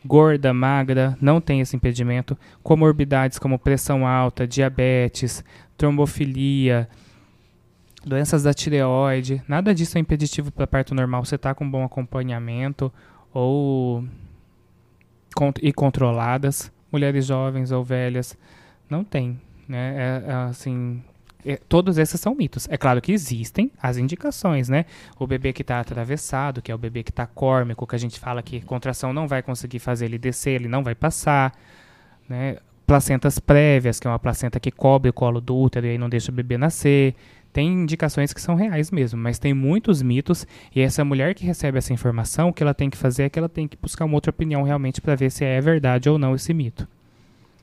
Gorda, 0.06 0.54
magra, 0.54 1.18
não 1.22 1.42
tem 1.42 1.62
esse 1.62 1.76
impedimento. 1.76 2.38
Comorbidades 2.64 3.40
como 3.40 3.58
pressão 3.58 4.06
alta, 4.06 4.48
diabetes, 4.48 5.44
trombofilia, 5.78 6.88
doenças 8.06 8.44
da 8.44 8.54
tireoide, 8.54 9.44
nada 9.48 9.74
disso 9.74 9.98
é 9.98 10.02
impeditivo 10.02 10.52
para 10.52 10.66
parto 10.66 10.96
normal. 10.96 11.24
Você 11.24 11.36
está 11.36 11.54
com 11.54 11.70
bom 11.70 11.84
acompanhamento 11.84 12.92
ou 13.34 14.04
e 15.62 15.74
controladas, 15.74 16.72
mulheres 16.92 17.26
jovens 17.26 17.72
ou 17.72 17.84
velhas, 17.84 18.38
não 18.90 19.04
tem, 19.04 19.40
né? 19.68 19.96
É, 19.98 20.32
é, 20.32 20.34
assim, 20.34 21.02
é, 21.46 21.58
todos 21.68 21.98
esses 21.98 22.20
são 22.20 22.36
mitos. 22.36 22.68
É 22.70 22.78
claro 22.78 23.02
que 23.02 23.12
existem 23.12 23.72
as 23.82 23.98
indicações, 23.98 24.70
né? 24.70 24.86
O 25.18 25.26
bebê 25.26 25.54
que 25.54 25.62
está 25.62 25.80
atravessado, 25.80 26.62
que 26.62 26.72
é 26.72 26.76
o 26.76 26.78
bebê 26.78 27.04
que 27.04 27.12
está 27.12 27.26
córmico, 27.26 27.88
que 27.88 27.96
a 27.96 28.00
gente 28.00 28.20
fala 28.20 28.42
que 28.44 28.62
contração 28.62 29.14
não 29.14 29.28
vai 29.28 29.42
conseguir 29.42 29.80
fazer 29.80 30.06
ele 30.06 30.18
descer, 30.18 30.52
ele 30.52 30.68
não 30.68 30.84
vai 30.84 30.96
passar, 30.96 31.54
né? 32.28 32.58
Placentas 32.86 33.40
prévias, 33.40 34.00
que 34.00 34.08
é 34.08 34.10
uma 34.10 34.20
placenta 34.20 34.60
que 34.60 34.70
cobre 34.70 35.10
o 35.10 35.14
colo 35.14 35.40
do 35.40 35.56
útero 35.56 35.88
e 35.88 35.92
aí 35.92 35.98
não 35.98 36.10
deixa 36.10 36.32
o 36.32 36.36
bebê 36.36 36.58
nascer. 36.58 37.16
Tem 37.54 37.68
indicações 37.68 38.34
que 38.34 38.42
são 38.42 38.56
reais 38.56 38.92
mesmo, 38.92 39.20
mas 39.20 39.38
tem 39.38 39.54
muitos 39.54 40.02
mitos 40.02 40.48
e 40.74 40.82
essa 40.82 41.04
mulher 41.04 41.36
que 41.36 41.46
recebe 41.46 41.78
essa 41.78 41.92
informação, 41.94 42.50
o 42.50 42.54
que 42.54 42.64
ela 42.64 42.74
tem 42.74 42.90
que 42.90 42.98
fazer 42.98 43.24
é 43.24 43.30
que 43.30 43.38
ela 43.38 43.50
tem 43.50 43.68
que 43.68 43.78
buscar 43.82 44.06
uma 44.06 44.16
outra 44.16 44.30
opinião 44.30 44.64
realmente 44.64 45.02
para 45.02 45.16
ver 45.16 45.30
se 45.32 45.44
é 45.44 45.60
verdade 45.60 46.10
ou 46.10 46.18
não 46.18 46.34
esse 46.34 46.54
mito. 46.54 46.88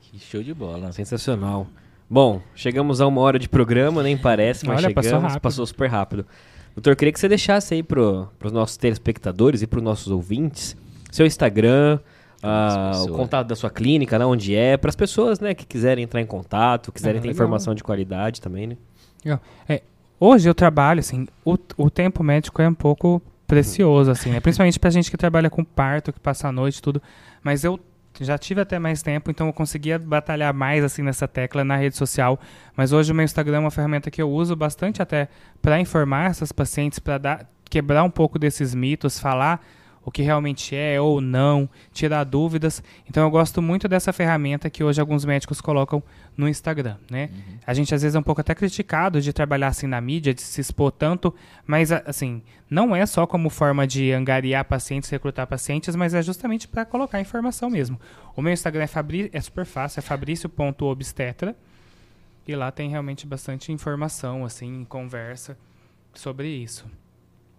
Que 0.02 0.18
show 0.18 0.42
de 0.42 0.52
bola. 0.52 0.92
Sensacional. 0.92 1.66
Bom, 2.08 2.40
chegamos 2.54 3.00
a 3.00 3.06
uma 3.06 3.20
hora 3.20 3.38
de 3.38 3.48
programa, 3.48 4.02
nem 4.02 4.16
parece, 4.16 4.66
mas 4.66 4.82
Olha, 4.82 4.94
passou 4.94 5.10
chegamos, 5.10 5.32
rápido. 5.32 5.42
passou 5.42 5.66
super 5.66 5.90
rápido. 5.90 6.26
Doutor, 6.74 6.96
queria 6.96 7.12
que 7.12 7.20
você 7.20 7.28
deixasse 7.28 7.74
aí 7.74 7.82
para 7.82 8.28
os 8.42 8.52
nossos 8.52 8.76
telespectadores 8.76 9.62
e 9.62 9.66
para 9.66 9.78
os 9.78 9.82
nossos 9.82 10.08
ouvintes 10.08 10.76
seu 11.10 11.26
Instagram, 11.26 11.98
ah, 12.42 12.92
o 13.04 13.12
contato 13.12 13.46
da 13.48 13.56
sua 13.56 13.70
clínica, 13.70 14.18
né, 14.18 14.24
onde 14.24 14.54
é, 14.54 14.76
para 14.76 14.88
as 14.88 14.96
pessoas, 14.96 15.40
né, 15.40 15.54
que 15.54 15.66
quiserem 15.66 16.04
entrar 16.04 16.20
em 16.20 16.26
contato, 16.26 16.92
quiserem 16.92 17.18
Ah, 17.18 17.22
ter 17.22 17.28
legal. 17.28 17.34
informação 17.34 17.74
de 17.74 17.82
qualidade 17.82 18.40
também, 18.40 18.66
né? 18.68 18.76
Legal. 19.24 19.40
É, 19.68 19.82
hoje 20.20 20.48
eu 20.48 20.54
trabalho, 20.54 21.00
assim, 21.00 21.26
o, 21.44 21.56
o 21.76 21.90
tempo 21.90 22.22
médico 22.22 22.62
é 22.62 22.68
um 22.68 22.74
pouco 22.74 23.20
precioso, 23.46 24.10
assim, 24.10 24.30
né? 24.30 24.40
Principalmente 24.40 24.78
pra 24.78 24.90
gente 24.90 25.10
que 25.10 25.16
trabalha 25.16 25.50
com 25.50 25.64
parto, 25.64 26.12
que 26.12 26.20
passa 26.20 26.48
a 26.48 26.52
noite 26.52 26.78
e 26.78 26.82
tudo. 26.82 27.02
Mas 27.42 27.64
eu 27.64 27.80
já 28.20 28.36
tive 28.36 28.60
até 28.60 28.78
mais 28.78 29.02
tempo, 29.02 29.30
então 29.30 29.46
eu 29.46 29.52
conseguia 29.52 29.98
batalhar 29.98 30.52
mais, 30.52 30.84
assim, 30.84 31.02
nessa 31.02 31.26
tecla 31.26 31.64
na 31.64 31.76
rede 31.76 31.96
social. 31.96 32.38
Mas 32.76 32.92
hoje 32.92 33.10
o 33.10 33.14
meu 33.14 33.24
Instagram 33.24 33.56
é 33.56 33.60
uma 33.60 33.70
ferramenta 33.70 34.10
que 34.10 34.20
eu 34.20 34.30
uso 34.30 34.54
bastante 34.54 35.00
até 35.00 35.28
para 35.62 35.80
informar 35.80 36.30
essas 36.30 36.52
pacientes, 36.52 36.98
para 36.98 37.18
dar 37.18 37.50
quebrar 37.70 38.02
um 38.02 38.10
pouco 38.10 38.38
desses 38.38 38.74
mitos, 38.74 39.18
falar 39.20 39.64
o 40.08 40.10
que 40.10 40.22
realmente 40.22 40.74
é 40.74 41.00
ou 41.00 41.20
não, 41.20 41.68
tirar 41.92 42.24
dúvidas. 42.24 42.82
Então 43.08 43.22
eu 43.22 43.30
gosto 43.30 43.60
muito 43.60 43.86
dessa 43.86 44.12
ferramenta 44.12 44.70
que 44.70 44.82
hoje 44.82 45.00
alguns 45.00 45.24
médicos 45.24 45.60
colocam 45.60 46.02
no 46.36 46.48
Instagram, 46.48 46.96
né? 47.10 47.30
A 47.66 47.74
gente 47.74 47.94
às 47.94 48.02
vezes 48.02 48.14
é 48.14 48.18
um 48.18 48.22
pouco 48.22 48.40
até 48.40 48.54
criticado 48.54 49.20
de 49.20 49.32
trabalhar 49.32 49.68
assim 49.68 49.86
na 49.86 50.00
mídia, 50.00 50.32
de 50.32 50.40
se 50.40 50.60
expor 50.60 50.90
tanto, 50.90 51.34
mas 51.66 51.92
assim, 51.92 52.42
não 52.70 52.94
é 52.96 53.04
só 53.04 53.26
como 53.26 53.50
forma 53.50 53.86
de 53.86 54.12
angariar 54.12 54.64
pacientes, 54.64 55.10
recrutar 55.10 55.46
pacientes, 55.46 55.94
mas 55.94 56.14
é 56.14 56.22
justamente 56.22 56.66
para 56.66 56.84
colocar 56.84 57.20
informação 57.20 57.68
mesmo. 57.68 58.00
O 58.34 58.40
meu 58.40 58.52
Instagram 58.52 58.84
é, 58.84 58.86
Fabri 58.86 59.30
é 59.32 59.40
super 59.40 59.66
fácil, 59.66 60.00
é 60.00 60.02
fabrício.obstetra. 60.02 61.54
E 62.46 62.56
lá 62.56 62.70
tem 62.70 62.88
realmente 62.88 63.26
bastante 63.26 63.70
informação, 63.72 64.42
assim, 64.42 64.86
conversa 64.88 65.58
sobre 66.14 66.48
isso. 66.48 66.86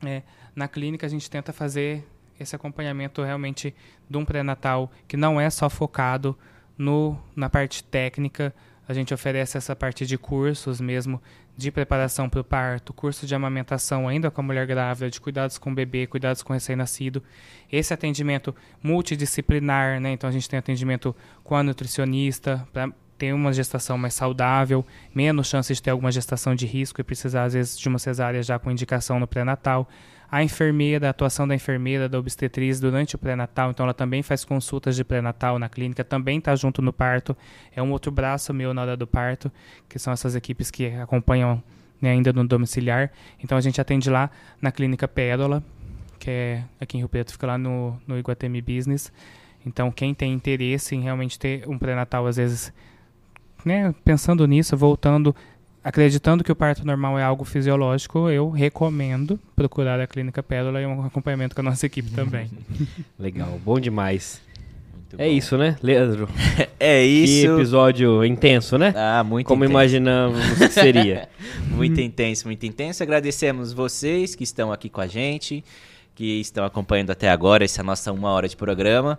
É, 0.03 0.23
na 0.55 0.67
clínica 0.67 1.05
a 1.05 1.09
gente 1.09 1.29
tenta 1.29 1.53
fazer 1.53 2.07
esse 2.39 2.55
acompanhamento 2.55 3.21
realmente 3.23 3.75
de 4.09 4.17
um 4.17 4.25
pré-natal 4.25 4.91
que 5.07 5.17
não 5.17 5.39
é 5.39 5.49
só 5.49 5.69
focado 5.69 6.37
no, 6.77 7.17
na 7.35 7.49
parte 7.49 7.83
técnica. 7.83 8.53
A 8.87 8.93
gente 8.93 9.13
oferece 9.13 9.57
essa 9.57 9.75
parte 9.75 10.05
de 10.05 10.17
cursos 10.17 10.81
mesmo 10.81 11.21
de 11.55 11.71
preparação 11.71 12.29
para 12.29 12.39
o 12.39 12.43
parto, 12.43 12.93
curso 12.93 13.27
de 13.27 13.35
amamentação 13.35 14.07
ainda 14.07 14.31
com 14.31 14.39
a 14.39 14.43
mulher 14.43 14.65
grávida, 14.65 15.11
de 15.11 15.19
cuidados 15.19 15.57
com 15.57 15.71
o 15.71 15.75
bebê, 15.75 16.07
cuidados 16.07 16.41
com 16.41 16.53
o 16.53 16.55
recém-nascido. 16.55 17.21
Esse 17.69 17.93
atendimento 17.93 18.55
multidisciplinar, 18.81 19.99
né? 19.99 20.11
Então 20.13 20.29
a 20.29 20.31
gente 20.31 20.49
tem 20.49 20.57
atendimento 20.57 21.13
com 21.43 21.57
a 21.57 21.61
nutricionista 21.61 22.65
para 22.71 22.89
ter 23.17 23.33
uma 23.33 23.51
gestação 23.51 23.97
mais 23.97 24.13
saudável, 24.13 24.85
menos 25.13 25.47
chances 25.47 25.77
de 25.77 25.83
ter 25.83 25.89
alguma 25.89 26.11
gestação 26.11 26.55
de 26.55 26.65
risco 26.65 27.01
e 27.01 27.03
precisar 27.03 27.43
às 27.43 27.53
vezes 27.53 27.77
de 27.77 27.89
uma 27.89 27.99
cesárea 27.99 28.41
já 28.41 28.57
com 28.57 28.71
indicação 28.71 29.19
no 29.19 29.27
pré-natal. 29.27 29.87
A 30.31 30.43
enfermeira, 30.43 31.07
a 31.07 31.09
atuação 31.09 31.47
da 31.47 31.55
enfermeira, 31.55 32.07
da 32.07 32.19
obstetriz 32.19 32.79
durante 32.79 33.15
o 33.15 33.17
pré-natal, 33.17 33.71
então 33.71 33.83
ela 33.83 33.95
também 33.95 34.21
faz 34.21 34.45
consultas 34.45 34.95
de 34.95 35.03
pré-natal 35.03 35.57
na 35.57 35.67
clínica, 35.67 36.03
também 36.03 36.37
está 36.37 36.55
junto 36.55 36.81
no 36.81 36.93
parto. 36.93 37.35
É 37.75 37.81
um 37.81 37.91
outro 37.91 38.11
braço 38.11 38.53
meu 38.53 38.73
na 38.73 38.83
hora 38.83 38.95
do 38.95 39.07
parto, 39.07 39.51
que 39.87 39.97
são 39.97 40.13
essas 40.13 40.35
equipes 40.35 40.69
que 40.69 40.87
acompanham 40.87 41.63
né, 41.99 42.11
ainda 42.11 42.31
no 42.31 42.47
domiciliar. 42.47 43.11
Então 43.43 43.57
a 43.57 43.61
gente 43.61 43.81
atende 43.81 44.09
lá 44.09 44.29
na 44.61 44.71
clínica 44.71 45.07
Pérola, 45.07 45.63
que 46.19 46.29
é 46.29 46.63
aqui 46.79 46.97
em 46.97 46.99
Rio 46.99 47.09
Preto, 47.09 47.31
fica 47.31 47.47
lá 47.47 47.57
no, 47.57 47.99
no 48.05 48.17
Iguatemi 48.17 48.61
Business. 48.61 49.11
Então 49.65 49.91
quem 49.91 50.13
tem 50.13 50.31
interesse 50.31 50.95
em 50.95 51.01
realmente 51.01 51.39
ter 51.39 51.67
um 51.67 51.77
pré-natal, 51.77 52.27
às 52.27 52.37
vezes, 52.37 52.71
né, 53.65 53.93
pensando 54.05 54.45
nisso, 54.45 54.77
voltando 54.77 55.35
acreditando 55.89 56.43
que 56.43 56.51
o 56.51 56.55
parto 56.55 56.85
normal 56.85 57.17
é 57.17 57.23
algo 57.23 57.43
fisiológico, 57.43 58.29
eu 58.29 58.49
recomendo 58.49 59.39
procurar 59.55 59.99
a 59.99 60.05
Clínica 60.07 60.41
Pérola 60.43 60.79
e 60.81 60.85
um 60.85 61.03
acompanhamento 61.03 61.55
com 61.55 61.61
a 61.61 61.63
nossa 61.63 61.85
equipe 61.85 62.11
também. 62.11 62.49
Legal, 63.17 63.59
bom 63.65 63.79
demais. 63.79 64.39
Muito 64.93 65.15
É 65.19 65.25
bom. 65.27 65.33
isso, 65.35 65.57
né, 65.57 65.75
Leandro? 65.81 66.29
É 66.79 67.01
Que 67.01 67.07
isso. 67.07 67.55
episódio 67.57 68.23
intenso, 68.23 68.77
né? 68.77 68.93
Ah, 68.95 69.23
muito 69.23 69.47
Como 69.47 69.63
intenso. 69.65 69.71
imaginamos 69.73 70.39
que 70.57 70.67
seria. 70.69 71.27
Muito 71.69 71.99
intenso, 72.01 72.45
muito 72.45 72.65
intenso. 72.65 73.01
Agradecemos 73.03 73.71
vocês 73.73 74.35
que 74.35 74.43
estão 74.43 74.71
aqui 74.71 74.89
com 74.89 74.99
a 75.01 75.07
gente, 75.07 75.63
que 76.13 76.39
estão 76.41 76.65
acompanhando 76.65 77.09
até 77.11 77.29
agora 77.29 77.63
essa 77.63 77.81
nossa 77.81 78.11
uma 78.11 78.29
hora 78.31 78.47
de 78.49 78.55
programa. 78.57 79.17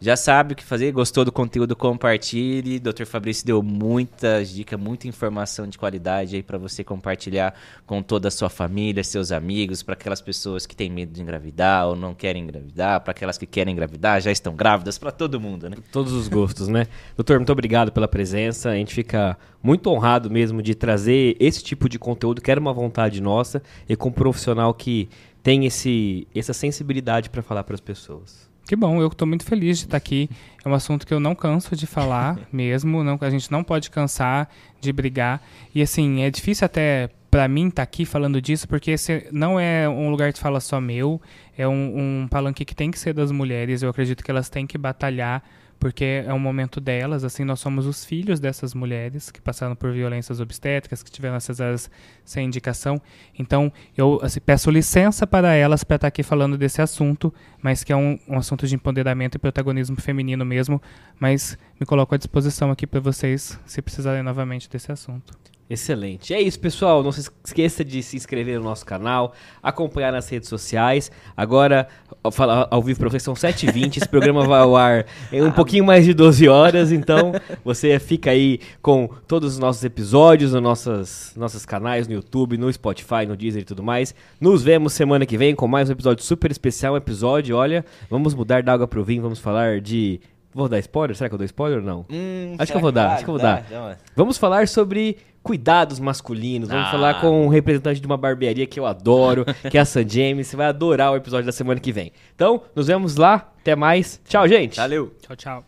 Já 0.00 0.14
sabe 0.14 0.52
o 0.52 0.56
que 0.56 0.62
fazer, 0.62 0.92
gostou 0.92 1.24
do 1.24 1.32
conteúdo, 1.32 1.74
compartilhe. 1.74 2.78
Dr. 2.78 3.06
Fabrício 3.06 3.46
deu 3.46 3.62
muitas 3.62 4.50
dicas, 4.50 4.78
muita 4.78 5.08
informação 5.08 5.66
de 5.66 5.78
qualidade 5.78 6.36
aí 6.36 6.42
para 6.42 6.58
você 6.58 6.84
compartilhar 6.84 7.54
com 7.86 8.02
toda 8.02 8.28
a 8.28 8.30
sua 8.30 8.50
família, 8.50 9.02
seus 9.02 9.32
amigos, 9.32 9.82
para 9.82 9.94
aquelas 9.94 10.20
pessoas 10.20 10.66
que 10.66 10.76
têm 10.76 10.90
medo 10.90 11.12
de 11.12 11.22
engravidar 11.22 11.86
ou 11.88 11.96
não 11.96 12.14
querem 12.14 12.42
engravidar, 12.42 13.00
para 13.00 13.12
aquelas 13.12 13.38
que 13.38 13.46
querem 13.46 13.72
engravidar, 13.72 14.20
já 14.20 14.30
estão 14.30 14.54
grávidas, 14.54 14.98
para 14.98 15.10
todo 15.10 15.40
mundo, 15.40 15.70
né? 15.70 15.76
Todos 15.90 16.12
os 16.12 16.28
gostos, 16.28 16.68
né? 16.68 16.86
Doutor, 17.16 17.38
muito 17.38 17.52
obrigado 17.52 17.90
pela 17.90 18.06
presença. 18.06 18.70
A 18.70 18.74
gente 18.74 18.94
fica 18.94 19.36
muito 19.62 19.88
honrado 19.90 20.30
mesmo 20.30 20.60
de 20.60 20.74
trazer 20.74 21.36
esse 21.40 21.62
tipo 21.62 21.88
de 21.88 21.98
conteúdo, 21.98 22.42
que 22.42 22.50
era 22.50 22.60
uma 22.60 22.72
vontade 22.72 23.20
nossa, 23.20 23.62
e 23.88 23.96
com 23.96 24.10
um 24.10 24.12
profissional 24.12 24.74
que 24.74 25.08
tem 25.42 25.64
esse, 25.64 26.26
essa 26.34 26.52
sensibilidade 26.52 27.30
para 27.30 27.40
falar 27.40 27.64
para 27.64 27.74
as 27.74 27.80
pessoas. 27.80 28.45
Que 28.66 28.74
bom, 28.74 29.00
eu 29.00 29.06
estou 29.06 29.28
muito 29.28 29.44
feliz 29.44 29.78
de 29.78 29.84
estar 29.84 29.96
aqui. 29.96 30.28
É 30.64 30.68
um 30.68 30.74
assunto 30.74 31.06
que 31.06 31.14
eu 31.14 31.20
não 31.20 31.36
canso 31.36 31.76
de 31.76 31.86
falar 31.86 32.36
mesmo, 32.52 33.04
não, 33.04 33.16
a 33.20 33.30
gente 33.30 33.50
não 33.50 33.62
pode 33.62 33.90
cansar 33.90 34.48
de 34.80 34.92
brigar. 34.92 35.40
E 35.72 35.80
assim, 35.80 36.22
é 36.22 36.30
difícil 36.30 36.64
até 36.64 37.08
para 37.30 37.46
mim 37.46 37.68
estar 37.68 37.84
aqui 37.84 38.04
falando 38.04 38.42
disso, 38.42 38.66
porque 38.66 38.90
esse 38.92 39.28
não 39.30 39.60
é 39.60 39.88
um 39.88 40.10
lugar 40.10 40.32
de 40.32 40.40
fala 40.40 40.58
só 40.58 40.80
meu, 40.80 41.20
é 41.56 41.68
um, 41.68 42.22
um 42.24 42.28
palanque 42.28 42.64
que 42.64 42.74
tem 42.74 42.90
que 42.90 42.98
ser 42.98 43.12
das 43.12 43.30
mulheres. 43.30 43.82
Eu 43.82 43.90
acredito 43.90 44.24
que 44.24 44.30
elas 44.32 44.48
têm 44.48 44.66
que 44.66 44.76
batalhar, 44.76 45.44
porque 45.78 46.24
é 46.26 46.32
um 46.32 46.38
momento 46.38 46.80
delas. 46.80 47.24
Assim, 47.24 47.44
nós 47.44 47.60
somos 47.60 47.86
os 47.86 48.04
filhos 48.04 48.40
dessas 48.40 48.74
mulheres 48.74 49.30
que 49.30 49.40
passaram 49.40 49.74
por 49.76 49.92
violências 49.92 50.40
obstétricas, 50.40 51.02
que 51.02 51.10
tiveram 51.10 51.36
essas 51.36 51.60
áreas 51.60 51.90
sem 52.24 52.46
indicação. 52.46 53.00
Então, 53.38 53.72
eu 53.96 54.18
assim, 54.22 54.40
peço 54.40 54.70
licença 54.70 55.26
para 55.26 55.54
elas 55.54 55.84
para 55.84 55.96
estar 55.96 56.08
aqui 56.08 56.22
falando 56.22 56.56
desse 56.58 56.82
assunto, 56.82 57.32
mas 57.62 57.84
que 57.84 57.92
é 57.92 57.96
um, 57.96 58.18
um 58.28 58.38
assunto 58.38 58.66
de 58.66 58.74
empoderamento 58.74 59.36
e 59.36 59.38
protagonismo 59.38 60.00
feminino 60.00 60.44
mesmo. 60.44 60.80
Mas 61.18 61.58
me 61.78 61.86
coloco 61.86 62.14
à 62.14 62.18
disposição 62.18 62.70
aqui 62.70 62.86
para 62.86 63.00
vocês, 63.00 63.58
se 63.66 63.82
precisarem 63.82 64.22
novamente 64.22 64.68
desse 64.68 64.90
assunto. 64.92 65.34
Excelente. 65.68 66.32
É 66.32 66.40
isso, 66.40 66.60
pessoal. 66.60 67.02
Não 67.02 67.10
se 67.10 67.28
esqueça 67.44 67.84
de 67.84 68.00
se 68.02 68.16
inscrever 68.16 68.58
no 68.58 68.64
nosso 68.64 68.86
canal, 68.86 69.32
acompanhar 69.60 70.12
nas 70.12 70.28
redes 70.28 70.48
sociais. 70.48 71.10
Agora, 71.36 71.88
ao 72.22 72.30
falar 72.30 72.68
ao 72.70 72.80
vivo 72.80 73.00
para 73.00 73.08
vocês, 73.10 73.22
são 73.22 73.34
7h20. 73.34 73.96
Esse 73.96 74.08
programa 74.08 74.46
vai 74.46 74.60
ao 74.60 74.76
ar 74.76 75.06
em 75.32 75.42
um 75.42 75.50
pouquinho 75.50 75.84
mais 75.84 76.04
de 76.04 76.14
12 76.14 76.48
horas. 76.48 76.92
Então, 76.92 77.32
você 77.64 77.98
fica 77.98 78.30
aí 78.30 78.60
com 78.80 79.08
todos 79.26 79.54
os 79.54 79.58
nossos 79.58 79.82
episódios 79.82 80.52
nos 80.52 80.62
nossos, 80.62 81.32
nossos 81.36 81.66
canais, 81.66 82.06
no 82.06 82.14
YouTube, 82.14 82.56
no 82.56 82.72
Spotify, 82.72 83.26
no 83.26 83.36
Deezer 83.36 83.62
e 83.62 83.64
tudo 83.64 83.82
mais. 83.82 84.14
Nos 84.40 84.62
vemos 84.62 84.92
semana 84.92 85.26
que 85.26 85.36
vem 85.36 85.54
com 85.54 85.66
mais 85.66 85.88
um 85.88 85.92
episódio 85.92 86.24
super 86.24 86.50
especial. 86.52 86.94
Um 86.94 86.98
episódio, 86.98 87.56
olha, 87.56 87.84
vamos 88.08 88.34
mudar 88.34 88.62
da 88.62 88.72
água 88.72 88.86
pro 88.86 89.02
vinho, 89.02 89.22
vamos 89.22 89.40
falar 89.40 89.80
de. 89.80 90.20
Vou 90.54 90.70
dar 90.70 90.78
spoiler? 90.78 91.14
Será 91.14 91.28
que 91.28 91.34
eu 91.34 91.38
dou 91.38 91.44
spoiler 91.44 91.80
ou 91.80 91.84
não? 91.84 92.06
Hum, 92.08 92.54
Acho 92.58 92.72
que 92.72 92.78
eu 92.78 92.80
vou 92.80 92.90
dar, 92.90 93.10
acho 93.16 93.24
que 93.24 93.30
eu 93.30 93.34
vou 93.34 93.42
dar. 93.42 93.66
Vamos 94.14 94.38
falar 94.38 94.66
sobre 94.68 95.18
cuidados 95.46 96.00
masculinos. 96.00 96.68
Vamos 96.68 96.88
Ah. 96.88 96.90
falar 96.90 97.20
com 97.20 97.46
um 97.46 97.48
representante 97.48 98.00
de 98.00 98.06
uma 98.06 98.16
barbearia 98.16 98.66
que 98.66 98.78
eu 98.80 98.84
adoro, 98.86 99.44
que 99.70 99.78
é 99.78 99.80
a 99.80 99.84
San 99.84 100.06
James. 100.08 100.48
Você 100.48 100.56
vai 100.56 100.66
adorar 100.66 101.12
o 101.12 101.16
episódio 101.16 101.46
da 101.46 101.52
semana 101.52 101.78
que 101.80 101.92
vem. 101.92 102.12
Então, 102.34 102.62
nos 102.74 102.88
vemos 102.88 103.16
lá. 103.16 103.50
Até 103.60 103.76
mais. 103.76 104.20
Tchau, 104.28 104.46
gente. 104.48 104.76
Valeu. 104.76 105.12
Tchau, 105.22 105.36
tchau. 105.36 105.66